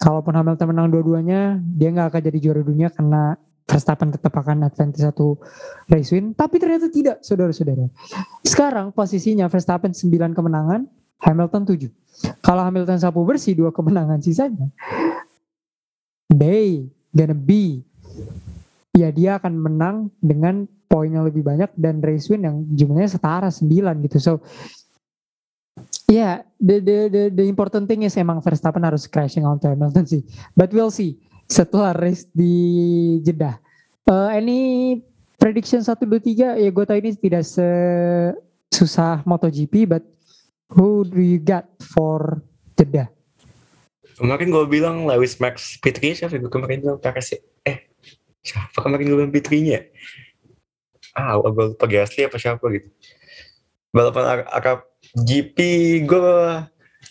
Kalaupun 0.00 0.34
Hamilton 0.34 0.66
menang 0.72 0.88
dua-duanya, 0.90 1.60
dia 1.62 1.88
nggak 1.92 2.08
akan 2.12 2.22
jadi 2.22 2.38
juara 2.38 2.62
dunia 2.64 2.88
karena 2.90 3.36
Verstappen 3.62 4.10
tetap 4.10 4.34
akan 4.34 4.66
advantage 4.66 5.00
satu 5.00 5.38
race 5.86 6.10
win. 6.10 6.34
Tapi 6.34 6.58
ternyata 6.58 6.90
tidak, 6.90 7.22
saudara-saudara. 7.22 7.86
Sekarang 8.42 8.90
posisinya 8.90 9.46
Verstappen 9.46 9.94
9 9.94 10.34
kemenangan, 10.34 10.84
Hamilton 11.22 11.62
7. 11.64 11.88
Kalau 12.42 12.62
Hamilton 12.66 12.98
sapu 12.98 13.22
bersih 13.24 13.56
dua 13.56 13.70
kemenangan 13.70 14.20
sisanya, 14.20 14.68
they 16.28 16.90
gonna 17.14 17.36
be 17.36 17.80
ya 18.92 19.08
dia 19.08 19.40
akan 19.40 19.56
menang 19.56 19.96
dengan 20.20 20.68
poinnya 20.86 21.24
lebih 21.24 21.40
banyak 21.40 21.72
dan 21.80 22.04
race 22.04 22.28
win 22.28 22.44
yang 22.44 22.56
jumlahnya 22.76 23.16
setara 23.16 23.48
9 23.48 24.04
gitu. 24.04 24.18
So 24.20 24.32
yeah, 26.12 26.44
the, 26.60 26.76
the 26.84 26.96
the 27.08 27.22
the 27.32 27.44
important 27.48 27.88
thing 27.88 28.04
is 28.04 28.12
emang 28.20 28.44
Verstappen 28.44 28.84
harus 28.84 29.08
crashing 29.08 29.48
onto 29.48 29.64
Hamilton 29.64 30.04
sih. 30.04 30.22
But 30.52 30.76
we'll 30.76 30.92
see 30.92 31.16
setelah 31.48 31.96
race 31.96 32.28
di 32.28 32.52
Jeddah. 33.24 33.56
Uh, 34.04 34.28
any 34.28 35.00
prediction 35.40 35.80
1 35.80 35.88
2 36.04 36.04
3 36.04 36.60
ya 36.60 36.68
gue 36.68 36.84
tau 36.84 36.98
ini 36.98 37.16
tidak 37.16 37.48
susah 38.68 39.24
MotoGP 39.24 39.88
but 39.88 40.04
who 40.68 41.06
do 41.08 41.22
you 41.22 41.40
got 41.40 41.64
for 41.80 42.44
Jeddah? 42.76 43.08
Kemarin 44.12 44.52
gue 44.52 44.64
bilang 44.68 45.08
Lewis 45.08 45.40
Max 45.40 45.80
Pitri 45.80 46.12
siapa 46.12 46.36
gue 46.36 46.52
kemarin 46.52 46.84
bilang 46.84 47.00
Perez 47.00 47.40
eh 47.64 47.88
siapa 48.44 48.84
kemarin 48.84 49.08
gue 49.08 49.18
bilang 49.18 49.34
Pitrinya 49.34 49.80
ah 51.16 51.38
gue 51.40 51.74
lupa 51.74 51.86
Gasly 51.88 52.28
apa 52.28 52.36
siapa 52.36 52.62
gitu 52.70 52.88
balapan 53.92 54.44
akap 54.48 54.91
GP 55.16 55.58
gue 56.08 56.36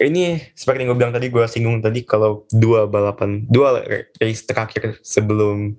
ini 0.01 0.39
seperti 0.55 0.81
yang 0.81 0.89
gue 0.95 0.97
bilang 0.97 1.13
tadi 1.13 1.27
gue 1.29 1.45
singgung 1.45 1.83
tadi 1.83 2.01
kalau 2.01 2.47
dua 2.49 2.89
balapan 2.89 3.45
dua 3.45 3.83
race 4.17 4.47
terakhir 4.47 4.97
sebelum 5.05 5.77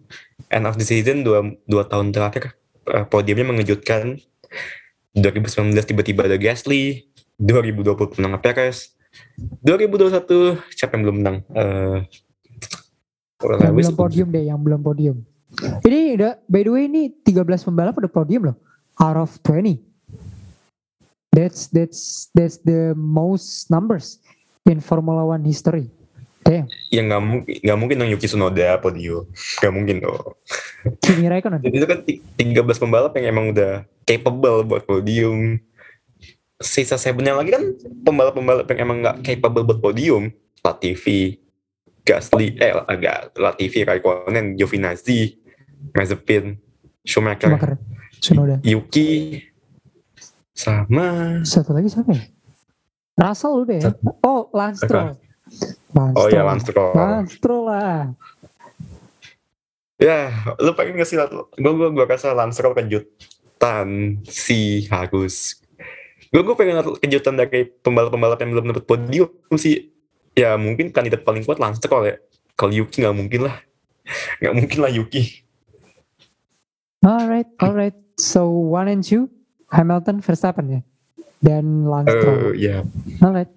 end 0.53 0.65
of 0.69 0.79
the 0.79 0.87
season 0.87 1.27
dua 1.27 1.43
dua 1.67 1.89
tahun 1.89 2.15
terakhir 2.15 2.55
uh, 2.91 3.07
podiumnya 3.09 3.47
mengejutkan. 3.47 4.19
2019 5.13 5.77
tiba-tiba 5.85 6.25
ada 6.25 6.41
Gasly 6.41 7.05
2020 7.37 8.17
menang 8.17 8.41
Perez 8.41 8.97
2021 9.61 10.57
siapa 10.73 10.97
yang 10.97 11.03
belum 11.05 11.17
menang? 11.21 11.37
Uh, 11.53 12.01
yang 13.61 13.77
belum 13.77 13.97
podium 13.99 14.29
deh 14.33 14.45
yang 14.49 14.61
belum 14.63 14.81
podium. 14.81 15.17
Ini 15.85 16.17
udah 16.17 16.33
by 16.49 16.63
the 16.65 16.73
way 16.73 16.85
ini 16.89 17.13
13 17.13 17.45
pembalap 17.45 18.01
udah 18.01 18.09
podium 18.09 18.43
loh 18.53 18.57
out 18.97 19.21
of 19.21 19.31
20. 19.45 19.92
That's 21.33 21.73
that's 21.73 22.29
that's 22.37 22.61
the 22.61 22.93
most 22.93 23.73
numbers 23.73 24.21
in 24.69 24.85
Formula 24.85 25.25
One 25.25 25.49
history. 25.49 25.89
Damn. 26.45 26.69
Ya 26.91 27.01
nggak 27.07 27.23
mungkin 27.23 27.55
nggak 27.63 27.79
mungkin 27.79 27.97
dong 28.03 28.11
Yuki 28.13 28.27
Tsunoda 28.29 28.77
podium. 28.83 29.25
Nggak 29.63 29.73
mungkin 29.73 29.97
dong. 30.03 30.37
Kimi 31.01 31.31
Raikkonen. 31.31 31.65
Jadi 31.65 31.77
itu 31.79 31.87
kan 31.89 31.99
13 32.05 32.83
pembalap 32.83 33.13
yang 33.17 33.27
emang 33.33 33.47
udah 33.55 33.87
capable 34.05 34.61
buat 34.67 34.83
podium. 34.85 35.57
Sisa 36.63 36.95
sebenarnya 36.95 37.43
lagi 37.43 37.51
kan 37.51 37.65
pembalap-pembalap 38.07 38.71
yang 38.71 38.81
emang 38.87 38.99
nggak 39.03 39.17
capable 39.27 39.67
buat 39.67 39.81
podium. 39.83 40.31
Latifi, 40.63 41.43
Gasly, 42.07 42.55
eh 42.63 42.71
agak 42.87 43.35
Latifi, 43.35 43.83
Raikkonen, 43.83 44.55
Giovinazzi, 44.55 45.35
Mazepin, 45.91 46.55
Schumacher, 47.03 47.51
Schumacher. 48.23 48.63
Yuki, 48.63 49.43
sama 50.53 51.41
satu 51.43 51.73
lagi 51.73 51.89
siapa 51.89 52.13
ya? 52.13 52.25
Russell 53.17 53.65
udah 53.65 53.77
ya? 53.77 53.91
Oh, 54.25 54.49
Lance 54.57 54.85
Stroll. 54.85 55.17
Oh 55.93 56.27
iya, 56.33 56.45
Lance 56.45 56.65
Stroll. 56.69 56.93
Lance 56.97 57.33
Stroll 57.37 57.65
lah. 57.69 58.13
Ya, 60.01 60.33
lu 60.59 60.73
pengen 60.75 60.99
ngasih 60.99 61.21
gue 61.61 61.73
gue 61.77 61.89
gue 61.93 62.05
rasa 62.09 62.33
Lance 62.33 62.57
Stroll 62.57 62.77
kejutan 62.77 64.19
si 64.25 64.89
harus. 64.89 65.61
Gue 66.33 66.41
gue 66.41 66.57
pengen 66.57 66.81
kejutan 67.05 67.37
dari 67.37 67.69
pembalap-pembalap 67.85 68.41
yang 68.41 68.51
belum 68.57 68.67
dapat 68.73 68.85
podium 68.89 69.29
sih. 69.61 69.93
Ya 70.33 70.57
mungkin 70.57 70.89
kandidat 70.89 71.29
paling 71.29 71.45
kuat 71.45 71.61
Lance 71.61 71.85
Stroll 71.85 72.09
ya. 72.09 72.17
Kalau 72.57 72.73
Yuki 72.73 73.05
nggak 73.05 73.17
mungkin 73.17 73.41
lah. 73.49 73.61
Nggak 74.41 74.55
mungkin 74.57 74.79
lah 74.81 74.91
Yuki. 74.93 75.45
Alright, 77.05 77.51
alright. 77.61 77.97
So 78.17 78.49
one 78.49 78.89
and 78.89 79.05
two, 79.05 79.29
Hamilton, 79.73 80.21
Verstappen 80.21 80.67
ya, 80.69 80.81
dan 81.41 81.89
Lance 81.89 82.13
Stroll. 82.13 82.53
Uh, 82.53 82.55
yeah. 82.55 82.85
Alright. 83.25 83.49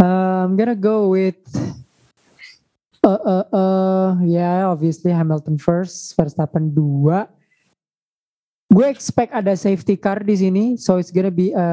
Uh, 0.00 0.48
I'm 0.48 0.56
gonna 0.56 0.74
go 0.74 1.12
with 1.12 1.36
uh 3.04 3.20
uh 3.20 3.46
uh 3.52 4.08
yeah 4.24 4.64
obviously 4.64 5.12
Hamilton 5.12 5.60
first, 5.60 6.16
Verstappen 6.16 6.72
dua. 6.72 7.28
Gue 8.70 8.86
expect 8.88 9.34
ada 9.34 9.52
safety 9.58 9.98
car 9.98 10.24
di 10.24 10.38
sini, 10.38 10.64
so 10.80 10.96
it's 10.96 11.10
gonna 11.12 11.34
be 11.34 11.50
a, 11.52 11.68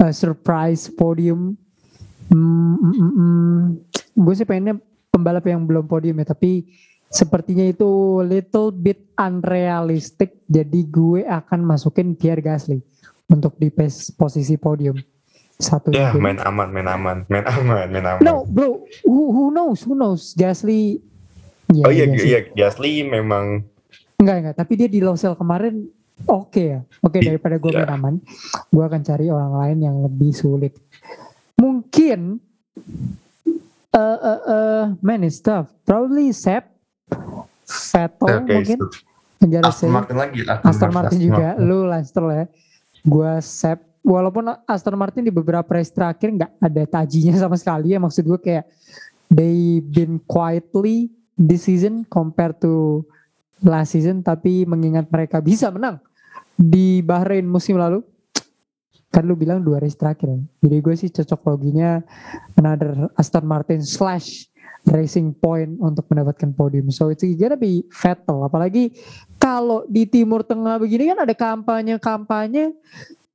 a 0.00 0.08
surprise 0.14 0.86
podium. 0.86 1.58
Mm, 2.32 2.78
mm, 2.78 2.94
mm, 2.94 3.12
mm. 3.12 3.62
Gue 4.16 4.34
sih 4.38 4.46
pengennya 4.48 4.78
pembalap 5.12 5.44
yang 5.44 5.66
belum 5.66 5.84
podium 5.90 6.22
ya, 6.22 6.30
tapi 6.30 6.72
sepertinya 7.14 7.62
itu 7.62 8.18
little 8.26 8.74
bit 8.74 9.06
unrealistic 9.14 10.42
jadi 10.50 10.80
gue 10.90 11.22
akan 11.22 11.62
masukin 11.62 12.18
Pierre 12.18 12.42
Gasly 12.42 12.82
untuk 13.30 13.54
di 13.56 13.70
posisi 14.18 14.58
podium 14.58 14.98
satu. 15.54 15.94
Ya, 15.94 16.10
yeah, 16.10 16.12
main 16.18 16.42
aman, 16.42 16.68
main 16.74 16.88
aman, 16.90 17.22
main 17.30 17.46
aman, 17.46 17.86
main 17.86 18.04
aman. 18.04 18.22
No, 18.26 18.42
bro, 18.42 18.82
who, 19.06 19.30
who 19.30 19.44
knows, 19.54 19.86
who 19.86 19.94
knows? 19.94 20.34
Gasly. 20.34 20.98
Ya, 21.70 21.86
oh 21.86 21.92
iya, 21.94 22.10
Gasly. 22.10 22.26
iya, 22.26 22.40
Gasly 22.50 22.92
memang. 23.06 23.62
Enggak, 24.18 24.36
enggak. 24.42 24.56
Tapi 24.58 24.72
dia 24.74 24.88
di 24.90 24.98
Lousel 24.98 25.38
kemarin 25.38 25.86
oke 26.26 26.50
okay 26.50 26.66
ya. 26.74 26.80
Oke 27.02 27.18
okay, 27.18 27.20
daripada 27.22 27.56
gue 27.62 27.70
yeah. 27.70 27.86
main 27.86 27.94
aman, 27.94 28.14
gue 28.70 28.84
akan 28.84 29.00
cari 29.06 29.26
orang 29.30 29.54
lain 29.62 29.78
yang 29.86 29.96
lebih 30.02 30.34
sulit. 30.34 30.74
Mungkin, 31.54 32.42
uh, 33.94 34.18
uh, 34.18 34.40
uh, 34.42 34.82
man 34.98 35.22
is 35.22 35.38
tough. 35.38 35.70
Probably 35.86 36.34
Sep, 36.34 36.73
Vettel 37.66 38.26
okay, 38.28 38.54
mungkin. 38.60 38.78
So 38.78 38.86
penjara 39.44 39.64
Aston 39.68 39.92
Martin 39.92 40.16
lagi 40.16 40.40
Aston, 40.46 40.68
Aston 40.70 40.90
Martin, 40.94 41.18
juga. 41.20 41.48
Martin. 41.52 41.66
lu 41.68 41.78
Lancaster 41.84 42.24
ya. 42.30 42.44
Gue 43.04 43.32
Sep 43.44 43.78
walaupun 44.04 44.44
Aston 44.64 44.96
Martin 44.96 45.22
di 45.24 45.32
beberapa 45.32 45.68
race 45.68 45.92
terakhir 45.92 46.28
nggak 46.32 46.52
ada 46.60 46.82
tajinya 46.88 47.34
sama 47.44 47.56
sekali 47.60 47.92
ya. 47.92 47.98
Maksud 48.00 48.24
gue 48.24 48.40
kayak 48.40 48.64
they 49.28 49.80
been 49.84 50.20
quietly 50.24 51.12
this 51.34 51.66
season 51.66 52.06
compared 52.08 52.56
to 52.62 53.02
last 53.64 53.96
season 53.96 54.20
tapi 54.20 54.68
mengingat 54.68 55.08
mereka 55.08 55.40
bisa 55.40 55.72
menang 55.72 55.98
di 56.54 57.02
Bahrain 57.02 57.42
musim 57.42 57.80
lalu 57.80 58.04
kan 59.10 59.22
lu 59.22 59.38
bilang 59.38 59.62
dua 59.62 59.78
race 59.78 59.94
terakhir 59.94 60.26
ya. 60.26 60.40
jadi 60.66 60.76
gue 60.82 60.94
sih 60.98 61.10
cocok 61.10 61.40
loginya 61.46 62.02
another 62.58 63.10
Aston 63.14 63.46
Martin 63.46 63.82
slash 63.82 64.50
racing 64.88 65.32
point 65.32 65.80
untuk 65.80 66.04
mendapatkan 66.12 66.52
podium. 66.52 66.92
So 66.92 67.08
it's 67.08 67.24
gonna 67.24 67.56
be 67.56 67.84
fatal. 67.88 68.44
Apalagi 68.44 68.92
kalau 69.40 69.88
di 69.88 70.04
Timur 70.04 70.44
Tengah 70.44 70.76
begini 70.76 71.12
kan 71.12 71.24
ada 71.24 71.34
kampanye-kampanye 71.34 72.76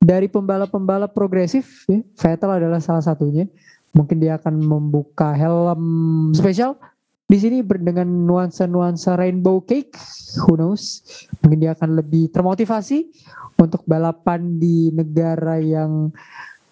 dari 0.00 0.26
pembalap-pembalap 0.30 1.12
progresif. 1.12 1.84
Ya. 1.90 2.00
Vettel 2.16 2.50
adalah 2.50 2.80
salah 2.80 3.04
satunya. 3.04 3.50
Mungkin 3.90 4.22
dia 4.22 4.38
akan 4.38 4.62
membuka 4.62 5.34
helm 5.34 5.82
spesial 6.30 6.78
di 7.26 7.38
sini 7.38 7.62
dengan 7.62 8.06
nuansa-nuansa 8.06 9.18
rainbow 9.18 9.62
cake. 9.62 9.94
Who 10.46 10.54
knows? 10.54 11.02
Mungkin 11.42 11.58
dia 11.58 11.74
akan 11.74 11.98
lebih 11.98 12.30
termotivasi 12.30 13.10
untuk 13.58 13.82
balapan 13.84 14.62
di 14.62 14.94
negara 14.94 15.58
yang 15.58 16.14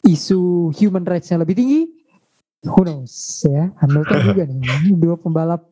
isu 0.07 0.72
human 0.72 1.03
rights-nya 1.03 1.43
lebih 1.43 1.59
tinggi 1.59 1.97
who 2.66 2.80
knows 2.82 3.44
ya 3.46 3.70
Hamilton 3.78 4.18
juga 4.32 4.42
nih 4.48 4.94
dua 4.98 5.16
pembalap 5.18 5.62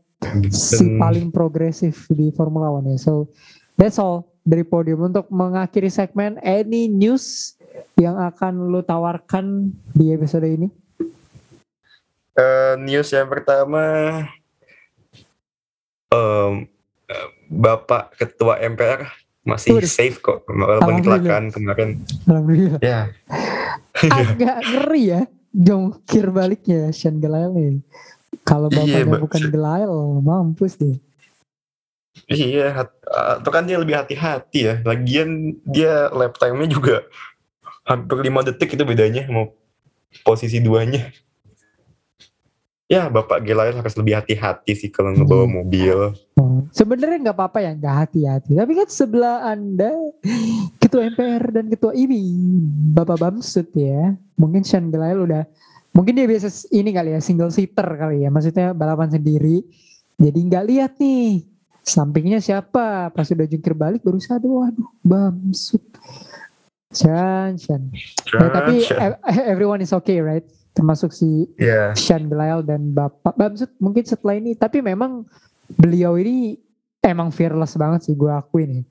si 0.49 0.97
paling 0.97 1.29
progresif 1.35 2.07
di 2.11 2.31
Formula 2.33 2.71
One 2.71 2.95
ya 2.95 2.99
so 2.99 3.31
that's 3.75 3.99
all 3.99 4.31
dari 4.47 4.63
podium 4.63 5.11
untuk 5.11 5.27
mengakhiri 5.29 5.91
segmen 5.91 6.39
any 6.41 6.87
news 6.87 7.57
yang 7.99 8.17
akan 8.17 8.71
lo 8.71 8.81
tawarkan 8.87 9.75
di 9.93 10.15
episode 10.15 10.47
ini 10.47 10.69
uh, 12.39 12.79
news 12.79 13.11
yang 13.11 13.27
pertama 13.27 13.83
um, 16.15 16.65
Bapak 17.47 18.19
Ketua 18.19 18.59
MPR 18.63 19.07
masih 19.47 19.79
Udah. 19.79 19.87
safe 19.87 20.19
kok 20.19 20.43
walaupun 20.51 21.07
kecelakaan 21.07 21.55
kemarin. 21.55 22.03
Alhamdulillah. 22.27 22.83
Ya. 22.83 23.15
Agak 24.11 24.59
ngeri 24.67 25.03
ya 25.07 25.23
jongkir 25.57 26.29
baliknya 26.29 26.93
Sean 26.93 27.17
Gelael 27.17 27.57
nih. 27.57 27.81
Kalau 28.45 28.69
iya, 28.69 28.77
bapaknya 28.77 29.17
iya, 29.17 29.23
bukan 29.25 29.43
Gelael, 29.49 29.95
mampus 30.21 30.77
deh. 30.77 30.97
Iya, 32.29 32.89
atau 33.41 33.51
kan 33.53 33.65
dia 33.65 33.81
lebih 33.81 33.97
hati-hati 33.97 34.61
ya. 34.69 34.75
Lagian 34.85 35.57
dia 35.65 36.13
lap 36.13 36.37
time-nya 36.37 36.69
juga 36.69 36.97
hampir 37.87 38.29
5 38.29 38.49
detik 38.53 38.77
itu 38.77 38.85
bedanya 38.85 39.25
mau 39.31 39.53
posisi 40.27 40.61
duanya. 40.61 41.09
Ya, 42.87 43.11
Bapak 43.11 43.43
Gelael 43.43 43.75
harus 43.75 43.99
lebih 43.99 44.15
hati-hati 44.15 44.79
sih 44.79 44.91
kalau 44.95 45.11
ngebawa 45.11 45.43
hmm. 45.43 45.55
mobil. 45.59 45.99
Hmm. 46.39 46.71
Sebenarnya 46.71 47.19
nggak 47.31 47.37
apa-apa 47.37 47.59
ya 47.59 47.75
nggak 47.75 47.97
hati-hati, 48.07 48.53
tapi 48.55 48.73
kan 48.79 48.89
sebelah 48.91 49.43
anda 49.43 49.91
ketua 50.87 51.03
MPR 51.11 51.51
dan 51.51 51.67
ketua 51.67 51.91
IBI 51.91 52.63
Bapak 52.95 53.19
Bamsud 53.19 53.67
ya, 53.75 54.15
mungkin 54.39 54.63
Sean 54.63 54.95
Gelael 54.95 55.19
udah, 55.27 55.43
mungkin 55.91 56.15
dia 56.15 56.31
biasa 56.31 56.71
ini 56.71 56.95
kali 56.95 57.19
ya 57.19 57.21
single 57.21 57.51
seater 57.51 57.87
kali 57.99 58.23
ya, 58.23 58.31
maksudnya 58.31 58.71
balapan 58.71 59.11
sendiri, 59.11 59.67
jadi 60.15 60.39
nggak 60.39 60.65
lihat 60.71 60.93
nih 61.03 61.43
sampingnya 61.83 62.39
siapa, 62.39 63.11
pas 63.11 63.27
udah 63.27 63.47
jungkir 63.51 63.75
balik 63.75 64.07
baru 64.07 64.23
sadar, 64.23 64.47
waduh 64.47 64.91
Bamsud. 65.03 65.83
Sean, 66.95 67.59
Sean. 67.59 67.91
Nah, 68.39 68.49
tapi 68.49 68.87
everyone 69.51 69.83
is 69.83 69.91
okay, 69.91 70.23
right? 70.23 70.47
termasuk 70.77 71.09
si 71.09 71.49
yeah. 71.57 71.97
Sean 71.97 72.29
Belial 72.29 72.61
dan 72.61 72.93
Bapak 72.93 73.33
Bamsud 73.33 73.73
mungkin 73.81 74.05
setelah 74.05 74.37
ini 74.37 74.53
tapi 74.53 74.85
memang 74.85 75.25
beliau 75.73 76.21
ini 76.21 76.61
emang 77.01 77.33
fearless 77.33 77.81
banget 77.81 78.05
sih 78.05 78.13
gue 78.13 78.29
akui 78.29 78.69
nih 78.69 78.85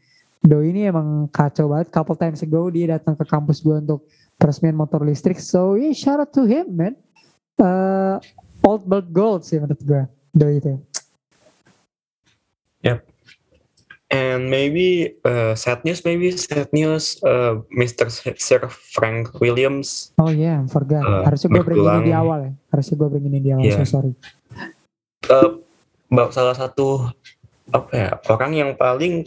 Do 0.46 0.62
ini 0.62 0.86
emang 0.86 1.26
kacau 1.34 1.74
banget 1.74 1.90
couple 1.90 2.14
times 2.14 2.46
ago 2.46 2.70
dia 2.70 2.96
datang 2.96 3.18
ke 3.18 3.26
kampus 3.26 3.66
gue 3.66 3.82
untuk 3.82 4.06
peresmian 4.38 4.78
motor 4.78 5.02
listrik 5.02 5.42
so 5.42 5.74
yeah 5.74 5.90
shout 5.90 6.22
out 6.22 6.30
to 6.30 6.46
him 6.46 6.70
man 6.70 6.94
uh, 7.58 8.22
old 8.62 8.86
but 8.86 9.10
gold 9.10 9.42
sih 9.42 9.58
menurut 9.58 9.82
gue 9.82 10.04
Do 10.38 10.48
itu 10.54 10.78
yep 12.86 13.02
And 14.14 14.54
maybe 14.54 15.18
uh, 15.26 15.58
sad 15.58 15.82
news, 15.82 16.06
maybe 16.06 16.30
sad 16.38 16.70
news, 16.70 17.18
uh, 17.26 17.58
Mr. 17.74 18.06
Sir 18.38 18.62
Frank 18.70 19.34
Williams. 19.42 20.14
Oh 20.22 20.30
yeah, 20.30 20.62
forgot. 20.70 21.02
Uh, 21.02 21.26
Harusnya 21.26 21.50
gue 21.50 21.64
bring 21.66 21.82
ini 21.82 22.00
di 22.06 22.14
awal 22.14 22.40
ya. 22.46 22.52
Harusnya 22.70 22.96
gue 23.02 23.10
bring 23.10 23.26
ini 23.26 23.40
di 23.42 23.50
awal. 23.50 23.66
Yeah. 23.66 23.82
So 23.82 23.98
sorry. 23.98 24.14
Uh, 25.26 25.58
salah 26.30 26.54
satu 26.54 27.10
apa 27.74 27.92
ya 27.98 28.10
orang 28.30 28.52
yang 28.54 28.72
paling 28.78 29.26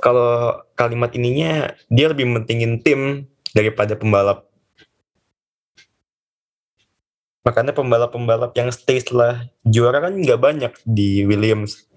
kalau 0.00 0.58
kalimat 0.74 1.12
ininya 1.14 1.76
dia 1.92 2.10
lebih 2.10 2.26
mentingin 2.26 2.80
tim 2.80 3.30
daripada 3.52 3.94
pembalap. 3.94 4.48
Makanya 7.40 7.72
pembalap-pembalap 7.72 8.52
yang 8.52 8.68
stay 8.68 9.00
setelah 9.00 9.48
juara 9.64 10.04
kan 10.04 10.12
nggak 10.12 10.40
banyak 10.40 10.72
di 10.84 11.24
Williams. 11.24 11.88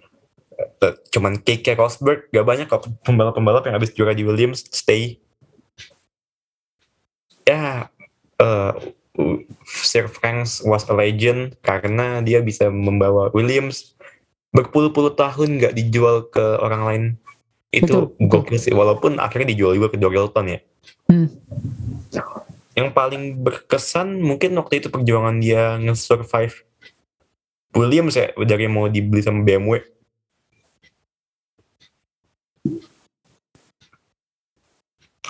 Cuman 1.12 1.42
KK 1.42 1.76
Rosberg 1.76 2.30
gak 2.30 2.46
banyak 2.46 2.68
kok 2.70 2.86
pembalap-pembalap 3.04 3.66
yang 3.68 3.76
habis 3.76 3.92
juara 3.92 4.14
di 4.14 4.24
Williams 4.24 4.64
stay. 4.70 5.20
Ya 7.44 7.92
uh, 8.40 8.72
Sir 9.68 10.08
Franks 10.08 10.64
was 10.64 10.88
a 10.88 10.96
legend 10.96 11.58
karena 11.66 12.22
dia 12.24 12.40
bisa 12.40 12.70
membawa 12.70 13.34
Williams. 13.36 13.98
Berpuluh-puluh 14.54 15.18
tahun 15.18 15.58
gak 15.58 15.74
dijual 15.74 16.30
ke 16.30 16.62
orang 16.62 16.84
lain 16.86 17.04
itu 17.74 18.14
gokil 18.22 18.62
sih 18.62 18.70
walaupun 18.70 19.18
akhirnya 19.18 19.50
dijual 19.50 19.74
juga 19.74 19.90
ke 19.90 19.98
Dorilton 19.98 20.46
ya. 20.46 20.60
Hmm. 21.10 21.28
yang 22.74 22.90
paling 22.90 23.38
berkesan 23.46 24.22
mungkin 24.22 24.58
waktu 24.58 24.82
itu 24.82 24.90
perjuangan 24.90 25.38
dia 25.38 25.78
nge-survive 25.78 26.66
Williams 27.78 28.18
ya 28.18 28.34
dari 28.34 28.66
mau 28.66 28.90
dibeli 28.90 29.22
sama 29.22 29.46
BMW 29.46 29.78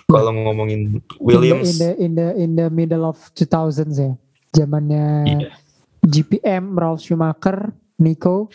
kalau 0.08 0.32
ngomongin 0.36 1.02
Williams. 1.20 1.74
in 1.74 1.78
the, 1.80 1.92
in 1.98 2.12
the 2.14 2.28
in 2.38 2.52
the 2.54 2.68
middle 2.70 3.04
of 3.08 3.18
2000s 3.34 3.98
ya. 3.98 4.14
Zamannya 4.54 5.06
yeah. 5.26 5.58
GPM 6.06 6.78
Ralf 6.78 7.02
Schumacher 7.02 7.74
Nico 7.98 8.54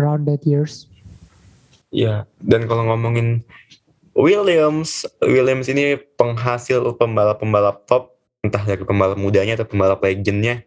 around 0.00 0.24
that 0.24 0.48
years 0.48 0.88
ya 1.92 2.02
yeah. 2.02 2.18
dan 2.40 2.64
kalau 2.66 2.88
ngomongin 2.88 3.44
Williams 4.16 5.04
Williams 5.20 5.68
ini 5.68 6.00
penghasil 6.16 6.80
pembalap-pembalap 6.96 7.84
top 7.84 8.16
entah 8.42 8.64
dari 8.64 8.82
pembalap 8.82 9.20
mudanya 9.20 9.54
atau 9.60 9.68
pembalap 9.68 10.02
legendnya 10.02 10.64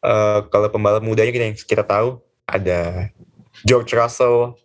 uh, 0.00 0.46
kalau 0.48 0.70
pembalap 0.70 1.04
mudanya 1.04 1.34
kita 1.34 1.44
yang 1.50 1.56
kita 1.58 1.84
tahu 1.84 2.22
ada 2.48 3.12
George 3.66 3.92
Russell 3.92 4.56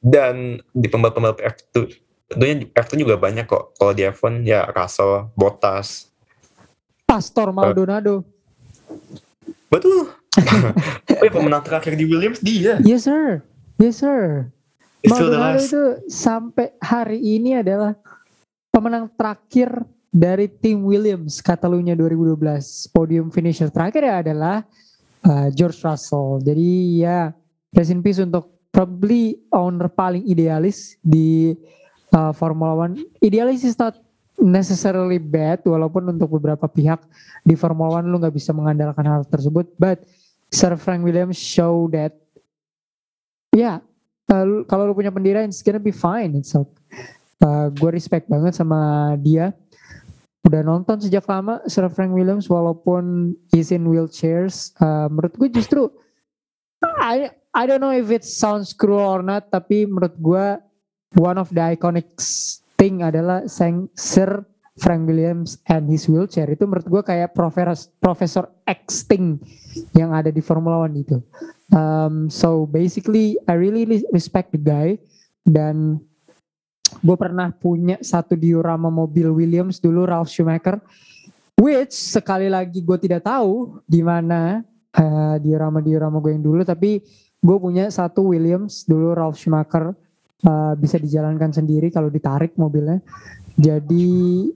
dan 0.00 0.64
di 0.72 0.88
pembalap-pembalap 0.88 1.42
F2 1.42 1.90
tentunya 2.30 2.54
F2 2.78 3.02
juga 3.02 3.18
banyak 3.18 3.44
kok. 3.44 3.74
Kalau 3.74 3.92
di 3.92 4.06
F1 4.06 4.46
ya 4.46 4.70
Russell, 4.70 5.34
Bottas. 5.34 6.14
Pastor 7.04 7.50
Maldonado. 7.50 8.22
Uh, 8.22 8.24
betul. 9.66 10.14
oh 11.18 11.24
ya 11.26 11.32
pemenang 11.34 11.66
terakhir 11.66 11.98
di 11.98 12.06
Williams 12.06 12.38
dia. 12.38 12.78
Yes 12.86 13.10
sir. 13.10 13.42
Yes 13.82 13.98
sir. 13.98 14.46
Maldonado 15.06 15.60
itu 15.60 15.82
sampai 16.12 16.76
hari 16.76 17.18
ini 17.20 17.56
adalah 17.56 17.96
pemenang 18.68 19.08
terakhir 19.16 19.72
dari 20.12 20.50
tim 20.50 20.84
Williams 20.84 21.40
Catalunya 21.40 21.96
2012. 21.96 22.92
Podium 22.92 23.32
finisher 23.32 23.72
terakhir 23.72 24.02
ya 24.04 24.14
adalah 24.20 24.56
uh, 25.24 25.48
George 25.54 25.80
Russell. 25.80 26.44
Jadi 26.44 27.00
ya 27.00 27.32
rest 27.72 27.92
in 27.94 28.04
peace 28.04 28.20
untuk 28.20 28.52
probably 28.68 29.40
owner 29.50 29.88
paling 29.88 30.26
idealis 30.28 31.00
di 31.00 31.56
uh, 32.12 32.34
Formula 32.36 32.76
One. 32.76 33.00
Idealis 33.24 33.64
is 33.64 33.78
not 33.80 33.96
necessarily 34.40 35.20
bad 35.20 35.60
walaupun 35.64 36.12
untuk 36.12 36.40
beberapa 36.40 36.64
pihak 36.68 37.04
di 37.44 37.54
Formula 37.56 38.00
One 38.00 38.08
lu 38.08 38.16
nggak 38.20 38.34
bisa 38.34 38.56
mengandalkan 38.56 39.04
hal 39.04 39.22
tersebut 39.28 39.68
but 39.76 40.00
Sir 40.48 40.74
Frank 40.80 41.04
Williams 41.04 41.36
show 41.36 41.86
that 41.92 42.16
ya 43.52 43.60
yeah, 43.60 43.76
uh, 44.30 44.64
kalau 44.70 44.88
lu 44.88 44.94
punya 44.94 45.10
pendirian 45.10 45.50
it's 45.50 45.60
gonna 45.60 45.82
be 45.82 45.92
fine. 45.92 46.40
So 46.46 46.70
uh, 47.42 47.68
gue 47.74 47.90
respect 47.90 48.30
banget 48.30 48.56
sama 48.56 49.12
dia. 49.20 49.52
Udah 50.40 50.64
nonton 50.64 50.96
sejak 50.96 51.28
lama 51.28 51.60
Sir 51.68 51.84
Frank 51.92 52.16
Williams 52.16 52.48
walaupun 52.48 53.36
he's 53.52 53.74
in 53.74 53.84
wheelchairs. 53.84 54.72
Uh, 54.80 55.10
menurut 55.12 55.36
gue 55.36 55.48
justru 55.52 55.92
I 56.80 57.28
I 57.52 57.68
don't 57.68 57.82
know 57.82 57.92
if 57.92 58.08
it 58.08 58.24
sounds 58.24 58.72
cruel 58.72 59.04
or 59.04 59.20
not 59.20 59.52
tapi 59.52 59.84
menurut 59.84 60.16
gue 60.16 60.46
one 61.18 61.36
of 61.36 61.50
the 61.50 61.60
iconic 61.76 62.08
thing 62.78 63.04
adalah 63.04 63.44
sang 63.50 63.90
Sir 63.92 64.46
Frank 64.80 65.04
Williams 65.04 65.60
and 65.68 65.90
his 65.92 66.08
wheelchair. 66.08 66.48
Itu 66.48 66.64
menurut 66.64 66.88
gue 66.88 67.02
kayak 67.04 67.36
profesor 67.36 67.76
profesor 68.00 68.48
X 68.64 69.04
thing 69.04 69.36
yang 69.92 70.16
ada 70.16 70.32
di 70.32 70.40
Formula 70.40 70.80
One 70.88 70.96
itu. 71.04 71.20
Um, 71.70 72.26
so 72.26 72.66
basically 72.66 73.38
I 73.46 73.54
really 73.54 73.86
respect 74.10 74.50
the 74.50 74.58
guy 74.58 74.98
dan 75.46 76.02
gue 76.98 77.16
pernah 77.16 77.54
punya 77.54 78.02
satu 78.02 78.34
diorama 78.34 78.90
mobil 78.90 79.30
Williams 79.30 79.78
dulu 79.78 80.02
Ralph 80.02 80.34
Schumacher 80.34 80.82
which 81.54 81.94
sekali 81.94 82.50
lagi 82.50 82.82
gue 82.82 82.98
tidak 82.98 83.22
tahu 83.22 83.78
di 83.86 84.02
mana 84.02 84.66
uh, 84.98 85.36
diorama 85.38 85.78
diorama 85.78 86.18
gue 86.18 86.34
yang 86.34 86.42
dulu 86.42 86.66
tapi 86.66 86.98
gue 87.40 87.56
punya 87.56 87.88
satu 87.88 88.34
Williams 88.34 88.84
dulu 88.84 89.14
Ralph 89.14 89.38
Schumacher 89.40 89.96
uh, 90.44 90.74
bisa 90.76 90.96
dijalankan 91.00 91.52
sendiri 91.52 91.88
kalau 91.88 92.12
ditarik 92.12 92.56
mobilnya. 92.56 93.00
Jadi 93.56 94.48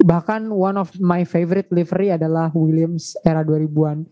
bahkan 0.00 0.48
one 0.52 0.76
of 0.76 0.92
my 1.00 1.24
favorite 1.24 1.72
livery 1.72 2.12
adalah 2.12 2.52
Williams 2.52 3.16
era 3.24 3.40
2000-an. 3.40 4.04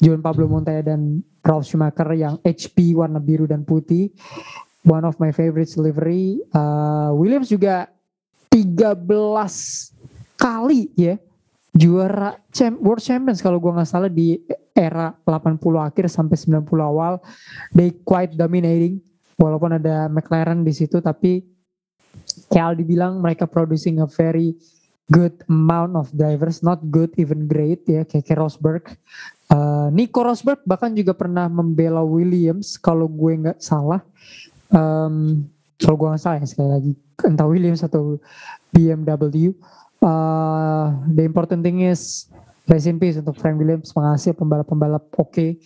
Juan 0.00 0.24
Pablo 0.24 0.48
Montoya 0.48 0.80
dan 0.80 1.20
Ralf 1.42 1.66
Schumacher 1.68 2.08
yang 2.14 2.38
HP 2.40 2.96
warna 2.96 3.18
biru 3.18 3.44
dan 3.44 3.66
putih. 3.66 4.14
One 4.86 5.04
of 5.04 5.18
my 5.20 5.30
favorite 5.34 5.70
livery. 5.76 6.40
Uh, 6.54 7.12
Williams 7.14 7.50
juga 7.50 7.90
13 8.50 9.08
kali 10.38 10.90
ya 10.98 11.14
juara 11.72 12.36
champ, 12.52 12.76
World 12.82 13.00
Champions 13.00 13.40
kalau 13.40 13.56
gue 13.56 13.72
nggak 13.72 13.88
salah 13.88 14.12
di 14.12 14.36
era 14.76 15.16
80 15.24 15.60
akhir 15.60 16.04
sampai 16.08 16.36
90 16.36 16.68
awal. 16.82 17.20
They 17.72 17.96
quite 18.04 18.36
dominating 18.36 19.00
walaupun 19.40 19.80
ada 19.80 20.06
McLaren 20.12 20.62
di 20.62 20.72
situ 20.76 21.00
tapi 21.00 21.42
kayak 22.52 22.76
Aldi 22.76 22.84
bilang 22.84 23.18
mereka 23.18 23.48
producing 23.48 23.98
a 24.04 24.08
very 24.08 24.54
good 25.10 25.34
amount 25.50 25.98
of 25.98 26.08
drivers 26.14 26.62
not 26.62 26.78
good 26.92 27.10
even 27.18 27.50
great 27.50 27.82
ya 27.88 28.06
kayak 28.06 28.38
Rosberg 28.38 28.84
uh, 29.52 29.92
Nico 29.92 30.24
Rosberg 30.24 30.64
bahkan 30.64 30.96
juga 30.96 31.12
pernah 31.12 31.46
membela 31.46 32.00
Williams 32.00 32.80
kalau 32.80 33.06
gue 33.06 33.32
nggak 33.36 33.60
salah. 33.60 34.00
Um, 34.72 35.44
kalau 35.76 36.00
gue 36.00 36.08
nggak 36.16 36.22
salah 36.24 36.38
ya 36.40 36.48
sekali 36.48 36.70
lagi. 36.72 36.92
Entah 37.22 37.46
Williams 37.46 37.84
atau 37.84 38.16
BMW 38.72 39.52
uh, 40.02 40.90
the 41.12 41.22
important 41.22 41.62
thing 41.62 41.86
is 41.86 42.26
rest 42.66 42.90
in 42.90 42.98
peace 42.98 43.20
untuk 43.20 43.38
Frank 43.38 43.60
Williams. 43.60 43.94
Penghasil 43.94 44.34
pembalap-pembalap 44.34 45.06
oke. 45.16 45.30
Okay. 45.30 45.60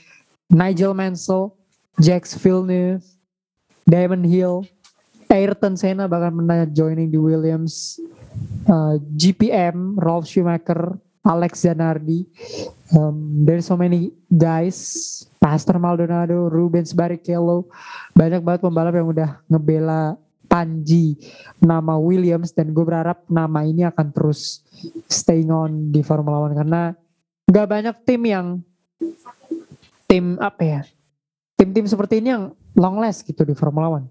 Nigel 0.47 0.95
Mansell 0.95 1.51
Jacques 1.99 2.31
Villeneuve 2.39 3.03
Diamond 3.87 4.27
Hill, 4.27 4.67
Ayrton 5.31 5.79
Senna 5.79 6.11
bahkan 6.11 6.35
pernah 6.35 6.67
joining 6.67 7.07
di 7.07 7.19
Williams, 7.19 8.03
uh, 8.67 8.99
GPM, 9.15 9.95
Rolf 9.95 10.27
Schumacher, 10.27 10.99
Alex 11.27 11.67
Zanardi, 11.67 12.23
um, 12.95 13.43
there's 13.43 13.67
so 13.67 13.75
many 13.75 14.15
guys, 14.31 14.79
Pastor 15.43 15.83
Maldonado, 15.83 16.47
Rubens 16.47 16.95
Barrichello, 16.95 17.67
banyak 18.15 18.47
banget 18.47 18.61
pembalap 18.63 18.95
yang 18.95 19.11
udah 19.11 19.31
ngebela 19.51 20.15
Panji. 20.47 21.19
Nama 21.59 21.99
Williams 21.99 22.55
dan 22.55 22.71
gue 22.71 22.85
berharap 22.87 23.27
nama 23.27 23.67
ini 23.67 23.83
akan 23.83 24.15
terus 24.15 24.63
staying 25.11 25.51
on 25.51 25.91
di 25.91 26.07
Formula 26.07 26.47
One 26.47 26.55
karena 26.55 26.95
nggak 27.51 27.67
banyak 27.67 27.97
tim 28.07 28.23
yang 28.23 28.47
tim 30.07 30.39
apa 30.39 30.63
ya 30.63 30.81
tim-tim 31.57 31.89
seperti 31.89 32.21
ini 32.21 32.31
yang 32.31 32.45
long 32.77 33.01
last 33.01 33.25
gitu 33.25 33.43
di 33.43 33.57
Formula 33.57 33.89
One. 33.99 34.07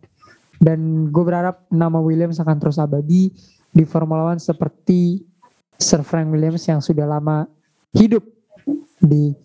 Dan 0.57 1.11
gue 1.13 1.23
berharap 1.23 1.69
nama 1.69 2.01
Williams 2.01 2.41
akan 2.41 2.57
terus 2.57 2.81
abadi 2.81 3.29
di 3.69 3.83
Formula 3.85 4.33
One 4.33 4.41
seperti 4.41 5.21
Sir 5.79 6.01
Frank 6.01 6.31
Williams 6.31 6.63
yang 6.67 6.79
sudah 6.79 7.07
lama 7.07 7.49
hidup 7.95 8.23
di 8.99 9.35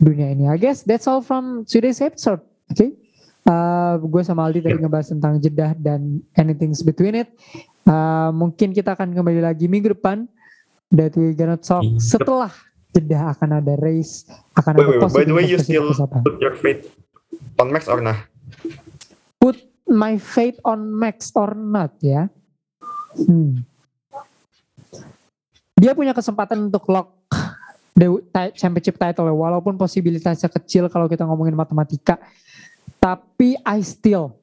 dunia 0.00 0.32
ini. 0.32 0.44
I 0.48 0.56
guess 0.56 0.84
that's 0.84 1.08
all 1.08 1.20
from 1.20 1.64
today's 1.68 2.00
episode. 2.00 2.40
Oke. 2.72 2.76
Okay? 2.76 2.90
Uh, 3.48 3.96
gue 4.04 4.20
sama 4.20 4.44
Aldi 4.46 4.60
tadi 4.60 4.78
ngebahas 4.78 5.16
tentang 5.16 5.40
Jeddah 5.40 5.72
dan 5.80 6.20
anything 6.36 6.76
between 6.84 7.24
it. 7.24 7.28
Uh, 7.88 8.28
mungkin 8.36 8.76
kita 8.76 8.92
akan 8.92 9.16
kembali 9.16 9.40
lagi 9.40 9.64
minggu 9.64 9.96
depan 9.96 10.28
that 10.92 11.16
we 11.16 11.32
gonna 11.32 11.56
talk 11.56 11.82
setelah 11.96 12.52
Jeddah 12.92 13.32
akan 13.32 13.64
ada 13.64 13.74
race 13.80 14.28
akan 14.60 14.76
wait, 14.76 14.84
ada 14.84 15.08
wait, 15.08 15.14
by 15.16 15.24
the 15.24 15.34
way 15.34 15.44
you 15.48 15.56
still 15.56 15.88
put 15.96 16.36
your 16.42 16.52
faith 16.52 16.92
on 17.56 17.72
Max 17.72 17.88
or 17.88 18.04
not? 18.04 18.28
put 19.40 19.56
my 19.88 20.20
faith 20.20 20.60
on 20.62 20.92
Max 20.92 21.32
or 21.34 21.56
not 21.56 21.96
ya. 22.04 22.28
Hmm. 23.16 23.64
Dia 25.80 25.96
punya 25.96 26.12
kesempatan 26.12 26.68
untuk 26.68 26.84
lock 26.92 27.16
the 27.96 28.20
championship 28.52 29.00
title 29.00 29.24
ya, 29.24 29.32
walaupun 29.32 29.80
posibilitasnya 29.80 30.52
kecil 30.52 30.92
kalau 30.92 31.08
kita 31.08 31.24
ngomongin 31.24 31.56
matematika. 31.56 32.20
Tapi 33.00 33.56
I 33.64 33.80
still 33.80 34.36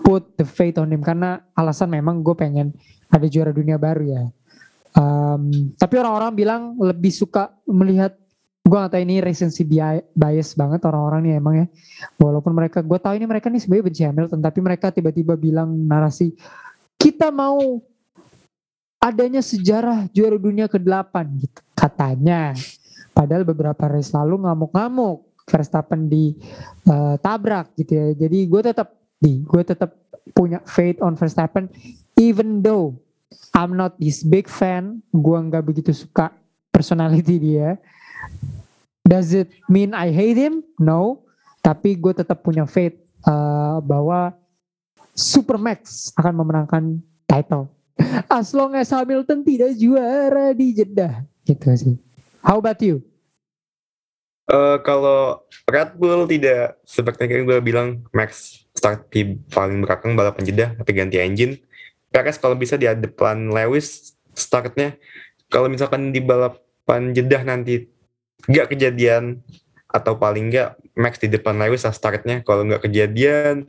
put 0.00 0.24
the 0.40 0.48
faith 0.48 0.80
on 0.80 0.88
him 0.88 1.04
karena 1.04 1.44
alasan 1.52 1.92
memang 1.92 2.24
gue 2.24 2.32
pengen 2.32 2.72
ada 3.12 3.28
juara 3.28 3.52
dunia 3.52 3.76
baru 3.76 4.04
ya. 4.08 4.24
Um, 4.96 5.70
tapi 5.76 6.00
orang-orang 6.00 6.32
bilang 6.32 6.62
lebih 6.80 7.12
suka 7.12 7.52
melihat 7.68 8.16
gue 8.64 8.78
gak 8.78 8.92
tahu 8.94 9.02
ini 9.02 9.22
recency 9.22 9.62
bias 10.14 10.54
banget 10.54 10.82
orang-orang 10.86 11.20
nih 11.26 11.32
emang 11.38 11.54
ya 11.58 11.66
walaupun 12.20 12.52
mereka 12.54 12.84
gue 12.84 12.98
tahu 13.02 13.18
ini 13.18 13.26
mereka 13.26 13.50
nih 13.50 13.62
sebenarnya 13.62 13.86
benci 13.86 14.02
Hamilton 14.06 14.40
tapi 14.42 14.58
mereka 14.62 14.86
tiba-tiba 14.94 15.34
bilang 15.34 15.74
narasi 15.74 16.34
kita 17.00 17.32
mau 17.32 17.82
adanya 19.00 19.40
sejarah 19.40 20.06
juara 20.12 20.36
dunia 20.36 20.68
ke-8 20.68 21.14
gitu 21.40 21.60
katanya 21.72 22.52
padahal 23.16 23.42
beberapa 23.48 23.88
race 23.88 24.12
lalu 24.12 24.44
ngamuk-ngamuk 24.44 25.24
Verstappen 25.50 26.06
di 26.06 26.38
uh, 26.86 27.18
tabrak 27.18 27.74
gitu 27.74 27.96
ya 27.96 28.06
jadi 28.14 28.38
gue 28.46 28.60
tetap 28.62 28.94
di 29.18 29.42
gue 29.42 29.62
tetap 29.66 29.96
punya 30.36 30.62
faith 30.62 31.02
on 31.02 31.18
Verstappen 31.18 31.66
even 32.14 32.62
though 32.62 32.94
I'm 33.50 33.74
not 33.74 33.98
this 33.98 34.22
big 34.22 34.46
fan 34.46 35.02
gue 35.10 35.38
nggak 35.48 35.64
begitu 35.64 35.90
suka 35.90 36.30
personality 36.70 37.40
dia 37.40 37.80
Does 39.10 39.32
it 39.34 39.50
mean 39.66 39.96
I 39.96 40.12
hate 40.14 40.38
him? 40.38 40.62
No. 40.78 41.24
Tapi 41.60 41.96
gue 41.98 42.14
tetap 42.14 42.46
punya 42.46 42.64
faith 42.64 42.96
uh, 43.26 43.82
bahwa 43.82 44.32
Supermax 45.12 46.14
akan 46.16 46.34
memenangkan 46.40 46.84
title. 47.26 47.68
As 48.32 48.52
long 48.56 48.72
as 48.76 48.88
Hamilton 48.90 49.44
tidak 49.44 49.76
juara 49.76 50.56
di 50.56 50.72
Jeddah. 50.72 51.24
Gitu 51.44 51.68
sih. 51.76 51.96
How 52.40 52.56
about 52.56 52.80
you? 52.80 53.04
Uh, 54.50 54.82
kalau 54.82 55.46
Red 55.70 55.94
Bull 55.94 56.26
tidak 56.26 56.80
seperti 56.82 57.30
yang 57.30 57.46
gue 57.46 57.58
bilang 57.62 58.02
Max 58.10 58.60
start 58.74 59.06
di 59.14 59.38
paling 59.52 59.86
belakang 59.86 60.18
balapan 60.18 60.42
Jeddah 60.42 60.70
tapi 60.74 60.90
ganti 60.96 61.22
engine. 61.22 61.60
Perez 62.10 62.40
kalau 62.42 62.58
bisa 62.58 62.74
di 62.74 62.90
depan 62.90 63.54
Lewis 63.54 64.18
startnya. 64.34 64.98
Kalau 65.46 65.70
misalkan 65.70 66.10
di 66.10 66.18
balapan 66.18 67.14
Jeddah 67.14 67.46
nanti 67.46 67.86
nggak 68.50 68.74
kejadian 68.74 69.38
atau 69.90 70.14
paling 70.18 70.50
nggak 70.50 70.78
Max 70.94 71.18
di 71.18 71.28
depan 71.30 71.58
Lewis 71.58 71.82
startnya 71.82 72.46
kalau 72.46 72.62
nggak 72.62 72.86
kejadian 72.86 73.66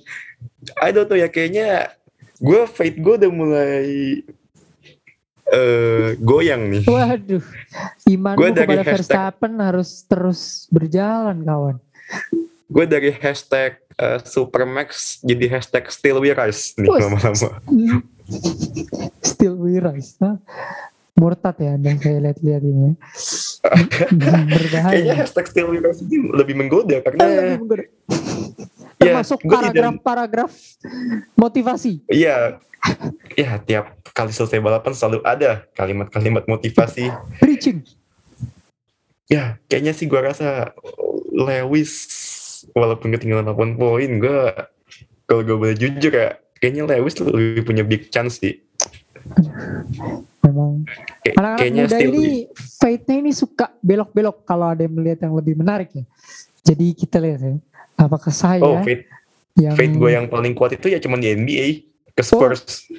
I 0.77 0.93
don't 0.93 1.09
know 1.09 1.17
ya 1.17 1.27
kayaknya 1.27 1.97
gue 2.41 2.61
fight 2.65 2.97
gue 2.97 3.13
udah 3.21 3.31
mulai 3.31 3.85
uh, 5.53 6.17
goyang 6.17 6.73
nih. 6.73 6.83
Waduh 6.89 7.45
iman 8.17 8.35
gue 8.35 8.49
kepada 8.49 8.81
hashtag, 8.81 8.93
Verstappen 8.97 9.53
harus 9.61 9.89
terus 10.09 10.65
berjalan 10.73 11.37
kawan. 11.45 11.77
Gue 12.65 12.85
dari 12.89 13.13
hashtag 13.13 13.77
uh, 14.01 14.17
Supermax 14.25 15.21
jadi 15.21 15.59
hashtag 15.59 15.85
Still 15.93 16.17
We 16.17 16.33
Rise 16.33 16.73
nih 16.81 16.89
lama-lama. 16.89 17.61
Still 19.21 19.55
We 19.61 19.77
Rise 19.77 20.17
huh? 20.17 20.41
Murtad 21.21 21.55
ya 21.61 21.77
anda 21.77 21.93
saya 22.01 22.17
lihat-lihat 22.17 22.63
ini 22.65 22.81
ya. 22.81 22.93
berbahaya 24.57 24.93
kayaknya 24.97 25.15
hashtag 25.21 25.45
still 25.45 25.69
university 25.69 26.17
lebih 26.17 26.57
menggoda 26.57 26.97
karena 27.05 27.21
lebih 27.29 27.61
menggoda. 27.61 27.85
termasuk 28.97 29.39
ya, 29.45 29.49
paragraf-paragraf 29.53 30.51
motivasi 31.37 32.01
iya 32.09 32.57
ya 33.37 33.61
tiap 33.61 34.01
kali 34.11 34.31
selesai 34.33 34.59
balapan 34.59 34.93
selalu 34.93 35.19
ada 35.23 35.65
kalimat-kalimat 35.77 36.43
motivasi. 36.49 37.09
Preaching. 37.39 37.85
Ya, 39.31 39.61
kayaknya 39.71 39.95
sih 39.95 40.11
gua 40.11 40.33
rasa 40.33 40.75
Lewis 41.31 41.91
walaupun 42.75 43.15
ketinggalan 43.15 43.47
8 43.47 43.79
poin, 43.79 44.09
gua 44.19 44.67
kalau 45.23 45.47
gue 45.47 45.55
boleh 45.55 45.75
jujur 45.79 46.11
ya, 46.11 46.35
kayaknya 46.59 46.83
Lewis 46.83 47.15
lebih 47.23 47.63
punya 47.63 47.87
big 47.87 48.11
chance 48.11 48.43
sih. 48.43 48.59
Memang 50.41 50.85
anak-anak 51.37 51.57
kayaknya 51.61 51.83
muda 51.85 51.97
ini 52.01 52.25
fate-nya 52.53 53.15
ini 53.21 53.31
suka 53.31 53.69
belok-belok 53.79 54.41
kalau 54.41 54.73
ada 54.73 54.81
yang 54.81 54.93
melihat 54.97 55.29
yang 55.29 55.37
lebih 55.37 55.53
menarik 55.53 55.89
ya. 55.93 56.03
Jadi 56.65 56.97
kita 56.97 57.21
lihat 57.21 57.39
ya, 57.41 57.53
apakah 57.97 58.33
saya 58.33 58.61
oh, 58.61 58.81
fate, 58.81 59.05
yang 59.57 59.77
fate 59.77 59.93
gue 59.97 60.09
yang 60.13 60.25
paling 60.29 60.53
kuat 60.57 60.77
itu 60.77 60.89
ya 60.89 60.97
cuma 60.97 61.21
di 61.21 61.29
NBA 61.29 61.67
ke 62.17 62.21
Spurs. 62.25 62.89
Oh, 62.89 62.97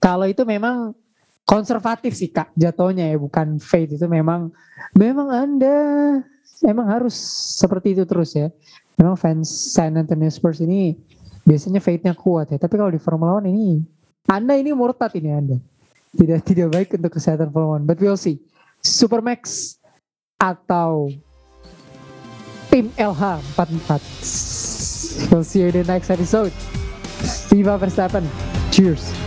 kalau 0.00 0.24
itu 0.24 0.44
memang 0.48 0.96
konservatif 1.44 2.16
sih 2.16 2.32
kak 2.32 2.52
jatuhnya 2.56 3.12
ya 3.12 3.16
bukan 3.20 3.60
fate 3.62 3.96
itu 3.96 4.06
memang 4.10 4.50
memang 4.96 5.30
anda 5.30 5.78
memang 6.64 6.86
harus 6.88 7.16
seperti 7.60 7.96
itu 7.96 8.04
terus 8.08 8.32
ya. 8.32 8.48
Memang 8.96 9.12
fans 9.20 9.52
San 9.76 9.92
Antonio 10.00 10.32
Spurs 10.32 10.64
ini 10.64 10.96
biasanya 11.44 11.84
fate-nya 11.84 12.16
kuat 12.16 12.48
ya. 12.48 12.56
Tapi 12.56 12.80
kalau 12.80 12.88
di 12.88 12.96
Formula 12.96 13.36
One 13.36 13.52
ini 13.52 13.84
anda 14.26 14.58
ini 14.58 14.74
murtad 14.74 15.14
ini 15.14 15.30
Anda. 15.30 15.56
Tidak 16.16 16.40
tidak 16.42 16.68
baik 16.72 16.88
untuk 16.96 17.12
kesehatan 17.20 17.52
Formula 17.52 17.76
One. 17.76 17.84
But 17.84 18.00
we'll 18.00 18.16
see. 18.16 18.40
Supermax 18.80 19.76
atau 20.40 21.12
tim 22.72 22.88
LH 22.96 23.44
44. 23.54 25.30
We'll 25.32 25.44
see 25.44 25.60
you 25.64 25.68
in 25.68 25.84
the 25.84 25.84
next 25.84 26.08
episode. 26.08 26.52
Viva 27.48 27.76
Verstappen. 27.76 28.24
Cheers. 28.72 29.25